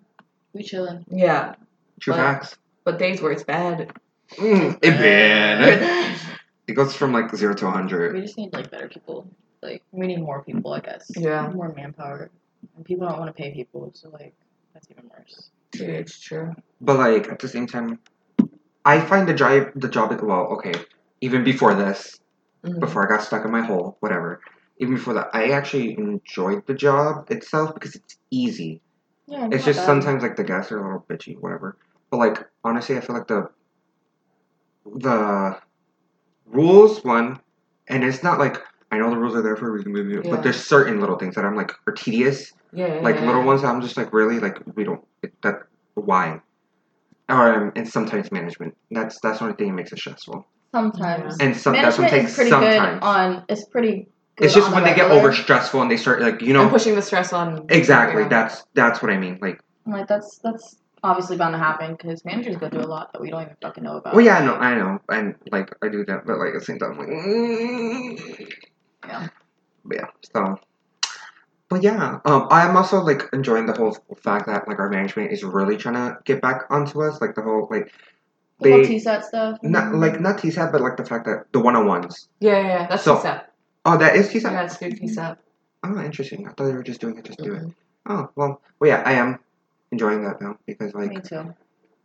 We 0.53 0.63
chilling. 0.63 1.05
yeah. 1.09 1.55
True 2.01 2.13
But- 2.13 2.17
facts. 2.19 2.57
But 2.83 2.97
days 2.99 3.21
where 3.21 3.31
it's 3.31 3.43
bad, 3.43 3.93
Mm, 4.37 4.77
it 4.81 4.91
bad. 4.97 6.17
It 6.67 6.73
goes 6.73 6.95
from 6.95 7.11
like 7.11 7.35
zero 7.35 7.53
to 7.55 7.69
hundred. 7.69 8.13
We 8.15 8.21
just 8.21 8.37
need 8.37 8.53
like 8.53 8.71
better 8.71 8.87
people. 8.87 9.27
Like 9.61 9.83
we 9.91 10.07
need 10.07 10.19
more 10.21 10.41
people, 10.43 10.73
I 10.73 10.79
guess. 10.79 11.05
Yeah. 11.17 11.49
More 11.49 11.73
manpower. 11.73 12.29
And 12.77 12.85
people 12.85 13.07
don't 13.07 13.19
want 13.19 13.35
to 13.35 13.41
pay 13.43 13.53
people, 13.53 13.91
so 13.93 14.09
like 14.09 14.33
that's 14.73 14.87
even 14.89 15.09
worse. 15.09 15.49
yeah, 15.75 15.87
it's 16.01 16.17
true. 16.19 16.53
But 16.79 16.97
like 16.97 17.27
at 17.29 17.39
the 17.39 17.47
same 17.49 17.67
time, 17.67 17.99
I 18.85 19.01
find 19.01 19.27
the 19.27 19.33
job 19.33 19.71
the 19.75 19.89
job 19.89 20.17
well 20.21 20.47
okay. 20.55 20.73
Even 21.21 21.43
before 21.43 21.73
this, 21.75 22.19
Mhm. 22.65 22.79
before 22.79 23.05
I 23.05 23.09
got 23.17 23.23
stuck 23.23 23.43
in 23.45 23.51
my 23.51 23.61
hole, 23.61 23.97
whatever. 23.99 24.39
Even 24.81 24.95
before 24.95 25.13
that, 25.13 25.29
I 25.33 25.51
actually 25.51 25.93
enjoyed 25.93 26.65
the 26.65 26.73
job 26.73 27.29
itself 27.31 27.73
because 27.75 27.95
it's 27.95 28.17
easy. 28.31 28.81
Yeah. 29.27 29.47
It's 29.51 29.63
just 29.63 29.85
sometimes 29.85 30.23
like 30.23 30.35
the 30.35 30.43
guests 30.43 30.71
are 30.71 30.79
a 30.79 30.83
little 30.83 31.05
bitchy, 31.07 31.37
whatever. 31.39 31.77
But 32.09 32.17
like 32.17 32.45
honestly, 32.63 32.97
I 32.97 33.01
feel 33.01 33.15
like 33.15 33.27
the 33.27 33.47
the 34.97 35.59
rules 36.47 37.03
one, 37.03 37.39
and 37.87 38.03
it's 38.03 38.23
not 38.23 38.39
like 38.39 38.57
I 38.91 38.97
know 38.97 39.11
the 39.11 39.17
rules 39.17 39.35
are 39.35 39.43
there 39.43 39.55
for 39.55 39.67
a 39.69 39.71
reason, 39.71 39.95
Yeah. 39.95 40.31
but 40.31 40.41
there's 40.43 40.61
certain 40.61 40.99
little 40.99 41.17
things 41.17 41.35
that 41.35 41.45
I'm 41.45 41.55
like 41.55 41.71
are 41.87 41.93
tedious, 41.93 42.51
Yeah, 42.73 42.99
like 43.03 43.15
yeah, 43.17 43.27
little 43.27 43.43
ones 43.43 43.61
that 43.61 43.67
I'm 43.69 43.81
just 43.81 43.95
like 43.97 44.11
really 44.11 44.39
like 44.39 44.57
we 44.75 44.83
don't 44.83 45.05
it, 45.21 45.31
that 45.43 45.59
why, 45.93 46.41
or 47.29 47.53
um, 47.65 47.71
and 47.75 47.87
sometimes 47.87 48.31
management. 48.31 48.75
That's 48.89 49.19
that's 49.21 49.37
the 49.39 49.45
only 49.45 49.55
thing 49.57 49.67
that 49.67 49.73
makes 49.75 49.93
it 49.93 49.99
stressful, 49.99 50.45
sometimes. 50.73 51.37
and 51.39 51.55
some 51.55 51.73
that's 51.73 51.99
what 51.99 52.11
Management 52.11 52.21
takes 52.21 52.31
is 52.31 52.35
pretty 52.35 52.49
sometimes. 52.49 52.99
good 52.99 53.05
on. 53.05 53.45
It's 53.47 53.65
pretty. 53.65 54.07
Good 54.41 54.45
it's 54.47 54.55
just 54.55 54.71
when 54.73 54.83
the 54.83 54.89
they 54.89 54.95
get 54.95 55.11
over 55.11 55.31
stressful 55.31 55.81
and 55.83 55.89
they 55.91 55.97
start 55.97 56.19
like 56.21 56.41
you 56.41 56.53
know 56.53 56.61
And 56.61 56.69
know 56.69 56.73
pushing 56.77 56.95
the 56.95 57.01
stress 57.01 57.31
on. 57.31 57.65
exactly 57.69 58.23
Yeah. 58.23 58.27
that's 58.29 58.65
that's 58.73 59.01
what 59.01 59.11
I 59.11 59.17
mean 59.17 59.37
like. 59.41 59.59
Like 59.85 60.07
that's 60.07 60.39
that's 60.39 60.77
obviously 61.03 61.37
bound 61.37 61.53
to 61.53 61.59
happen 61.59 61.95
because 61.95 62.25
managers 62.25 62.55
go 62.57 62.69
through 62.69 62.81
a 62.81 62.91
lot 62.95 63.13
that 63.13 63.21
we 63.21 63.29
don't 63.29 63.41
even 63.43 63.55
fucking 63.61 63.83
know 63.83 63.97
about. 63.97 64.13
Well, 64.15 64.25
yeah, 64.25 64.37
I 64.39 64.45
know, 64.45 64.55
I 64.55 64.75
know, 64.75 64.99
and 65.09 65.35
like 65.51 65.69
I 65.83 65.89
do 65.89 66.05
that, 66.05 66.25
but 66.25 66.37
like 66.37 66.49
at 66.55 66.59
the 66.59 66.65
same 66.65 66.79
time, 66.79 66.97
like, 66.97 67.07
mm. 67.07 68.51
Yeah. 69.07 69.27
But 69.85 69.97
yeah, 69.97 70.05
so, 70.33 70.59
but 71.69 71.81
yeah, 71.83 72.19
um, 72.25 72.47
I'm 72.51 72.77
also 72.77 73.01
like 73.01 73.23
enjoying 73.33 73.65
the 73.65 73.73
whole 73.73 73.97
fact 74.23 74.45
that 74.47 74.67
like 74.67 74.77
our 74.79 74.89
management 74.89 75.31
is 75.31 75.43
really 75.43 75.77
trying 75.77 75.95
to 75.95 76.17
get 76.25 76.41
back 76.41 76.63
onto 76.69 77.01
us, 77.01 77.19
like 77.21 77.33
the 77.35 77.41
whole 77.41 77.67
like 77.71 77.91
The 78.59 78.69
whole 78.71 78.81
they 78.83 78.87
TSAT 78.87 79.23
stuff. 79.23 79.57
not 79.63 79.93
like 79.95 80.19
not 80.21 80.37
TSAT, 80.37 80.71
but 80.71 80.81
like 80.81 80.97
the 80.97 81.05
fact 81.05 81.25
that 81.25 81.45
the 81.51 81.59
one 81.59 81.75
on 81.75 81.87
ones. 81.87 82.27
Yeah, 82.39 82.59
yeah, 82.59 82.67
yeah. 82.67 82.87
That's 82.87 83.03
So- 83.03 83.17
TSAP. 83.17 83.45
Oh, 83.85 83.97
that 83.97 84.15
is 84.15 84.29
TSAT. 84.29 84.51
Yeah, 84.51 84.63
it's 84.63 84.77
good 84.77 84.99
TSAP. 84.99 85.37
Oh, 85.83 85.99
interesting. 86.03 86.47
I 86.47 86.51
thought 86.51 86.65
they 86.65 86.73
were 86.73 86.83
just 86.83 87.01
doing 87.01 87.17
it, 87.17 87.25
just 87.25 87.39
do 87.41 87.53
it. 87.53 87.63
Mhm. 87.63 87.73
Oh, 88.07 88.29
well, 88.35 88.61
well, 88.79 88.89
yeah, 88.89 89.01
I 89.05 89.13
am 89.13 89.39
enjoying 89.91 90.23
that 90.23 90.41
now 90.41 90.57
because 90.67 90.93
like, 90.93 91.09
Me 91.09 91.21
too. 91.21 91.53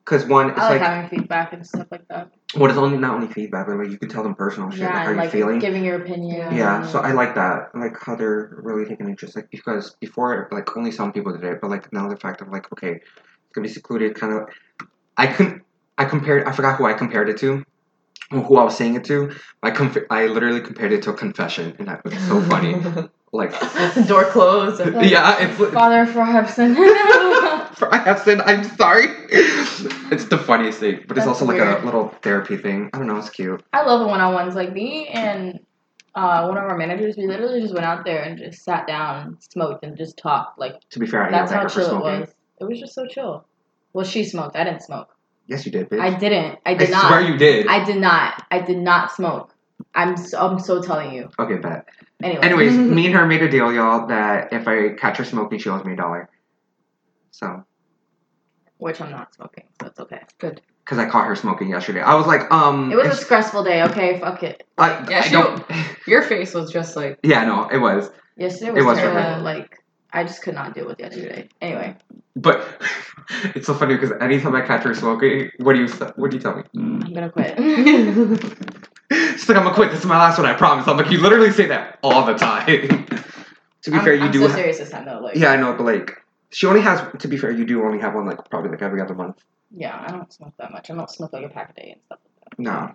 because 0.05 0.25
one, 0.27 0.51
it's 0.51 0.59
I 0.61 0.71
like, 0.71 0.81
like, 0.81 0.91
having 0.91 1.11
feedback 1.11 1.53
and 1.53 1.67
stuff 1.67 1.87
like 1.91 2.09
that. 2.09 2.31
what 2.55 2.71
is 2.71 2.79
only 2.79 2.97
not 2.97 3.15
only 3.15 3.27
feedback, 3.33 3.67
but 3.67 3.77
like 3.77 3.91
you 3.91 3.99
can 3.99 4.09
tell 4.09 4.23
them 4.23 4.35
personal 4.35 4.71
shit, 4.71 4.81
yeah, 4.81 4.95
like 4.95 5.05
how 5.05 5.11
you're 5.11 5.17
like 5.17 5.31
feeling. 5.31 5.59
giving 5.59 5.85
your 5.85 5.97
opinion. 6.03 6.55
Yeah, 6.55 6.87
so 6.87 7.01
I 7.01 7.13
like 7.13 7.35
that. 7.35 7.71
I 7.75 7.79
like 7.79 7.99
how 8.01 8.17
they're 8.17 8.59
really 8.63 8.89
taking 8.89 9.09
interest. 9.09 9.37
Like 9.37 9.51
because 9.51 9.95
before, 10.01 10.49
like 10.53 10.75
only 10.77 10.91
some 10.93 11.13
people 11.13 11.33
did 11.33 11.45
it, 11.45 11.61
but 11.61 11.71
like 11.71 11.93
now 11.93 12.09
the 12.09 12.17
fact 12.17 12.41
of 12.41 12.49
like, 12.49 12.73
okay, 12.73 12.93
it's 12.93 13.53
gonna 13.55 13.67
be 13.67 13.73
secluded. 13.73 14.15
Kind 14.15 14.33
of, 14.33 14.49
I 15.17 15.27
couldn't. 15.27 15.63
I 15.99 16.05
compared. 16.07 16.47
I 16.47 16.53
forgot 16.53 16.77
who 16.79 16.87
I 16.87 16.95
compared 16.95 17.29
it 17.29 17.39
to, 17.39 17.65
who 18.31 18.57
I 18.57 18.65
was 18.65 18.77
saying 18.77 18.95
it 18.97 19.05
to. 19.05 19.35
I 19.63 19.71
com- 19.71 19.95
I 20.11 20.27
literally 20.27 20.61
compared 20.61 20.93
it 20.93 21.03
to 21.03 21.11
a 21.11 21.15
confession, 21.15 21.75
and 21.79 21.89
that 21.89 22.05
was 22.05 22.15
so 22.27 22.41
funny. 22.43 22.75
like, 23.33 23.53
door 24.09 24.25
closed. 24.25 24.81
and- 24.81 25.09
yeah, 25.09 25.37
it's 25.41 25.73
Father 25.73 26.07
for 26.07 26.25
Hudson. 26.25 26.75
for 27.77 27.89
Hudson. 27.91 28.41
I'm 28.41 28.65
sorry. 28.77 29.07
it's 29.31 30.25
the 30.27 30.39
funniest 30.39 30.81
thing, 30.81 31.05
but 31.07 31.17
it's 31.17 31.27
That's 31.27 31.41
also 31.41 31.45
like 31.45 31.61
a 31.61 31.85
little 31.85 32.09
therapy 32.23 32.57
thing. 32.57 32.91
I 32.93 32.99
don't 32.99 33.07
know. 33.07 33.17
It's 33.17 33.31
cute. 33.31 33.63
I 33.73 33.83
love 33.85 34.01
the 34.01 34.07
one-on-ones. 34.07 34.55
Like 34.55 34.73
me 34.73 35.09
and 35.09 35.61
uh, 36.15 36.47
one 36.47 36.57
of 36.57 36.65
our 36.65 36.77
managers, 36.77 37.17
we 37.17 37.27
literally 37.27 37.61
just 37.61 37.75
went 37.75 37.85
out 37.87 38.05
there 38.05 38.23
and 38.23 38.39
just 38.39 38.65
sat 38.65 38.87
down, 38.87 39.39
smoked, 39.53 39.85
and 39.85 39.97
just 39.97 40.17
talked. 40.17 40.59
Like 40.59 40.75
To 40.91 40.99
be 40.99 41.07
fair, 41.07 41.25
I 41.25 41.31
that's 41.31 41.51
didn't 41.51 41.59
how 41.59 41.65
like 41.65 41.73
her 41.75 41.81
for 41.83 41.89
chill 41.89 42.07
it 42.07 42.21
was. 42.21 42.35
It 42.61 42.65
was 42.65 42.81
just 42.81 42.95
so 42.95 43.07
chill. 43.07 43.47
Well, 43.93 44.05
she 44.05 44.25
smoked. 44.25 44.57
I 44.57 44.65
didn't 44.65 44.83
smoke. 44.83 45.16
Yes, 45.47 45.65
you 45.65 45.73
did, 45.73 45.89
bitch. 45.89 46.01
I 46.01 46.17
didn't. 46.19 46.59
I 46.67 46.71
I 46.73 46.75
did 46.75 46.91
not. 46.91 47.07
swear 47.09 47.21
you 47.21 47.37
did. 47.37 47.67
I 47.69 47.85
did 47.85 47.97
not. 47.99 48.45
I 48.51 48.61
did 48.61 48.79
not 48.79 49.13
smoke. 49.13 49.53
I'm 49.95 50.17
so, 50.17 50.39
I'm 50.39 50.59
so 50.59 50.83
telling 50.83 51.13
you. 51.13 51.29
okay, 51.39 51.57
bet. 51.57 51.87
Anyway. 52.23 52.41
Anyways, 52.43 52.77
me 52.97 53.07
and 53.07 53.15
her 53.15 53.27
made 53.27 53.43
a 53.43 53.49
deal, 53.49 53.73
y'all, 53.73 54.07
that 54.09 54.53
if 54.53 54.67
I 54.67 54.91
catch 54.95 55.19
her 55.19 55.25
smoking, 55.25 55.59
she 55.59 55.69
owes 55.69 55.85
me 55.85 55.93
a 55.93 55.97
dollar. 55.97 56.29
So, 57.31 57.65
Which 58.79 59.01
I'm 59.01 59.11
not 59.11 59.35
smoking, 59.35 59.65
so 59.81 59.87
it's 59.89 60.01
okay. 60.01 60.23
Good. 60.39 60.61
Because 60.85 60.99
I 60.99 61.09
caught 61.09 61.27
her 61.27 61.35
smoking 61.37 61.69
yesterday, 61.71 62.01
I 62.01 62.15
was 62.15 62.27
like, 62.27 62.51
um, 62.53 62.91
It 62.93 62.97
was 62.97 63.09
a 63.09 63.17
stressful 63.25 63.65
day. 63.65 63.83
Okay, 63.85 64.19
fuck 64.21 64.43
it. 64.43 64.65
I, 64.79 65.05
Yeah, 65.09 65.19
I 65.19 65.21
she- 65.23 65.31
don't. 65.33 65.65
Your 66.07 66.23
face 66.23 66.55
was 66.55 66.71
just 66.73 66.97
like. 66.97 67.19
yeah, 67.23 67.45
no, 67.45 67.69
it 67.69 67.79
was, 67.79 68.11
Yesterday 68.37 68.71
It 68.71 68.75
was, 68.75 68.85
was 68.85 68.99
terrible. 68.99 69.43
Like 69.45 69.79
I 70.13 70.25
just 70.25 70.43
could 70.43 70.55
not 70.55 70.75
deal 70.75 70.87
with 70.87 70.99
yesterday. 71.01 71.49
Anyway, 71.61 71.97
but 72.37 72.67
it's 73.55 73.67
so 73.67 73.75
funny 73.75 73.95
because 73.97 74.13
anytime 74.21 74.55
I 74.55 74.63
catch 74.63 74.85
her 74.85 74.95
smoking, 74.95 75.51
what 75.59 75.75
do 75.75 75.81
you 75.85 75.89
what 76.17 76.31
do 76.31 76.37
you 76.37 76.43
tell 76.43 76.57
me? 76.57 76.63
I'm 76.77 77.01
gonna 77.13 77.31
quit. 77.31 77.57
She's 79.11 79.49
like, 79.49 79.59
I'm 79.59 79.65
gonna 79.65 79.75
quit. 79.75 79.91
This 79.91 80.01
is 80.01 80.07
my 80.07 80.17
last 80.19 80.39
one. 80.39 80.47
I 80.47 80.55
promise. 80.55 80.87
I'm 80.89 80.97
like, 80.97 81.11
you 81.11 81.19
literally 81.19 81.51
say 81.53 81.67
that 81.67 81.99
all 82.03 82.25
the 82.25 82.35
time. 82.35 82.67
to 83.83 83.91
be 83.91 83.97
I'm, 83.99 84.05
fair, 84.05 84.15
you 84.15 84.23
I'm 84.25 84.31
do. 84.33 84.41
so 84.41 84.49
ha- 84.49 84.55
serious 84.57 84.79
this 84.79 84.91
time 84.91 85.05
though. 85.05 85.21
Like 85.21 85.37
yeah, 85.37 85.51
I 85.51 85.57
know, 85.57 85.75
but 85.75 85.85
like, 85.85 86.13
she 86.51 86.67
only 86.67 86.81
has. 86.81 87.01
To 87.19 87.29
be 87.29 87.37
fair, 87.37 87.51
you 87.51 87.65
do 87.65 87.85
only 87.85 87.99
have 88.01 88.15
one, 88.15 88.27
like 88.27 88.49
probably 88.51 88.71
like 88.71 88.83
every 88.83 89.01
other 89.01 89.15
month. 89.15 89.45
yeah, 89.71 90.03
I 90.07 90.11
don't 90.13 90.33
smoke 90.33 90.55
that 90.59 90.71
much. 90.73 90.91
I 90.91 90.95
don't 90.95 91.11
smoke 91.11 91.33
like 91.33 91.45
a 91.45 91.49
pack 91.49 91.71
a 91.71 91.81
day 91.81 91.91
and 91.93 92.01
stuff 92.07 92.19
like 92.25 92.57
that. 92.57 92.59
No, 92.63 92.93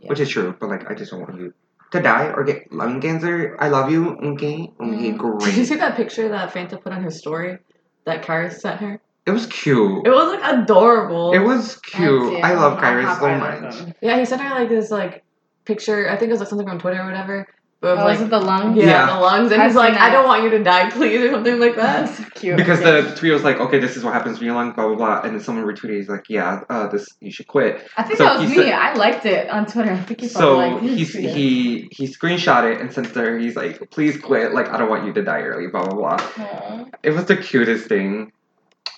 Yeah. 0.00 0.08
which 0.08 0.20
is 0.20 0.28
true, 0.28 0.54
but 0.58 0.68
like, 0.68 0.90
I 0.90 0.94
just 0.94 1.10
don't 1.10 1.20
want 1.20 1.38
you 1.40 1.52
to 1.92 2.00
die 2.00 2.32
or 2.32 2.44
get 2.44 2.72
lung 2.72 3.00
cancer. 3.00 3.56
I 3.60 3.68
love 3.68 3.90
you. 3.90 4.16
Okay, 4.16 4.70
okay, 4.80 5.12
Mm. 5.12 5.40
Did 5.44 5.56
you 5.56 5.64
see 5.64 5.76
that 5.76 5.96
picture 5.96 6.28
that 6.28 6.52
Fanta 6.52 6.80
put 6.82 6.92
on 6.92 7.02
her 7.02 7.10
story? 7.10 7.58
That 8.06 8.24
Kairos 8.24 8.54
sent 8.60 8.80
her. 8.80 9.00
It 9.26 9.30
was 9.30 9.46
cute. 9.46 10.06
It 10.06 10.10
was 10.10 10.38
like 10.38 10.52
adorable. 10.52 11.32
It 11.32 11.38
was 11.38 11.76
cute. 11.76 12.44
I 12.44 12.54
love 12.54 12.78
I'll 12.78 13.16
so 13.18 13.38
much. 13.38 13.94
Yeah, 14.02 14.18
he 14.18 14.24
sent 14.26 14.42
her 14.42 14.50
like 14.50 14.68
this 14.68 14.90
like 14.90 15.24
picture. 15.64 16.10
I 16.10 16.16
think 16.16 16.28
it 16.28 16.32
was 16.32 16.40
like 16.40 16.50
something 16.50 16.68
on 16.68 16.78
Twitter 16.78 17.00
or 17.00 17.06
whatever. 17.06 17.46
But 17.84 17.90
it 17.90 17.96
was 17.96 18.00
Oh, 18.02 18.04
like 18.06 18.16
is 18.16 18.22
it 18.22 18.30
the 18.30 18.40
lungs? 18.40 18.76
yeah, 18.78 18.84
Yeah. 18.86 19.06
the 19.14 19.20
lungs, 19.20 19.52
and 19.52 19.60
I've 19.60 19.68
he's 19.68 19.76
like, 19.76 19.92
seen 19.92 20.02
I 20.02 20.08
don't 20.10 20.26
want 20.26 20.42
you 20.44 20.50
to 20.56 20.62
die, 20.64 20.88
please, 20.90 21.20
or 21.22 21.30
something 21.32 21.60
like 21.60 21.76
that. 21.76 22.06
That's 22.06 22.30
cute. 22.30 22.56
Because 22.56 22.80
Yeah. 22.80 23.02
the 23.02 23.14
tweet 23.14 23.32
was 23.32 23.44
like, 23.44 23.58
okay, 23.60 23.78
this 23.78 23.96
is 23.98 24.02
what 24.04 24.14
happens 24.14 24.38
when 24.38 24.46
you 24.46 24.54
lung, 24.54 24.72
blah 24.72 24.86
blah 24.86 24.96
blah, 24.96 25.20
and 25.22 25.34
then 25.34 25.40
someone 25.40 25.64
retweeted, 25.66 25.96
he's 25.96 26.08
like, 26.08 26.24
yeah, 26.30 26.60
uh, 26.70 26.86
this 26.88 27.06
you 27.20 27.30
should 27.30 27.46
quit. 27.46 27.86
I 27.98 28.02
think 28.04 28.16
so 28.18 28.24
that 28.24 28.38
was 28.40 28.48
me. 28.48 28.54
said- 28.56 28.72
I 28.72 28.94
liked 28.94 29.26
it 29.26 29.50
on 29.50 29.66
Twitter. 29.66 29.92
I 29.92 29.96
think 29.98 30.22
you 30.22 30.28
So 30.28 30.56
probably 30.56 30.88
liked 30.88 30.98
he's 30.98 31.12
he 31.12 31.88
he 31.90 32.06
screenshot 32.08 32.64
it 32.72 32.80
and 32.80 32.90
sent 32.92 33.08
it 33.08 33.12
to 33.12 33.20
her. 33.20 33.38
He's 33.38 33.54
like, 33.56 33.90
please 33.90 34.16
quit. 34.18 34.54
Like 34.54 34.70
I 34.72 34.78
don't 34.78 34.88
want 34.88 35.04
you 35.06 35.12
to 35.12 35.22
die 35.22 35.42
early. 35.42 35.66
Blah 35.66 35.84
blah 35.88 35.94
blah. 36.16 36.16
Aw. 36.38 36.84
It 37.02 37.10
was 37.10 37.26
the 37.26 37.36
cutest 37.36 37.86
thing. 37.88 38.32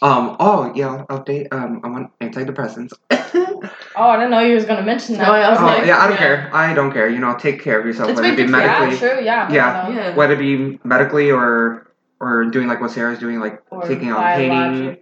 Um. 0.02 0.36
Oh 0.40 0.72
yeah. 0.74 1.04
Update. 1.08 1.48
Um. 1.52 1.80
I'm 1.84 1.94
on 1.94 2.10
antidepressants. 2.20 2.92
Oh, 3.98 4.02
I 4.10 4.16
didn't 4.16 4.30
know 4.32 4.40
you 4.40 4.54
was 4.54 4.66
gonna 4.66 4.82
mention 4.84 5.16
that. 5.16 5.26
Oh, 5.26 5.34
yeah, 5.34 5.46
I 5.46 5.50
was 5.50 5.58
Oh 5.58 5.64
like- 5.64 5.86
yeah. 5.86 5.96
I 5.98 6.02
don't 6.06 6.12
yeah. 6.12 6.18
care. 6.18 6.50
I 6.52 6.74
don't 6.74 6.92
care. 6.92 7.08
You 7.08 7.18
know, 7.18 7.34
take 7.38 7.62
care 7.62 7.80
of 7.80 7.86
yourself. 7.86 8.10
It's 8.10 8.20
whether 8.20 8.28
it 8.34 8.36
be 8.36 8.42
good 8.44 8.50
yeah, 8.50 8.78
medically, 8.80 8.98
true. 8.98 9.24
Yeah. 9.24 9.50
Yeah. 9.50 9.84
no, 9.88 9.94
no. 9.94 10.00
Yeah. 10.00 10.14
whether 10.14 10.34
it 10.34 10.38
be 10.38 10.78
medically 10.84 11.30
or 11.30 11.90
or 12.20 12.44
doing 12.44 12.68
like 12.68 12.82
what 12.82 12.90
Sarah's 12.90 13.18
doing, 13.18 13.40
like 13.40 13.62
Or 13.70 13.82
taking 13.82 14.10
out 14.10 14.20
painting 14.36 14.50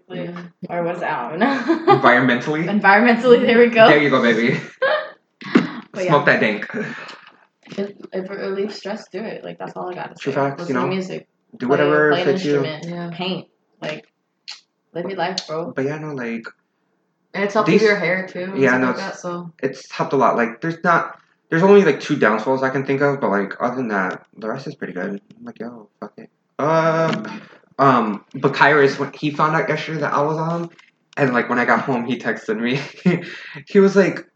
biologically. 0.08 0.50
Or 0.68 0.82
what's 0.84 1.00
that 1.00 1.30
one? 1.32 1.40
environmentally. 1.88 2.66
Environmentally, 2.80 3.40
there 3.44 3.58
we 3.58 3.66
go. 3.66 3.88
There 3.88 4.00
you 4.00 4.10
go, 4.10 4.22
baby. 4.22 4.60
Smoke 5.94 5.96
yeah, 5.96 6.24
that 6.24 6.40
dank. 6.40 6.66
if, 7.66 7.90
if 8.12 8.30
it 8.30 8.30
relieves 8.30 8.76
stress, 8.76 9.08
do 9.08 9.18
it. 9.18 9.44
Like 9.44 9.58
that's 9.58 9.72
all 9.76 9.90
I 9.90 9.94
gotta 9.94 10.16
say. 10.16 10.22
True 10.22 10.32
facts, 10.32 10.60
Listen 10.60 10.74
you 10.76 10.80
know? 10.80 10.86
music, 10.86 11.28
Do 11.56 11.68
whatever 11.68 12.10
play 12.12 12.20
an 12.22 12.26
fits 12.26 12.44
you. 12.44 12.64
instrument, 12.64 12.84
Yeah. 12.86 13.10
paint, 13.12 13.48
like 13.82 14.06
live 14.94 15.06
your 15.08 15.18
life, 15.18 15.46
bro. 15.46 15.72
But 15.72 15.84
yeah, 15.84 15.98
no, 15.98 16.12
like 16.14 16.46
And 17.34 17.44
it's 17.44 17.54
helped 17.54 17.68
These- 17.68 17.80
with 17.82 17.90
your 17.90 17.98
hair 17.98 18.26
too. 18.26 18.52
Yeah, 18.56 18.76
no, 18.78 18.86
like 18.88 18.94
it's- 18.96 19.10
that. 19.12 19.18
So 19.20 19.52
it's 19.62 19.90
helped 19.90 20.12
a 20.12 20.16
lot. 20.16 20.36
Like 20.36 20.60
there's 20.60 20.82
not 20.84 21.18
there's 21.50 21.62
only 21.62 21.84
like 21.84 22.00
two 22.00 22.16
downfalls 22.16 22.62
I 22.62 22.70
can 22.70 22.84
think 22.86 23.00
of, 23.00 23.20
but 23.20 23.30
like 23.30 23.54
other 23.60 23.76
than 23.76 23.88
that, 23.88 24.24
the 24.36 24.48
rest 24.48 24.66
is 24.66 24.74
pretty 24.74 24.92
good. 24.92 25.20
I'm 25.38 25.44
like, 25.44 25.58
yo, 25.60 25.88
fuck 26.00 26.12
it. 26.18 26.30
Uh 26.58 27.38
um 27.78 28.24
but 28.34 28.52
Kairos 28.52 28.98
when 28.98 29.12
he 29.12 29.30
found 29.30 29.56
out 29.56 29.68
yesterday 29.68 30.00
that 30.00 30.12
I 30.14 30.22
was 30.22 30.38
on 30.38 30.70
and 31.16 31.32
like 31.32 31.48
when 31.48 31.58
I 31.58 31.64
got 31.64 31.80
home 31.80 32.04
he 32.06 32.18
texted 32.18 32.58
me. 32.60 32.80
he 33.66 33.80
was 33.80 33.96
like, 33.96 34.26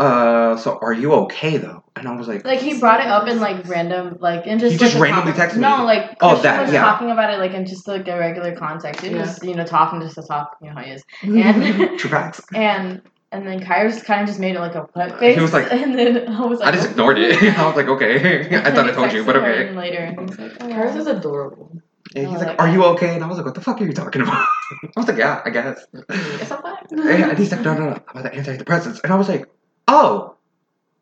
uh 0.00 0.56
so 0.56 0.78
are 0.80 0.92
you 0.92 1.12
okay 1.12 1.56
though? 1.58 1.84
And 1.96 2.08
I 2.08 2.14
was 2.16 2.26
like 2.28 2.44
Like 2.44 2.60
he 2.60 2.78
brought 2.78 3.00
it 3.00 3.06
up 3.06 3.28
in 3.28 3.38
like 3.40 3.68
random, 3.68 4.16
like 4.20 4.46
in 4.46 4.58
just 4.58 4.72
He 4.72 4.78
just 4.78 4.94
like, 4.94 5.02
randomly 5.04 5.32
comment- 5.32 5.52
texted 5.52 5.56
me. 5.56 5.60
No, 5.62 5.84
like 5.84 6.16
Oh, 6.20 6.30
Christian 6.30 6.42
that, 6.44 6.62
was 6.62 6.72
yeah. 6.72 6.80
talking 6.82 7.10
about 7.10 7.32
it 7.34 7.38
like 7.38 7.52
in 7.52 7.66
just 7.66 7.86
like 7.86 8.08
a 8.08 8.18
regular 8.18 8.54
context. 8.56 9.04
It 9.04 9.12
Yeah. 9.12 9.20
was 9.20 9.42
you 9.42 9.54
know 9.54 9.64
talking 9.64 10.00
just 10.00 10.14
to 10.16 10.22
talk, 10.22 10.56
you 10.62 10.68
know 10.70 10.76
how 10.76 10.82
he 10.82 10.92
is, 10.92 11.02
and 11.22 11.98
True 11.98 12.10
facts. 12.10 12.40
and 12.54 13.02
and 13.32 13.46
then 13.46 13.60
Kyra 13.60 13.90
just 13.92 14.04
kind 14.06 14.22
of 14.22 14.26
just 14.26 14.40
made 14.40 14.56
it 14.56 14.60
like 14.60 14.74
a 14.74 14.82
what 14.94 15.18
face. 15.20 15.38
was 15.38 15.52
like- 15.52 15.70
and 15.82 15.94
then 15.96 16.28
I 16.28 16.46
was 16.46 16.58
like, 16.60 16.68
I 16.68 16.76
just 16.76 16.88
"Oh." 16.88 16.90
ignored 16.92 17.18
it. 17.18 17.42
I 17.58 17.66
was 17.66 17.76
like, 17.76 17.86
okay. 17.88 18.56
I 18.56 18.70
thought 18.72 18.88
I 18.88 18.92
told 18.92 19.12
you, 19.12 19.24
but 19.24 19.36
texted 19.36 19.42
her 19.42 19.52
okay. 19.66 19.72
Later, 19.76 19.98
and 19.98 20.28
he's 20.30 20.38
like, 20.38 20.52
oh, 20.60 20.68
Paris 20.68 20.96
is 20.96 21.06
adorable. 21.06 21.70
And 22.16 22.26
he's 22.26 22.36
Oh, 22.36 22.38
like, 22.40 22.48
like- 22.48 22.60
"Are 22.62 22.68
you 22.68 22.82
okay?" 22.86 23.14
And 23.14 23.22
I 23.22 23.28
was 23.28 23.36
like, 23.36 23.46
"What 23.46 23.54
the 23.54 23.60
fuck 23.60 23.80
are 23.80 23.84
you 23.84 23.92
talking 23.92 24.22
about?" 24.22 24.44
I 24.82 24.88
was 24.96 25.06
like, 25.06 25.18
"Yeah, 25.18 25.42
I 25.44 25.50
guess." 25.50 25.86
Yes, 26.10 26.50
I'm 26.50 26.60
fine. 26.62 26.76
And 26.90 27.38
he's 27.38 27.52
like, 27.52 27.60
"No, 27.60 27.74
no, 27.74 27.90
no, 27.90 27.98
I'm 28.14 28.22
the 28.24 28.30
antidepressants," 28.30 28.98
and 29.04 29.12
I 29.12 29.16
was 29.16 29.28
like, 29.28 29.46
"Oh." 29.90 30.36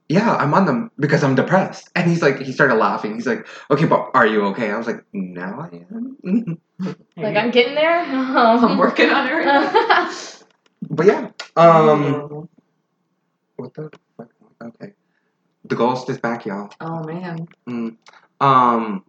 Yeah, 0.08 0.34
I'm 0.36 0.54
on 0.54 0.64
them 0.64 0.90
because 0.98 1.22
I'm 1.22 1.34
depressed. 1.34 1.90
And 1.94 2.08
he's 2.08 2.22
like, 2.22 2.40
he 2.40 2.50
started 2.50 2.76
laughing. 2.76 3.14
He's 3.14 3.26
like, 3.26 3.46
okay, 3.70 3.84
but 3.84 4.10
are 4.14 4.26
you 4.26 4.42
okay? 4.46 4.70
I 4.70 4.78
was 4.78 4.86
like, 4.86 5.04
now 5.12 5.60
I 5.60 5.84
am. 5.92 6.58
like 7.14 7.36
I'm 7.36 7.50
getting 7.50 7.74
there. 7.74 8.00
I'm 8.00 8.78
working 8.78 9.10
on 9.10 9.26
it 9.26 9.32
right 9.32 10.34
but 10.90 11.06
yeah, 11.06 11.30
um, 11.56 12.48
what 13.56 13.74
the 13.74 13.90
fuck? 14.16 14.30
Okay, 14.62 14.92
the 15.64 15.76
ghost 15.76 16.08
is 16.08 16.18
back, 16.18 16.46
y'all. 16.46 16.70
Oh 16.80 17.02
man. 17.04 17.46
Mm. 17.68 17.96
Um, 18.40 19.04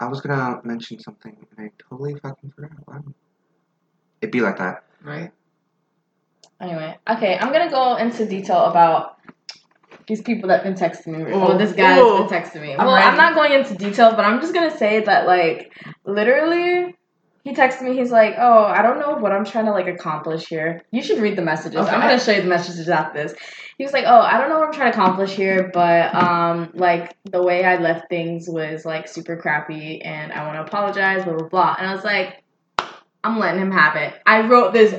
I 0.00 0.06
was 0.06 0.20
gonna 0.20 0.60
mention 0.64 0.98
something 1.00 1.36
and 1.56 1.66
I 1.66 1.70
totally 1.88 2.14
fucking 2.20 2.52
forgot. 2.52 2.70
Wow. 2.86 3.04
It'd 4.20 4.32
be 4.32 4.40
like 4.40 4.58
that. 4.58 4.84
Right. 5.02 5.32
Anyway, 6.60 6.96
okay, 7.08 7.36
I'm 7.38 7.52
gonna 7.52 7.70
go 7.70 7.96
into 7.96 8.26
detail 8.26 8.64
about 8.64 9.17
these 10.08 10.22
people 10.22 10.48
that 10.48 10.64
been 10.64 10.74
texting 10.74 11.08
me. 11.08 11.32
Ooh. 11.32 11.38
Well, 11.38 11.58
this 11.58 11.72
guy's 11.72 12.00
Ooh. 12.00 12.26
been 12.26 12.28
texting 12.28 12.62
me. 12.62 12.72
I'm 12.72 12.86
well, 12.86 12.94
I'm 12.94 13.16
not 13.16 13.34
going 13.34 13.52
into 13.52 13.74
detail, 13.74 14.10
but 14.16 14.24
I'm 14.24 14.40
just 14.40 14.54
gonna 14.54 14.76
say 14.76 15.00
that 15.04 15.26
like 15.26 15.72
literally. 16.04 16.94
He 17.44 17.54
texted 17.54 17.82
me. 17.82 17.96
He's 17.96 18.10
like, 18.10 18.34
"Oh, 18.36 18.64
I 18.64 18.82
don't 18.82 18.98
know 18.98 19.16
what 19.16 19.32
I'm 19.32 19.44
trying 19.44 19.66
to 19.66 19.70
like 19.70 19.86
accomplish 19.86 20.46
here. 20.48 20.82
You 20.90 21.02
should 21.02 21.18
read 21.18 21.36
the 21.36 21.42
messages. 21.42 21.80
Okay. 21.80 21.90
I'm 21.90 22.00
gonna 22.00 22.20
show 22.20 22.32
you 22.32 22.42
the 22.42 22.48
messages 22.48 22.88
after 22.88 23.22
this." 23.22 23.34
He 23.78 23.84
was 23.84 23.92
like, 23.92 24.04
"Oh, 24.06 24.20
I 24.20 24.38
don't 24.38 24.50
know 24.50 24.58
what 24.58 24.68
I'm 24.68 24.74
trying 24.74 24.92
to 24.92 24.98
accomplish 24.98 25.30
here, 25.30 25.70
but 25.72 26.14
um, 26.14 26.70
like 26.74 27.16
the 27.24 27.42
way 27.42 27.64
I 27.64 27.76
left 27.76 28.08
things 28.10 28.48
was 28.48 28.84
like 28.84 29.08
super 29.08 29.36
crappy, 29.36 30.02
and 30.02 30.32
I 30.32 30.46
want 30.46 30.56
to 30.56 30.62
apologize, 30.62 31.24
blah 31.24 31.36
blah 31.36 31.48
blah." 31.48 31.76
And 31.78 31.86
I 31.86 31.94
was 31.94 32.04
like, 32.04 32.42
"I'm 33.24 33.38
letting 33.38 33.60
him 33.62 33.70
have 33.70 33.96
it." 33.96 34.14
I 34.26 34.46
wrote 34.46 34.72
this 34.72 34.92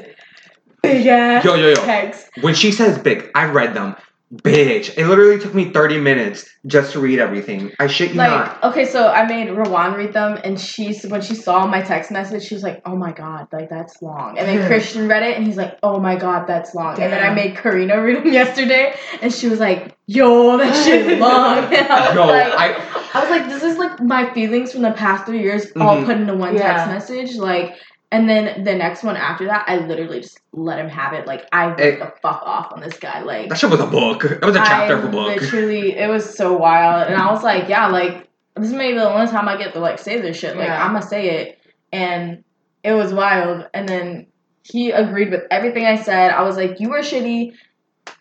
big 0.82 1.06
ass 1.06 1.44
Yo, 1.44 1.56
yo, 1.56 1.70
yo. 1.70 1.76
text. 1.76 2.30
When 2.42 2.56
she 2.56 2.72
says 2.72 2.98
big, 2.98 3.30
I 3.36 3.46
read 3.52 3.74
them. 3.74 3.96
Bitch. 4.32 4.96
It 4.96 5.08
literally 5.08 5.40
took 5.40 5.56
me 5.56 5.72
30 5.72 6.00
minutes 6.02 6.46
just 6.68 6.92
to 6.94 7.00
read 7.00 7.18
everything. 7.18 7.72
I 7.80 7.88
shit 7.88 8.12
you 8.12 8.18
Like, 8.18 8.30
not. 8.30 8.64
okay, 8.66 8.86
so 8.86 9.08
I 9.10 9.26
made 9.26 9.48
Rawan 9.48 9.96
read 9.98 10.14
them, 10.14 10.38
and 10.44 10.60
she 10.60 10.94
when 11.08 11.22
she 11.22 11.34
saw 11.34 11.66
my 11.66 11.82
text 11.82 12.12
message, 12.12 12.44
she 12.44 12.54
was 12.54 12.62
like, 12.62 12.80
"Oh 12.86 12.96
my 12.96 13.12
god, 13.12 13.48
like 13.52 13.70
that's 13.70 14.00
long." 14.04 14.38
And 14.38 14.48
then 14.48 14.68
Christian 14.68 15.08
read 15.08 15.24
it, 15.24 15.36
and 15.36 15.48
he's 15.48 15.58
like, 15.58 15.80
"Oh 15.82 16.00
my 16.00 16.16
god, 16.16 16.46
that's 16.46 16.76
long." 16.76 17.00
And 17.02 17.12
then 17.12 17.24
I 17.24 17.34
made 17.34 17.58
Karina 17.58 18.00
read 18.04 18.18
them 18.18 18.32
yesterday, 18.42 18.94
and 19.24 19.34
she 19.34 19.48
was 19.48 19.60
like, 19.60 19.96
"Yo, 20.06 20.58
that 20.58 20.76
shit's 20.86 21.20
long." 21.20 21.58
And 21.74 21.88
I 21.88 22.08
was 22.10 22.16
Yo, 22.16 22.26
like, 22.28 22.54
I 22.54 23.10
I 23.16 23.22
was 23.22 23.30
like, 23.32 23.50
this 23.50 23.64
is 23.64 23.78
like 23.80 24.00
my 24.00 24.32
feelings 24.36 24.72
from 24.72 24.84
the 24.84 24.92
past 24.92 25.26
three 25.26 25.42
years 25.42 25.66
all 25.80 25.98
Mhm. 25.98 26.06
put 26.06 26.18
into 26.18 26.36
one 26.36 26.56
Yeah. 26.56 26.86
text 26.86 26.88
message. 27.10 27.36
Like, 27.36 27.74
and 28.12 28.30
then 28.30 28.64
the 28.64 28.76
next 28.76 29.04
one 29.04 29.16
after 29.16 29.46
that, 29.46 29.66
I 29.68 29.78
literally 29.78 30.22
just 30.22 30.40
let 30.52 30.80
him 30.80 30.90
have 30.90 31.14
it. 31.14 31.28
Like, 31.28 31.48
I 31.52 31.66
ripped 31.66 31.80
Hey. 31.80 31.96
the 31.98 32.12
fuck 32.22 32.42
off 32.44 32.72
on 32.74 32.80
this 32.80 32.98
guy. 32.98 33.22
Like, 33.22 33.50
that 33.50 33.58
shit 33.60 33.70
was 33.70 33.80
a 33.80 33.86
book. 33.86 34.26
It 34.26 34.44
was 34.44 34.56
a 34.56 34.60
chapter 34.60 34.96
I 34.96 35.00
of 35.00 35.06
a 35.06 35.10
book. 35.10 35.40
Literally, 35.42 35.96
it 35.96 36.10
was 36.10 36.36
so 36.38 36.58
wild, 36.58 37.08
and 37.08 37.22
I 37.22 37.32
was 37.32 37.44
like, 37.44 37.70
yeah, 37.70 37.88
like 37.88 38.28
this 38.56 38.68
is 38.70 38.74
maybe 38.74 38.98
the 38.98 39.10
only 39.10 39.28
time 39.28 39.48
I 39.48 39.58
get 39.58 39.74
to 39.74 39.80
like 39.80 40.00
say 40.00 40.20
this 40.20 40.38
shit. 40.38 40.58
Like, 40.58 40.68
Yeah. 40.68 40.84
I'm 40.84 40.94
gonna 40.94 41.06
say 41.06 41.42
it, 41.42 41.60
and 41.94 42.44
it 42.84 42.94
was 42.94 43.14
wild. 43.14 43.68
And 43.74 43.88
then 43.88 44.28
he 44.64 44.92
agreed 44.92 45.32
with 45.32 45.44
everything 45.52 45.86
I 45.86 45.96
said. 46.02 46.32
I 46.32 46.42
was 46.44 46.56
like, 46.58 46.80
you 46.80 46.90
were 46.90 47.00
shitty. 47.00 47.54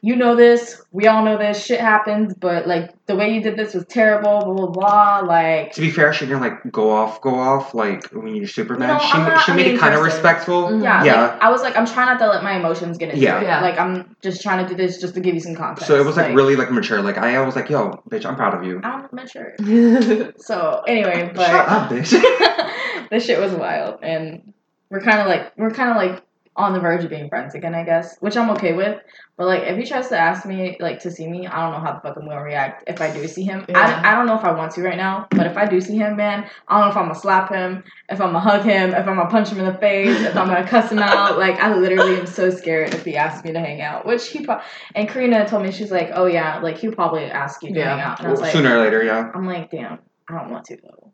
You 0.01 0.17
know 0.17 0.35
this. 0.37 0.81
We 0.93 1.07
all 1.07 1.25
know 1.25 1.37
this. 1.39 1.65
Shit 1.65 1.81
happens, 1.81 2.35
but 2.35 2.67
like 2.67 2.95
the 3.07 3.17
way 3.17 3.35
you 3.35 3.43
did 3.43 3.57
this 3.57 3.75
was 3.75 3.85
terrible. 3.87 4.41
Blah 4.41 4.55
blah 4.55 4.67
blah. 4.67 5.19
Like. 5.27 5.73
To 5.73 5.81
be 5.81 5.91
fair, 5.91 6.13
she 6.13 6.27
didn't 6.27 6.41
like 6.41 6.71
go 6.73 6.91
off, 6.91 7.21
go 7.21 7.35
off 7.35 7.75
like 7.75 8.07
when 8.11 8.35
you're 8.37 8.47
Superman. 8.47 8.89
No, 8.89 8.99
she 8.99 9.13
I'm 9.13 9.29
not- 9.29 9.45
she 9.45 9.53
I 9.53 9.57
made 9.57 9.67
mean, 9.67 9.75
it 9.77 9.79
kind 9.81 9.95
of 9.95 10.01
person. 10.01 10.15
respectful. 10.17 10.83
Yeah, 10.83 11.05
Yeah. 11.05 11.23
Like, 11.29 11.43
I 11.43 11.51
was 11.51 11.63
like, 11.63 11.77
I'm 11.77 11.87
trying 11.87 12.07
not 12.07 12.19
to 12.21 12.29
let 12.29 12.43
my 12.43 12.57
emotions 12.57 12.99
get 12.99 13.11
into 13.11 13.21
Yeah. 13.21 13.41
it. 13.41 13.45
Yeah. 13.45 13.61
Like, 13.61 13.79
I'm 13.79 14.17
just 14.23 14.43
trying 14.43 14.65
to 14.65 14.69
do 14.69 14.77
this 14.77 15.01
just 15.01 15.15
to 15.15 15.21
give 15.21 15.35
you 15.35 15.41
some 15.41 15.55
context. 15.55 15.87
So 15.87 15.99
it 16.01 16.05
was 16.05 16.17
like, 16.17 16.35
really 16.35 16.57
like 16.57 16.71
mature. 16.71 17.03
Like 17.03 17.19
I 17.19 17.41
was 17.45 17.57
like, 17.57 17.69
yo, 17.69 18.03
bitch, 18.11 18.25
I'm 18.27 18.37
proud 18.37 18.55
of 18.55 18.65
you. 18.65 18.81
I'm 18.83 19.09
mature. 19.13 19.55
So 20.39 20.83
anyway, 20.87 21.31
but 21.35 21.47
Shut 21.47 21.69
up, 21.69 21.91
bitch. 21.91 23.09
this 23.11 23.25
shit 23.25 23.39
was 23.41 23.53
wild, 23.53 23.99
and 24.03 24.53
we're 24.91 25.01
kind 25.01 25.21
of 25.21 25.27
like 25.27 25.53
we're 25.57 25.71
kind 25.71 25.91
of 25.91 25.97
like 25.97 26.23
on 26.59 26.73
the 26.73 26.81
verge 26.81 27.05
of 27.05 27.11
being 27.11 27.29
friends 27.29 27.55
again, 27.55 27.75
I 27.75 27.85
guess, 27.85 28.17
which 28.19 28.37
I'm 28.37 28.51
okay 28.51 28.73
with. 28.75 29.01
But 29.37 29.47
like, 29.47 29.63
if 29.63 29.79
he 29.79 29.85
tries 29.87 30.09
to 30.09 30.19
ask 30.19 30.45
me 30.45 30.77
like 30.81 30.99
to 31.01 31.11
see 31.13 31.29
me, 31.29 31.47
I 31.47 31.63
don't 31.63 31.73
know 31.73 31.79
how 31.79 31.93
the 31.95 32.01
fuck 32.01 32.17
I'm 32.17 32.27
gonna 32.27 32.43
react 32.43 32.83
if 32.89 33.01
I 33.01 33.13
do 33.13 33.27
see 33.29 33.45
him. 33.45 33.65
Yeah. 33.69 33.79
I, 34.05 34.11
I 34.13 34.15
don't 34.17 34.27
know 34.27 34.37
if 34.37 34.45
I 34.45 34.51
want 34.51 34.73
to 34.73 34.83
right 34.83 34.97
now, 34.97 35.29
but 35.31 35.47
if 35.47 35.57
I 35.57 35.67
do 35.67 35.81
see 35.81 35.97
him, 35.97 36.17
man, 36.17 36.51
I 36.67 36.75
don't 36.79 36.87
know 36.87 36.91
if 36.91 36.97
I'm 36.97 37.05
gonna 37.07 37.15
slap 37.19 37.49
him, 37.51 37.85
if 38.09 38.21
I'm 38.21 38.33
gonna 38.33 38.41
hug 38.41 38.65
him, 38.65 38.91
if 38.91 39.07
I'm 39.07 39.17
gonna 39.17 39.31
punch 39.31 39.51
him 39.51 39.61
in 39.61 39.67
the 39.67 39.79
face, 39.79 40.21
if 40.23 40.37
I'm 40.37 40.49
gonna 40.49 40.67
cuss 40.67 40.91
him 40.91 40.99
out. 40.99 41.39
Like, 41.39 41.61
I 41.61 41.73
literally 41.77 42.17
am 42.19 42.27
so 42.27 42.51
scared 42.51 42.93
if 42.93 43.05
he 43.05 43.17
asks 43.17 43.45
me 43.45 43.53
to 43.53 43.61
hang 43.61 43.81
out. 43.81 44.05
Which 44.05 44.29
he 44.29 44.45
pro- 44.45 44.61
and 44.97 45.09
Karina 45.09 45.49
told 45.49 45.63
me 45.63 45.71
she's 45.71 45.93
like, 45.93 46.11
oh 46.15 46.27
yeah, 46.27 46.59
like 46.59 46.77
he'll 46.79 46.93
probably 46.93 47.23
ask 47.25 47.63
you 47.63 47.73
to 47.73 47.79
Yeah. 47.79 47.91
hang 47.91 48.01
out, 48.01 48.19
and 48.19 48.27
I 48.27 48.31
was 48.33 48.41
like, 48.41 48.51
Sooner 48.53 48.75
or 48.77 48.81
later, 48.83 49.05
yeah. 49.05 49.31
I'm 49.33 49.47
like, 49.47 49.71
damn, 49.71 50.01
I 50.29 50.33
don't 50.39 50.51
want 50.51 50.65
to 50.67 50.77
though. 50.83 51.13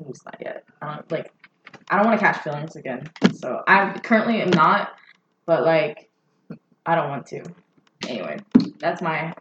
At 0.00 0.06
least 0.08 0.24
not 0.24 0.36
yet. 0.40 0.64
I 0.80 0.96
don't 0.96 1.12
like. 1.12 1.32
I 1.88 1.96
don't 1.96 2.06
want 2.06 2.18
to 2.18 2.24
catch 2.24 2.38
feelings 2.42 2.76
again. 2.76 3.08
So 3.34 3.62
I 3.66 3.98
currently 3.98 4.40
am 4.40 4.50
not, 4.50 4.92
but 5.46 5.64
like, 5.64 6.08
I 6.86 6.94
don't 6.94 7.08
want 7.08 7.26
to. 7.26 7.42
Anyway, 8.08 8.38
that's 8.78 9.00
my 9.00 9.34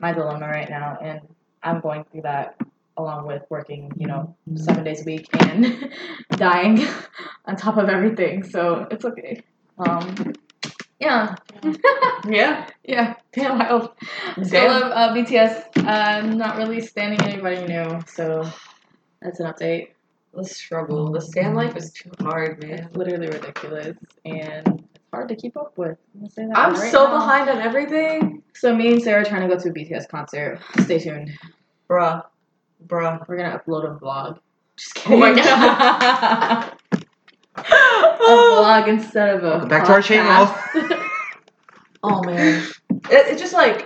my 0.00 0.12
dilemma 0.12 0.46
right 0.46 0.68
now, 0.68 0.98
and 1.02 1.20
I'm 1.62 1.80
going 1.80 2.04
through 2.04 2.22
that 2.22 2.56
along 2.96 3.26
with 3.26 3.42
working, 3.50 3.92
you 3.96 4.06
know, 4.06 4.34
seven 4.54 4.84
days 4.84 5.02
a 5.02 5.04
week 5.04 5.28
and 5.44 5.92
dying 6.30 6.86
on 7.44 7.56
top 7.56 7.76
of 7.76 7.88
everything. 7.88 8.42
So 8.42 8.86
it's 8.90 9.04
okay. 9.04 9.42
Um, 9.78 10.32
yeah, 10.98 11.34
yeah. 12.26 12.66
yeah, 12.84 13.14
damn 13.32 13.58
wild. 13.58 13.90
Still 14.42 14.68
love 14.68 14.92
uh, 14.92 15.14
BTS. 15.14 15.76
Uh, 15.76 16.22
not 16.22 16.56
really 16.56 16.80
standing 16.80 17.20
anybody 17.22 17.66
new, 17.66 18.00
so 18.06 18.50
that's 19.20 19.40
an 19.40 19.52
update. 19.52 19.88
The 20.36 20.44
struggle. 20.44 21.10
The 21.10 21.20
stan 21.22 21.44
mm-hmm. 21.46 21.56
life 21.56 21.76
is 21.76 21.90
too 21.90 22.10
hard, 22.20 22.62
man. 22.62 22.80
It's 22.80 22.96
literally 22.96 23.28
ridiculous, 23.28 23.96
and 24.26 24.84
it's 24.94 25.04
hard 25.10 25.30
to 25.30 25.34
keep 25.34 25.56
up 25.56 25.78
with. 25.78 25.96
I'm, 26.14 26.28
say 26.28 26.46
that 26.46 26.58
I'm 26.58 26.74
right 26.74 26.92
so 26.92 27.06
now. 27.06 27.18
behind 27.18 27.48
on 27.48 27.58
everything. 27.58 28.42
So 28.54 28.76
me 28.76 28.92
and 28.92 29.02
Sarah 29.02 29.22
are 29.22 29.24
trying 29.24 29.48
to 29.48 29.54
go 29.54 29.58
to 29.58 29.70
a 29.70 29.72
BTS 29.72 30.08
concert. 30.10 30.60
Stay 30.80 30.98
tuned. 30.98 31.30
Bruh. 31.88 32.22
Bruh. 32.86 33.26
We're 33.26 33.38
gonna 33.38 33.58
upload 33.58 33.90
a 33.90 33.98
vlog. 33.98 34.38
Just 34.76 34.94
kidding. 34.94 35.16
Oh 35.16 35.20
my 35.20 35.34
god. 35.34 36.76
a 37.56 37.62
vlog 37.62 38.88
instead 38.88 39.36
of 39.36 39.42
a. 39.42 39.48
Welcome 39.48 39.68
back 39.70 39.86
to 39.86 39.92
our 39.92 40.02
channel. 40.02 40.54
Oh 42.08 42.22
man, 42.22 42.62
it, 42.90 43.06
it's 43.10 43.40
just 43.40 43.52
like 43.52 43.85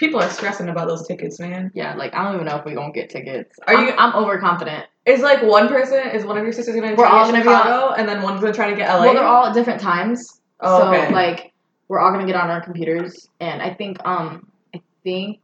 people 0.00 0.18
are 0.20 0.30
stressing 0.30 0.68
about 0.68 0.88
those 0.88 1.06
tickets, 1.06 1.38
man. 1.38 1.70
yeah, 1.74 1.94
like 1.94 2.12
I 2.14 2.24
don't 2.24 2.34
even 2.34 2.46
know 2.46 2.56
if 2.56 2.64
we're 2.64 2.74
gonna 2.74 2.92
get 2.92 3.10
tickets. 3.10 3.56
Are 3.68 3.74
I'm, 3.76 3.86
you- 3.86 3.94
I'm 3.96 4.14
overconfident. 4.16 4.86
Is 5.06 5.20
like 5.20 5.42
one 5.42 5.68
person 5.68 6.10
is 6.10 6.24
one 6.24 6.36
of 6.38 6.42
your 6.42 6.52
sisters 6.52 6.74
gonna 6.74 6.94
We're 6.96 7.06
all 7.06 7.26
gonna 7.26 7.38
get 7.38 7.44
be 7.44 7.48
on- 7.50 7.62
Chicago, 7.62 7.94
and 7.94 8.08
then 8.08 8.22
one's 8.22 8.40
gonna 8.40 8.52
try 8.54 8.70
to 8.70 8.76
get 8.76 8.88
LA. 8.88 9.04
Well, 9.04 9.14
they're 9.14 9.24
all 9.24 9.46
at 9.46 9.54
different 9.54 9.80
times. 9.80 10.40
Oh, 10.58 10.80
so 10.80 10.88
okay. 10.88 11.12
like 11.12 11.52
we're 11.88 12.00
all 12.00 12.10
gonna 12.12 12.26
get 12.26 12.36
on 12.36 12.50
our 12.50 12.60
computers, 12.62 13.28
and 13.40 13.60
I 13.62 13.74
think 13.74 13.98
um 14.06 14.50
I 14.74 14.80
think 15.04 15.38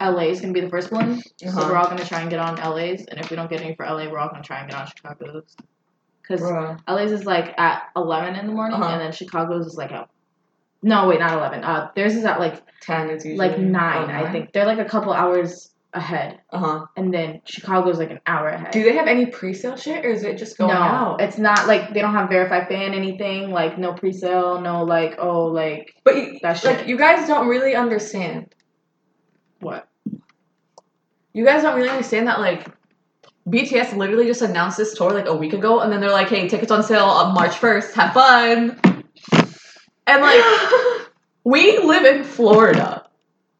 LA 0.00 0.24
is 0.30 0.40
gonna 0.40 0.52
be 0.52 0.60
the 0.60 0.68
first 0.70 0.90
one. 0.90 1.20
So 1.36 1.48
Uh-huh. 1.48 1.68
we're 1.68 1.76
all 1.76 1.86
gonna 1.88 2.04
try 2.04 2.20
and 2.22 2.30
get 2.30 2.38
on 2.40 2.56
LA's, 2.56 3.04
and 3.06 3.20
if 3.20 3.30
we 3.30 3.36
don't 3.36 3.48
get 3.50 3.60
any 3.60 3.74
for 3.74 3.84
LA, 3.86 4.08
we're 4.10 4.18
all 4.18 4.28
gonna 4.30 4.42
try 4.42 4.58
and 4.60 4.70
get 4.70 4.78
on 4.80 4.86
Chicago's. 4.86 5.54
Because 6.22 6.40
LA's 6.88 7.12
is 7.12 7.24
like 7.26 7.52
at 7.58 7.82
eleven 7.96 8.36
in 8.36 8.46
the 8.46 8.52
morning, 8.52 8.80
Uh-huh. 8.80 8.92
and 8.92 9.00
then 9.00 9.12
Chicago's 9.12 9.66
is 9.66 9.76
like 9.76 9.90
at 9.92 10.08
no 10.82 11.08
wait 11.08 11.20
not 11.20 11.32
eleven. 11.32 11.62
Uh, 11.64 11.90
theirs 11.96 12.14
is 12.16 12.24
at 12.24 12.40
like 12.40 12.62
ten 12.80 13.10
is 13.10 13.24
usually 13.24 13.36
like 13.48 13.58
nine, 13.58 14.10
I 14.10 14.30
think. 14.32 14.52
They're 14.52 14.66
like 14.66 14.78
a 14.78 14.84
couple 14.84 15.12
hours 15.12 15.70
ahead, 15.94 16.40
Uh 16.50 16.58
huh. 16.58 16.86
and 16.96 17.12
then 17.12 17.42
Chicago's 17.44 17.98
like 17.98 18.10
an 18.10 18.20
hour 18.26 18.48
ahead. 18.48 18.70
Do 18.72 18.82
they 18.82 18.94
have 18.94 19.06
any 19.06 19.26
pre-sale 19.26 19.76
shit, 19.76 20.04
or 20.06 20.10
is 20.10 20.24
it 20.24 20.38
just 20.38 20.56
going 20.56 20.72
no, 20.72 20.80
out? 20.80 21.20
it's 21.20 21.36
not 21.38 21.66
like 21.68 21.92
they 21.92 22.00
don't 22.00 22.14
have 22.14 22.30
verified 22.30 22.66
fan 22.68 22.94
anything. 22.94 23.50
Like 23.50 23.78
no 23.78 23.92
pre-sale, 23.92 24.60
no 24.60 24.84
like 24.84 25.16
oh 25.18 25.44
like 25.46 25.94
But 26.02 26.16
you, 26.16 26.38
That 26.42 26.54
shit. 26.54 26.78
like 26.78 26.86
you 26.88 26.96
guys 26.96 27.28
don't 27.28 27.46
really 27.46 27.74
understand. 27.74 28.54
what 29.60 29.86
You 31.34 31.44
guys 31.44 31.62
don't 31.62 31.76
really 31.76 31.90
understand 31.90 32.26
that 32.26 32.40
like 32.40 32.66
BTS 33.48 33.96
literally 33.96 34.26
just 34.26 34.40
announced 34.42 34.78
this 34.78 34.94
tour 34.94 35.10
like 35.12 35.26
a 35.26 35.34
week 35.36 35.52
ago, 35.52 35.80
and 35.80 35.92
then 35.92 36.00
they're 36.00 36.10
like, 36.10 36.28
"Hey, 36.28 36.48
tickets 36.48 36.70
on 36.70 36.82
sale 36.82 37.04
on 37.04 37.34
March 37.34 37.56
first. 37.58 37.94
Have 37.96 38.14
fun." 38.14 38.78
And 40.12 40.22
like, 40.22 41.08
we 41.44 41.78
live 41.78 42.04
in 42.04 42.24
Florida, 42.24 43.06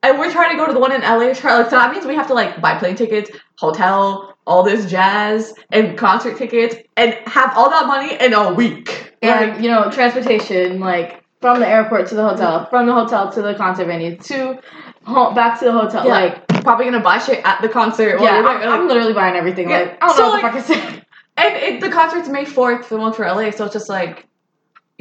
and 0.02 0.18
we're 0.18 0.30
trying 0.30 0.50
to 0.50 0.56
go 0.56 0.66
to 0.66 0.72
the 0.72 0.78
one 0.80 0.92
in 0.92 1.00
LA. 1.02 1.32
Try 1.34 1.56
like 1.58 1.70
so 1.70 1.76
that 1.76 1.92
means 1.92 2.04
we 2.06 2.14
have 2.14 2.26
to 2.28 2.34
like 2.34 2.60
buy 2.60 2.78
plane 2.78 2.96
tickets, 2.96 3.30
hotel, 3.58 4.36
all 4.46 4.62
this 4.62 4.90
jazz, 4.90 5.54
and 5.70 5.96
concert 5.96 6.36
tickets, 6.36 6.74
and 6.96 7.14
have 7.26 7.56
all 7.56 7.70
that 7.70 7.86
money 7.86 8.16
in 8.20 8.32
a 8.34 8.52
week. 8.52 9.14
and 9.22 9.52
Like, 9.54 9.62
you 9.62 9.68
know 9.70 9.90
transportation 9.90 10.80
like 10.80 11.22
from 11.40 11.58
the 11.60 11.66
airport 11.68 12.06
to 12.08 12.14
the 12.14 12.28
hotel, 12.28 12.66
from 12.66 12.86
the 12.86 12.92
hotel 12.92 13.32
to 13.32 13.42
the 13.42 13.54
concert 13.54 13.86
venue, 13.86 14.16
to 14.16 14.60
home, 15.04 15.34
back 15.34 15.58
to 15.58 15.64
the 15.64 15.72
hotel. 15.72 16.06
Yeah. 16.06 16.12
Like, 16.12 16.48
Probably 16.62 16.84
gonna 16.84 17.00
buy 17.00 17.18
shit 17.18 17.40
at 17.44 17.60
the 17.60 17.68
concert. 17.68 18.20
while 18.20 18.24
yeah, 18.26 18.46
I'm, 18.48 18.60
there, 18.60 18.70
I'm 18.70 18.86
literally 18.86 19.12
buying 19.14 19.34
everything. 19.34 19.68
Yeah, 19.70 19.78
Like, 19.80 20.02
I 20.02 20.06
don't 20.06 20.16
so, 20.16 20.22
know 20.22 20.28
what 20.30 20.42
like- 20.44 20.52
the 20.54 20.62
fuck 20.74 20.76
I 20.76 20.90
say. 20.92 21.02
and 21.38 21.56
it, 21.56 21.80
the 21.80 21.88
concert's 21.90 22.28
May 22.28 22.44
fourth, 22.44 22.88
the 22.88 22.96
one 22.98 23.12
for 23.12 23.24
LA. 23.26 23.50
So 23.50 23.64
it's 23.64 23.72
just 23.74 23.88
like, 23.88 24.28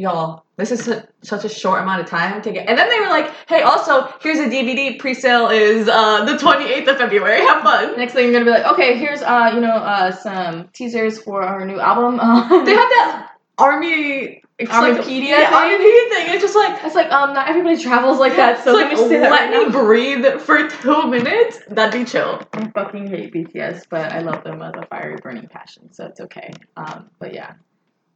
y'all, 0.02 0.44
this 0.58 0.72
is 0.72 0.84
su- 0.84 1.02
such 1.22 1.46
a 1.46 1.50
short 1.50 1.82
amount 1.84 2.02
of 2.02 2.08
time 2.08 2.42
to 2.42 2.52
get. 2.52 2.68
And 2.68 2.78
then 2.78 2.90
they 2.90 3.00
were 3.00 3.08
like, 3.08 3.32
hey, 3.48 3.62
also 3.62 4.12
here's 4.22 4.40
a 4.40 4.48
DVD. 4.48 5.00
Pre-sale 5.00 5.50
is 5.50 5.88
uh, 5.88 6.26
the 6.26 6.38
twenty 6.38 6.66
eighth 6.66 6.88
of 6.88 6.98
February. 6.98 7.42
Have 7.42 7.64
fun. 7.64 7.98
Next 7.98 8.14
thing 8.14 8.26
you're 8.26 8.34
gonna 8.34 8.46
be 8.46 8.52
like, 8.52 8.72
okay, 8.74 8.98
here's 8.98 9.22
uh, 9.22 9.52
you 9.54 9.62
know, 9.62 9.76
uh, 9.76 10.12
some 10.12 10.70
teasers 10.74 11.22
for 11.22 11.44
our 11.44 11.66
new 11.66 11.80
album. 11.80 12.20
Um, 12.20 12.66
They 12.66 12.74
have 12.74 12.90
that 12.90 13.30
army 13.58 14.42
encyclopedia 14.60 15.30
yeah, 15.30 15.50
thing. 15.50 15.54
army 15.54 15.78
thing. 15.78 16.34
It's 16.34 16.42
just 16.42 16.56
like. 16.56 16.84
It's 16.84 16.96
like 16.96 17.12
um, 17.12 17.34
not 17.34 17.48
everybody 17.48 17.78
travels 17.78 18.20
like 18.20 18.36
that, 18.36 18.64
so 18.64 18.78
it's 18.78 19.00
let 19.00 19.10
me 19.10 19.20
like, 19.20 19.32
let 19.32 19.52
right 19.52 19.68
me 19.68 19.72
breathe 19.72 20.26
for 20.42 20.68
two 20.68 21.08
minutes. 21.08 21.60
That'd 21.70 22.00
be 22.00 22.06
chill. 22.06 22.42
I 22.54 22.68
fucking 22.70 23.08
hate 23.08 23.34
BTS, 23.34 23.86
but 23.90 24.12
I 24.12 24.20
love 24.20 24.44
them 24.44 24.60
with 24.60 24.76
a 24.78 24.86
fiery 24.88 25.18
burning 25.22 25.48
passion, 25.48 25.92
so 25.94 26.06
it's 26.06 26.20
okay. 26.22 26.52
Um, 26.76 27.10
but 27.20 27.34
yeah, 27.34 27.54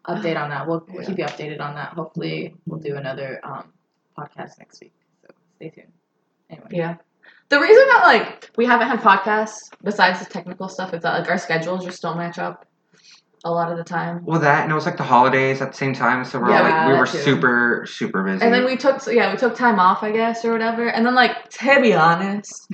update 0.07 0.39
on 0.41 0.49
that. 0.49 0.67
We'll, 0.67 0.85
we'll 0.89 1.01
Yeah. 1.01 1.07
keep 1.07 1.17
you 1.19 1.25
updated 1.25 1.61
on 1.61 1.75
that. 1.75 1.89
Hopefully, 1.93 2.55
we'll 2.65 2.79
do 2.79 2.95
another 2.95 3.39
um 3.43 3.73
podcast 4.17 4.57
next 4.59 4.81
week. 4.81 4.93
So 5.21 5.33
stay 5.57 5.69
tuned. 5.69 5.91
Anyway, 6.49 6.67
Yeah. 6.71 6.95
The 7.49 7.59
reason 7.59 7.83
that 7.87 8.01
like 8.03 8.49
we 8.57 8.65
haven't 8.65 8.87
had 8.87 8.99
podcasts 9.01 9.57
besides 9.83 10.19
the 10.19 10.25
technical 10.25 10.67
stuff 10.67 10.93
is 10.93 11.03
that 11.03 11.19
like 11.19 11.29
our 11.29 11.37
schedules 11.37 11.85
just 11.85 12.01
don't 12.01 12.17
match 12.17 12.39
up 12.39 12.65
a 13.43 13.51
lot 13.51 13.71
of 13.71 13.77
the 13.77 13.83
time. 13.83 14.25
Well, 14.25 14.39
that 14.39 14.63
and 14.63 14.71
it 14.71 14.75
was 14.75 14.87
like 14.87 14.97
the 14.97 15.03
holidays 15.03 15.61
at 15.61 15.71
the 15.71 15.77
same 15.77 15.93
time, 15.93 16.25
so 16.25 16.39
we're 16.39 16.49
Yeah, 16.49 16.63
all, 16.63 16.69
like 16.71 16.87
we 16.87 16.93
were 16.97 17.05
too. 17.05 17.19
super 17.19 17.85
super 17.87 18.23
busy. 18.23 18.43
And 18.43 18.51
then 18.51 18.65
we 18.65 18.75
took 18.75 18.99
so 19.01 19.11
yeah, 19.11 19.31
we 19.31 19.37
took 19.37 19.55
time 19.55 19.79
off, 19.79 20.01
I 20.01 20.11
guess, 20.11 20.43
or 20.43 20.51
whatever. 20.53 20.87
And 20.87 21.05
then 21.05 21.13
like 21.13 21.47
to 21.49 21.81
be 21.81 21.93
honest, 21.93 22.67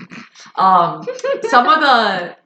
um 0.55 1.03
some 1.49 1.67
of 1.67 1.81
the 1.81 2.37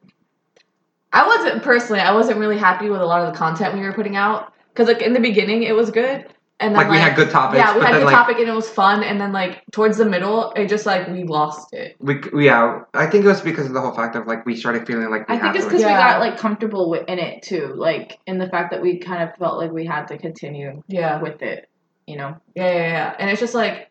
I 1.13 1.27
wasn't 1.27 1.61
personally, 1.63 2.01
I 2.01 2.13
wasn't 2.13 2.39
really 2.39 2.57
happy 2.57 2.89
with 2.89 3.01
a 3.01 3.05
lot 3.05 3.21
of 3.25 3.31
the 3.31 3.37
content 3.37 3.75
we 3.75 3.81
were 3.81 3.93
putting 3.93 4.15
out 4.15 4.51
cuz 4.75 4.87
like 4.87 5.01
in 5.01 5.13
the 5.13 5.19
beginning 5.19 5.63
it 5.63 5.75
was 5.75 5.91
good 5.91 6.25
and 6.57 6.73
then 6.73 6.83
like, 6.83 6.89
we 6.89 6.97
had 6.97 7.17
good 7.17 7.29
topics, 7.29 7.57
yeah, 7.57 7.73
we 7.73 7.81
but 7.81 7.87
had 7.87 7.95
then 7.95 8.01
good 8.01 8.05
like 8.05 8.15
topic 8.15 8.37
and 8.39 8.47
it 8.47 8.53
was 8.53 8.69
fun 8.69 9.03
and 9.03 9.19
then 9.19 9.33
like 9.33 9.61
towards 9.71 9.97
the 9.97 10.05
middle 10.05 10.53
it 10.55 10.69
just 10.69 10.85
like 10.85 11.07
we 11.09 11.23
lost 11.23 11.73
it. 11.73 11.97
we 11.99 12.21
yeah, 12.45 12.81
I 12.93 13.07
think 13.07 13.25
it 13.25 13.27
was 13.27 13.41
because 13.41 13.65
of 13.65 13.73
the 13.73 13.81
whole 13.81 13.93
fact 13.93 14.15
of 14.15 14.25
like 14.25 14.45
we 14.45 14.55
started 14.55 14.87
feeling 14.87 15.09
like 15.09 15.27
we 15.27 15.35
I 15.35 15.39
think 15.39 15.55
it's 15.55 15.65
because 15.65 15.81
like, 15.81 15.91
we 15.91 15.97
got 15.97 16.19
like 16.21 16.37
comfortable 16.37 16.89
with, 16.89 17.09
in 17.09 17.19
it 17.19 17.43
too, 17.43 17.73
like 17.75 18.19
in 18.25 18.37
the 18.37 18.47
fact 18.47 18.71
that 18.71 18.81
we 18.81 18.99
kind 18.99 19.21
of 19.27 19.35
felt 19.35 19.57
like 19.57 19.71
we 19.71 19.85
had 19.85 20.07
to 20.07 20.17
continue 20.17 20.81
Yeah. 20.87 21.21
with 21.21 21.41
it. 21.41 21.67
You 22.07 22.17
know, 22.17 22.37
Yeah, 22.55 22.71
yeah, 22.71 22.87
yeah. 22.87 23.15
And 23.19 23.29
it's 23.29 23.41
just 23.41 23.55
like 23.55 23.89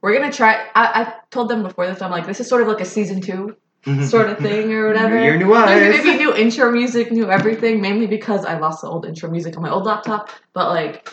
we're 0.00 0.14
gonna 0.14 0.32
try. 0.32 0.54
I, 0.74 1.02
I 1.02 1.12
told 1.30 1.50
them 1.50 1.62
before 1.62 1.86
this. 1.86 2.00
I'm 2.00 2.10
like, 2.10 2.26
this 2.26 2.40
is 2.40 2.48
sort 2.48 2.62
of 2.62 2.68
like 2.68 2.80
a 2.80 2.86
season 2.86 3.20
two 3.20 3.56
sort 3.84 4.28
of 4.28 4.38
thing 4.38 4.72
or 4.72 4.88
whatever. 4.88 5.18
New 5.18 5.24
year, 5.24 5.36
new 5.38 5.54
There's 5.54 6.04
gonna 6.04 6.18
be 6.18 6.18
new 6.18 6.34
intro 6.34 6.70
music, 6.70 7.10
new 7.10 7.30
everything. 7.30 7.80
Mainly 7.80 8.06
because 8.06 8.44
I 8.44 8.58
lost 8.58 8.82
the 8.82 8.88
old 8.88 9.06
intro 9.06 9.30
music 9.30 9.56
on 9.56 9.62
my 9.62 9.70
old 9.70 9.84
laptop. 9.84 10.30
But 10.52 10.68
like, 10.68 11.08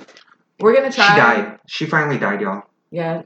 we're 0.60 0.76
gonna 0.76 0.92
try. 0.92 1.10
She 1.10 1.16
died. 1.16 1.60
She 1.68 1.86
finally 1.86 2.18
died, 2.18 2.42
y'all. 2.42 2.64
Yeah, 2.90 3.22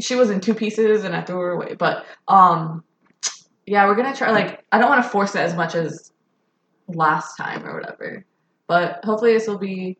she 0.00 0.16
was 0.16 0.30
in 0.30 0.40
two 0.40 0.54
pieces, 0.54 1.04
and 1.04 1.14
I 1.14 1.22
threw 1.22 1.38
her 1.38 1.50
away. 1.52 1.74
But 1.74 2.04
um, 2.28 2.84
yeah, 3.66 3.86
we're 3.86 3.96
gonna 3.96 4.14
try. 4.14 4.30
Like, 4.30 4.64
I 4.72 4.78
don't 4.78 4.88
want 4.88 5.02
to 5.02 5.08
force 5.08 5.34
it 5.34 5.40
as 5.40 5.54
much 5.54 5.74
as 5.74 6.12
last 6.88 7.36
time 7.36 7.64
or 7.64 7.74
whatever. 7.74 8.24
But 8.66 9.04
hopefully, 9.04 9.32
this 9.32 9.46
will 9.46 9.58
be 9.58 9.98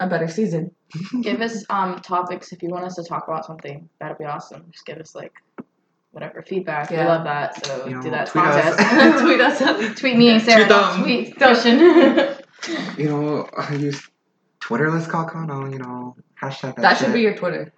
a 0.00 0.06
better 0.06 0.28
season. 0.28 0.70
give 1.22 1.40
us 1.40 1.64
um 1.70 2.00
topics 2.00 2.52
if 2.52 2.62
you 2.62 2.68
want 2.68 2.84
us 2.84 2.96
to 2.96 3.04
talk 3.04 3.28
about 3.28 3.46
something. 3.46 3.88
That'd 4.00 4.18
be 4.18 4.24
awesome. 4.24 4.66
Just 4.70 4.86
give 4.86 4.98
us 4.98 5.14
like 5.14 5.32
whatever 6.12 6.42
feedback. 6.42 6.90
Yeah. 6.90 7.02
We 7.02 7.08
love 7.08 7.24
that. 7.24 7.64
So 7.66 7.86
You 7.86 7.94
know, 7.96 8.02
do 8.02 8.10
that 8.10 8.28
tweet 8.28 8.44
us. 8.44 8.76
contest. 8.76 9.20
Tweet 9.24 9.40
us 9.40 10.00
tweet 10.00 10.16
me 10.16 10.28
and 10.30 10.42
Sarah. 10.42 10.64
Tweet 10.64 10.68
don't 10.68 10.92
them. 10.92 11.02
Tweet 11.04 11.36
Christian. 11.36 12.98
You 12.98 13.08
know, 13.08 13.48
I 13.56 13.74
use 13.74 14.06
Twitter. 14.60 14.90
Let's 14.90 15.06
call 15.06 15.26
Kono. 15.26 15.70
You 15.72 15.78
know, 15.78 16.16
hashtag 16.40 16.76
that. 16.76 16.82
That 16.82 16.98
should 16.98 17.12
be 17.12 17.20
your 17.20 17.34
Twitter. 17.36 17.72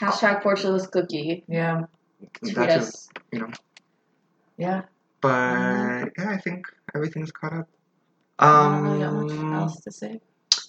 Hashtag 0.00 0.42
Portugal's 0.42 0.86
cookie. 0.86 1.44
Yeah. 1.48 1.84
Tweet 2.40 2.54
That 2.56 2.70
should- 2.72 2.80
us. 2.82 3.08
Yeah. 4.56 4.82
But 5.20 5.30
Mm-hmm. 5.30 6.08
yeah, 6.22 6.30
I 6.30 6.36
think 6.38 6.66
everything's 6.94 7.32
caught 7.32 7.52
up. 7.54 7.68
I 8.38 8.74
don't 8.74 8.82
really 8.82 8.98
got 9.00 9.12
much 9.14 9.30
Um, 9.32 9.54
else 9.54 9.80
to 9.80 9.90
say. 9.92 10.20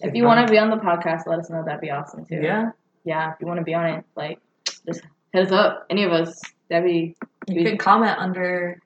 If 0.01 0.13
you 0.13 0.23
want 0.23 0.45
to 0.47 0.51
be 0.51 0.57
on 0.57 0.69
the 0.69 0.77
podcast, 0.77 1.25
let 1.27 1.39
us 1.39 1.49
know. 1.49 1.63
That'd 1.65 1.81
be 1.81 1.89
awesome 1.91 2.25
too. 2.25 2.39
Yeah. 2.41 2.71
Yeah. 3.03 3.31
If 3.33 3.35
you 3.41 3.47
want 3.47 3.59
to 3.59 3.63
be 3.63 3.73
on 3.73 3.85
it, 3.85 4.05
like 4.15 4.39
just 4.85 5.01
hit 5.35 5.47
us 5.47 5.51
up. 5.51 5.85
Any 5.89 6.03
of 6.03 6.11
us. 6.11 6.41
That'd 6.69 6.85
be 6.89 7.15
You 7.47 7.63
can 7.63 7.77
comment 7.77 8.17
under. 8.17 8.81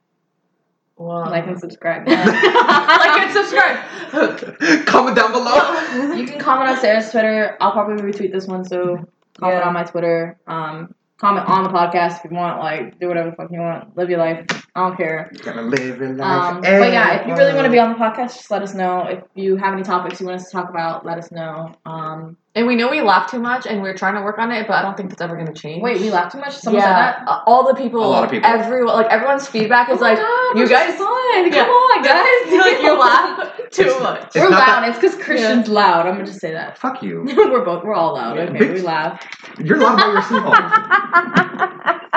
Well, 0.97 1.21
like 1.29 1.47
and 1.47 1.57
subscribe. 1.57 2.05
like 2.07 2.17
and 2.19 3.31
subscribe. 3.33 4.85
comment 4.85 5.15
down 5.15 5.31
below. 5.31 6.13
You 6.15 6.25
can 6.27 6.39
comment 6.39 6.69
on 6.71 6.77
Sarah's 6.77 7.09
Twitter. 7.09 7.55
I'll 7.61 7.71
probably 7.71 8.03
retweet 8.03 8.33
this 8.33 8.47
one, 8.47 8.65
so 8.65 8.97
comment 9.39 9.61
Yeah. 9.61 9.67
on 9.67 9.73
my 9.73 9.83
Twitter. 9.83 10.37
Um, 10.45 10.93
comment 11.17 11.47
on 11.47 11.63
the 11.63 11.69
podcast 11.69 12.25
if 12.25 12.31
you 12.31 12.35
want. 12.35 12.59
Like, 12.59 12.99
do 12.99 13.07
whatever 13.07 13.29
the 13.29 13.35
fuck 13.37 13.49
you 13.49 13.59
want. 13.59 13.95
Live 13.95 14.09
your 14.09 14.19
life. 14.19 14.45
I 14.79 14.87
don't 14.87 14.97
care. 14.97 15.31
Gotta 15.43 15.61
live 15.61 15.99
your 15.99 16.13
life. 16.13 16.55
Um, 16.55 16.61
but 16.61 16.91
yeah, 16.93 17.21
if 17.21 17.27
you 17.27 17.33
really 17.35 17.53
want 17.53 17.65
to 17.65 17.71
be 17.71 17.79
on 17.79 17.89
the 17.93 17.97
podcast, 17.99 18.35
just 18.37 18.49
let 18.51 18.61
us 18.61 18.73
know. 18.73 19.05
If 19.07 19.23
you 19.35 19.57
have 19.57 19.73
any 19.73 19.83
topics 19.83 20.19
you 20.21 20.27
want 20.27 20.39
us 20.39 20.45
to 20.45 20.51
talk 20.51 20.69
about, 20.69 21.05
let 21.05 21.17
us 21.17 21.31
know. 21.31 21.73
Um, 21.85 22.37
And 22.55 22.65
we 22.65 22.75
know 22.75 22.89
we 22.89 23.01
laugh 23.01 23.29
too 23.29 23.39
much, 23.39 23.67
and 23.67 23.81
we're 23.81 23.95
trying 23.95 24.15
to 24.15 24.21
work 24.21 24.39
on 24.39 24.51
it, 24.51 24.67
but 24.67 24.73
I 24.75 24.81
don't 24.81 24.95
think 24.97 25.09
that's 25.09 25.21
ever 25.21 25.35
going 25.35 25.47
to 25.53 25.53
change. 25.53 25.83
wait, 25.83 25.99
we 26.01 26.09
laugh 26.11 26.31
too 26.31 26.39
much. 26.39 26.55
Someone 26.55 26.81
yeah, 26.81 26.87
said 27.17 27.25
that. 27.25 27.27
uh, 27.29 27.41
all 27.45 27.67
the 27.67 27.75
people, 27.75 28.03
A 28.03 28.07
lot 28.07 28.23
of 28.23 28.31
people. 28.31 28.49
everyone, 28.49 28.93
like 28.95 29.07
everyone's 29.11 29.47
feedback 29.47 29.89
is 29.89 29.99
Oh 29.99 30.01
like, 30.01 30.17
God, 30.17 30.57
you 30.57 30.67
guys, 30.67 30.97
so 30.97 31.05
fun. 31.05 31.45
Yeah. 31.45 31.65
Come 31.65 31.69
on, 31.69 32.03
guys. 32.13 32.59
like 32.65 32.81
you 32.81 32.97
laugh 32.97 33.51
too 33.71 33.83
It's- 33.83 34.01
much. 34.01 34.23
it's 34.27 34.35
We're 34.35 34.49
loud. 34.49 34.59
that- 34.59 34.89
It's 34.89 34.97
because 34.99 35.15
Christian's 35.23 35.67
loud. 35.67 36.05
I'm 36.07 36.13
gonna 36.15 36.25
just 36.25 36.39
say 36.39 36.51
that. 36.51 36.77
Fuck 36.77 37.01
you. 37.03 37.23
we're 37.37 37.63
both. 37.65 37.83
We're 37.83 37.93
all 37.93 38.13
loud. 38.15 38.37
Okay, 38.37 38.57
bitch. 38.59 38.73
we 38.75 38.81
laugh. 38.81 39.23
You're 39.63 39.77
loud 39.77 39.97
by 39.97 40.07
yourself. 40.13 40.55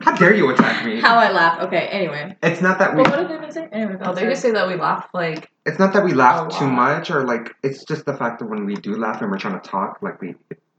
How 0.00 0.14
dare 0.16 0.34
you 0.34 0.50
attack 0.50 0.84
me? 0.84 1.00
How 1.00 1.16
I 1.16 1.32
laugh. 1.32 1.60
Okay. 1.62 1.88
Anyway. 1.88 2.36
It's 2.42 2.60
not 2.60 2.78
that 2.78 2.94
we. 2.94 3.02
But 3.02 3.10
what 3.10 3.16
did 3.20 3.28
they 3.30 3.34
even 3.36 3.52
say? 3.52 3.68
Anyway, 3.72 3.96
Oh, 4.02 4.14
they 4.14 4.22
just 4.26 4.42
say 4.42 4.50
that 4.52 4.68
we 4.68 4.76
laugh 4.76 5.08
like 5.14 5.50
It's 5.66 5.78
not 5.78 5.92
that 5.94 6.04
we 6.04 6.12
laugh 6.12 6.56
too 6.58 6.68
much, 6.68 7.10
or 7.10 7.24
like 7.24 7.54
it's 7.62 7.84
just 7.84 8.04
the 8.04 8.14
fact 8.16 8.38
that 8.40 8.46
when 8.46 8.66
we 8.66 8.74
do 8.74 8.96
laugh 8.96 9.22
and 9.22 9.30
we're 9.30 9.38
trying 9.38 9.58
to 9.60 9.68
talk, 9.68 9.98
like 10.02 10.20
we. 10.20 10.34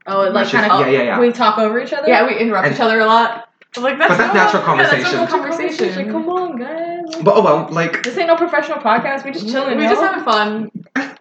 Oh, 0.06 0.22
it 0.22 0.32
like 0.32 0.48
kind 0.48 0.70
of. 0.70 0.80
yeah, 0.80 0.88
yeah, 0.88 1.02
yeah. 1.02 1.20
We 1.20 1.32
talk 1.32 1.58
over 1.58 1.80
each 1.80 1.92
other. 1.92 2.08
yeah, 2.08 2.26
we 2.26 2.38
interrupt 2.38 2.66
And- 2.66 2.74
each 2.76 2.80
other 2.80 3.00
a 3.00 3.06
lot. 3.06 3.45
I'm 3.76 3.82
like 3.82 3.98
that's, 3.98 4.10
But 4.10 4.18
that's 4.18 4.34
natural 4.34 4.76
yeah, 4.76 4.82
that's 4.82 4.92
natural 5.04 5.26
conversation. 5.26 5.86
conversation. 5.86 6.10
Come 6.12 6.28
on, 6.28 6.56
guys. 6.58 7.22
But 7.22 7.34
oh 7.36 7.42
well, 7.42 7.68
like 7.70 8.02
This 8.02 8.16
ain't 8.18 8.28
no 8.28 8.36
professional 8.36 8.78
podcast. 8.78 9.24
We 9.24 9.32
just 9.32 9.48
chilling. 9.48 9.76
we 9.78 9.84
yo. 9.84 9.90
just 9.90 10.00
having 10.02 10.24
fun. 10.24 10.70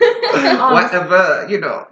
whatever, 0.00 1.46
you 1.48 1.60
know. 1.60 1.86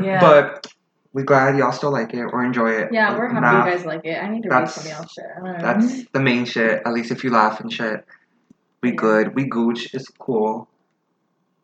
Yeah. 0.00 0.20
But 0.20 0.66
we're 1.12 1.24
glad 1.24 1.56
y'all 1.56 1.72
still 1.72 1.92
like 1.92 2.12
it 2.14 2.22
or 2.22 2.44
enjoy 2.44 2.70
it. 2.72 2.88
yeah, 2.92 3.16
we're 3.16 3.28
happy 3.28 3.44
Laugh. 3.44 3.66
you 3.66 3.72
guys 3.72 3.84
like 3.86 4.04
it. 4.04 4.20
I 4.22 4.28
need 4.28 4.42
to 4.42 4.48
read 4.48 4.66
That's- 4.66 4.74
some 4.74 4.84
of 4.86 4.90
y'all 4.98 5.06
shit. 5.06 5.24
I 5.36 5.40
know. 5.40 5.58
That's 5.60 6.04
the 6.12 6.20
main 6.20 6.44
shit. 6.44 6.82
At 6.84 6.92
least 6.92 7.10
if 7.12 7.22
you 7.22 7.30
laugh 7.30 7.60
and 7.60 7.72
shit, 7.72 8.04
we 8.82 8.90
Yeah. 8.90 8.94
good. 8.96 9.34
We 9.34 9.44
gooch. 9.44 9.94
It's 9.94 10.08
cool. 10.08 10.68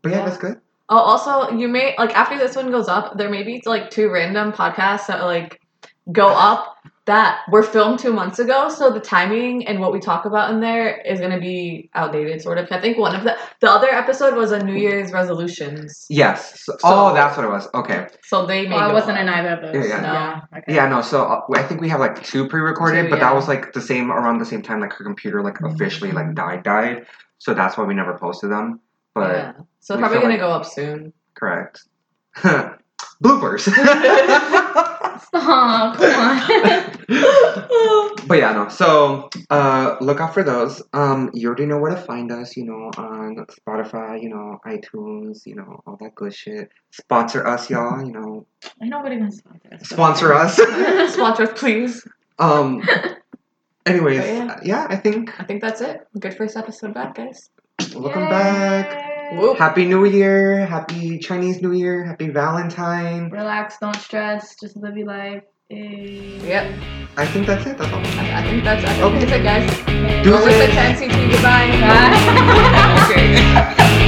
But 0.02 0.12
yeah, 0.12 0.18
Yeah. 0.18 0.24
that's 0.26 0.38
good. 0.38 0.60
Oh, 0.88 0.98
also, 0.98 1.50
you 1.56 1.68
may 1.68 1.94
like 1.98 2.16
after 2.16 2.36
this 2.36 2.56
one 2.56 2.70
goes 2.70 2.88
up, 2.88 3.16
there 3.16 3.30
may 3.30 3.42
be 3.44 3.62
like 3.64 3.90
two 3.90 4.10
random 4.10 4.52
podcasts 4.52 5.06
that 5.06 5.22
like 5.24 5.60
go 6.12 6.28
up 6.28 6.76
that 7.10 7.40
were 7.50 7.62
filmed 7.64 7.98
two 7.98 8.12
months 8.12 8.38
ago. 8.38 8.68
So 8.68 8.90
the 8.90 9.00
timing 9.00 9.66
and 9.66 9.80
what 9.80 9.92
we 9.92 9.98
talk 9.98 10.24
about 10.26 10.52
in 10.52 10.60
there 10.60 10.96
is 11.00 11.18
gonna 11.20 11.40
be 11.40 11.90
outdated, 11.94 12.40
sort 12.40 12.58
of. 12.58 12.68
I 12.70 12.80
think 12.80 12.98
one 12.98 13.14
of 13.16 13.24
the 13.24 13.36
the 13.60 13.68
other 13.68 13.88
episode 14.02 14.34
was 14.36 14.52
a 14.52 14.62
New 14.62 14.74
Year's 14.86 15.10
resolutions, 15.12 16.06
Yes. 16.08 16.62
So- 16.64 16.72
So- 16.72 16.78
oh, 16.84 17.14
that's 17.14 17.36
what 17.36 17.44
it 17.44 17.50
was. 17.50 17.68
Okay. 17.74 18.06
so 18.22 18.46
they 18.46 18.66
may. 18.68 18.76
Well, 18.76 18.90
I 18.90 18.92
wasn't 18.92 19.18
up. 19.18 19.22
in 19.22 19.28
either 19.28 19.52
of 19.56 19.60
those. 19.62 19.88
Yeah, 19.88 20.02
yeah. 20.02 20.40
No. 20.52 20.58
Okay. 20.58 20.74
Yeah, 20.76 20.88
no. 20.88 21.00
So 21.02 21.16
uh, 21.24 21.40
I 21.60 21.62
think 21.64 21.80
we 21.80 21.88
have 21.88 22.00
like 22.00 22.22
two 22.22 22.46
pre-recorded, 22.48 23.04
Two, 23.04 23.10
but 23.10 23.18
yeah. 23.18 23.24
that 23.26 23.34
was 23.34 23.48
like 23.48 23.72
the 23.72 23.80
same 23.80 24.12
around 24.12 24.38
the 24.38 24.46
same 24.52 24.62
time. 24.62 24.78
Like 24.80 24.92
her 24.92 25.04
computer 25.04 25.42
like 25.42 25.58
officially 25.60 26.12
like 26.12 26.34
died, 26.34 26.62
died. 26.62 27.06
So 27.38 27.54
that's 27.54 27.76
why 27.76 27.84
we 27.84 27.94
never 27.94 28.16
posted 28.18 28.50
them. 28.52 28.80
But 29.14 29.30
yeah. 29.34 29.52
So 29.80 29.98
probably 29.98 30.18
gonna 30.18 30.28
like- 30.34 30.40
go 30.40 30.50
up 30.50 30.64
soon. 30.64 31.12
correct. 31.34 31.82
Bloopers. 33.22 33.68
Oh, 35.32 35.94
come 35.96 36.20
on. 36.20 36.40
but 38.26 38.38
yeah, 38.38 38.52
no. 38.52 38.68
So 38.68 39.30
uh, 39.48 39.96
look 40.00 40.20
out 40.20 40.34
for 40.34 40.42
those. 40.42 40.82
Um, 40.92 41.30
you 41.34 41.46
already 41.46 41.66
know 41.66 41.78
where 41.78 41.94
to 41.94 42.00
find 42.00 42.32
us. 42.32 42.56
You 42.56 42.64
know, 42.64 42.90
on 42.96 43.36
Spotify. 43.46 44.20
You 44.20 44.30
know, 44.30 44.58
iTunes. 44.66 45.46
You 45.46 45.54
know, 45.56 45.82
all 45.86 45.96
that 46.00 46.14
good 46.16 46.34
shit. 46.34 46.70
Sponsor 46.90 47.46
us, 47.46 47.70
y'all. 47.70 48.04
You 48.04 48.10
know, 48.12 48.44
Ain't 48.82 48.90
nobody 48.90 49.18
gonna 49.18 49.30
sponsor 49.30 49.68
us. 49.72 49.88
sponsor 49.88 50.34
us. 50.34 50.56
Sponsor 51.14 51.42
us, 51.44 51.52
please. 51.60 52.04
um. 52.38 52.82
Anyways, 53.86 54.18
yeah. 54.18 54.60
yeah, 54.62 54.86
I 54.90 54.96
think 54.96 55.40
I 55.40 55.44
think 55.44 55.62
that's 55.62 55.80
it. 55.80 56.06
Good 56.18 56.34
first 56.36 56.56
episode 56.56 56.92
back, 56.94 57.14
guys. 57.14 57.50
welcome 57.94 58.28
back. 58.28 59.06
Yay. 59.30 59.38
Whoop. 59.38 59.58
Happy 59.58 59.84
New 59.86 60.04
Year, 60.04 60.66
Happy 60.66 61.18
Chinese 61.18 61.62
New 61.62 61.72
Year, 61.72 62.04
Happy 62.04 62.28
Valentine. 62.28 63.30
Relax, 63.30 63.78
don't 63.78 63.96
stress, 63.96 64.56
just 64.60 64.76
live 64.76 64.96
your 64.96 65.06
life. 65.06 65.42
Eh. 65.70 65.76
Yep. 66.42 66.80
I 67.16 67.26
think 67.26 67.46
that's 67.46 67.64
it. 67.66 67.78
That's 67.78 67.92
all. 67.92 68.00
I, 68.00 68.40
I 68.40 68.42
think 68.42 68.64
that's 68.64 68.84
I 68.84 68.92
think 68.94 69.04
Okay. 69.04 69.24
that's 69.24 69.32
it, 69.32 69.42
guys. 69.44 70.24
Do 70.24 70.30
Go 70.30 70.36
listen 70.44 70.70
to 70.70 71.04
it. 71.04 71.30
Goodbye. 71.30 71.70
Bye. 71.80 73.10
okay. 73.84 73.96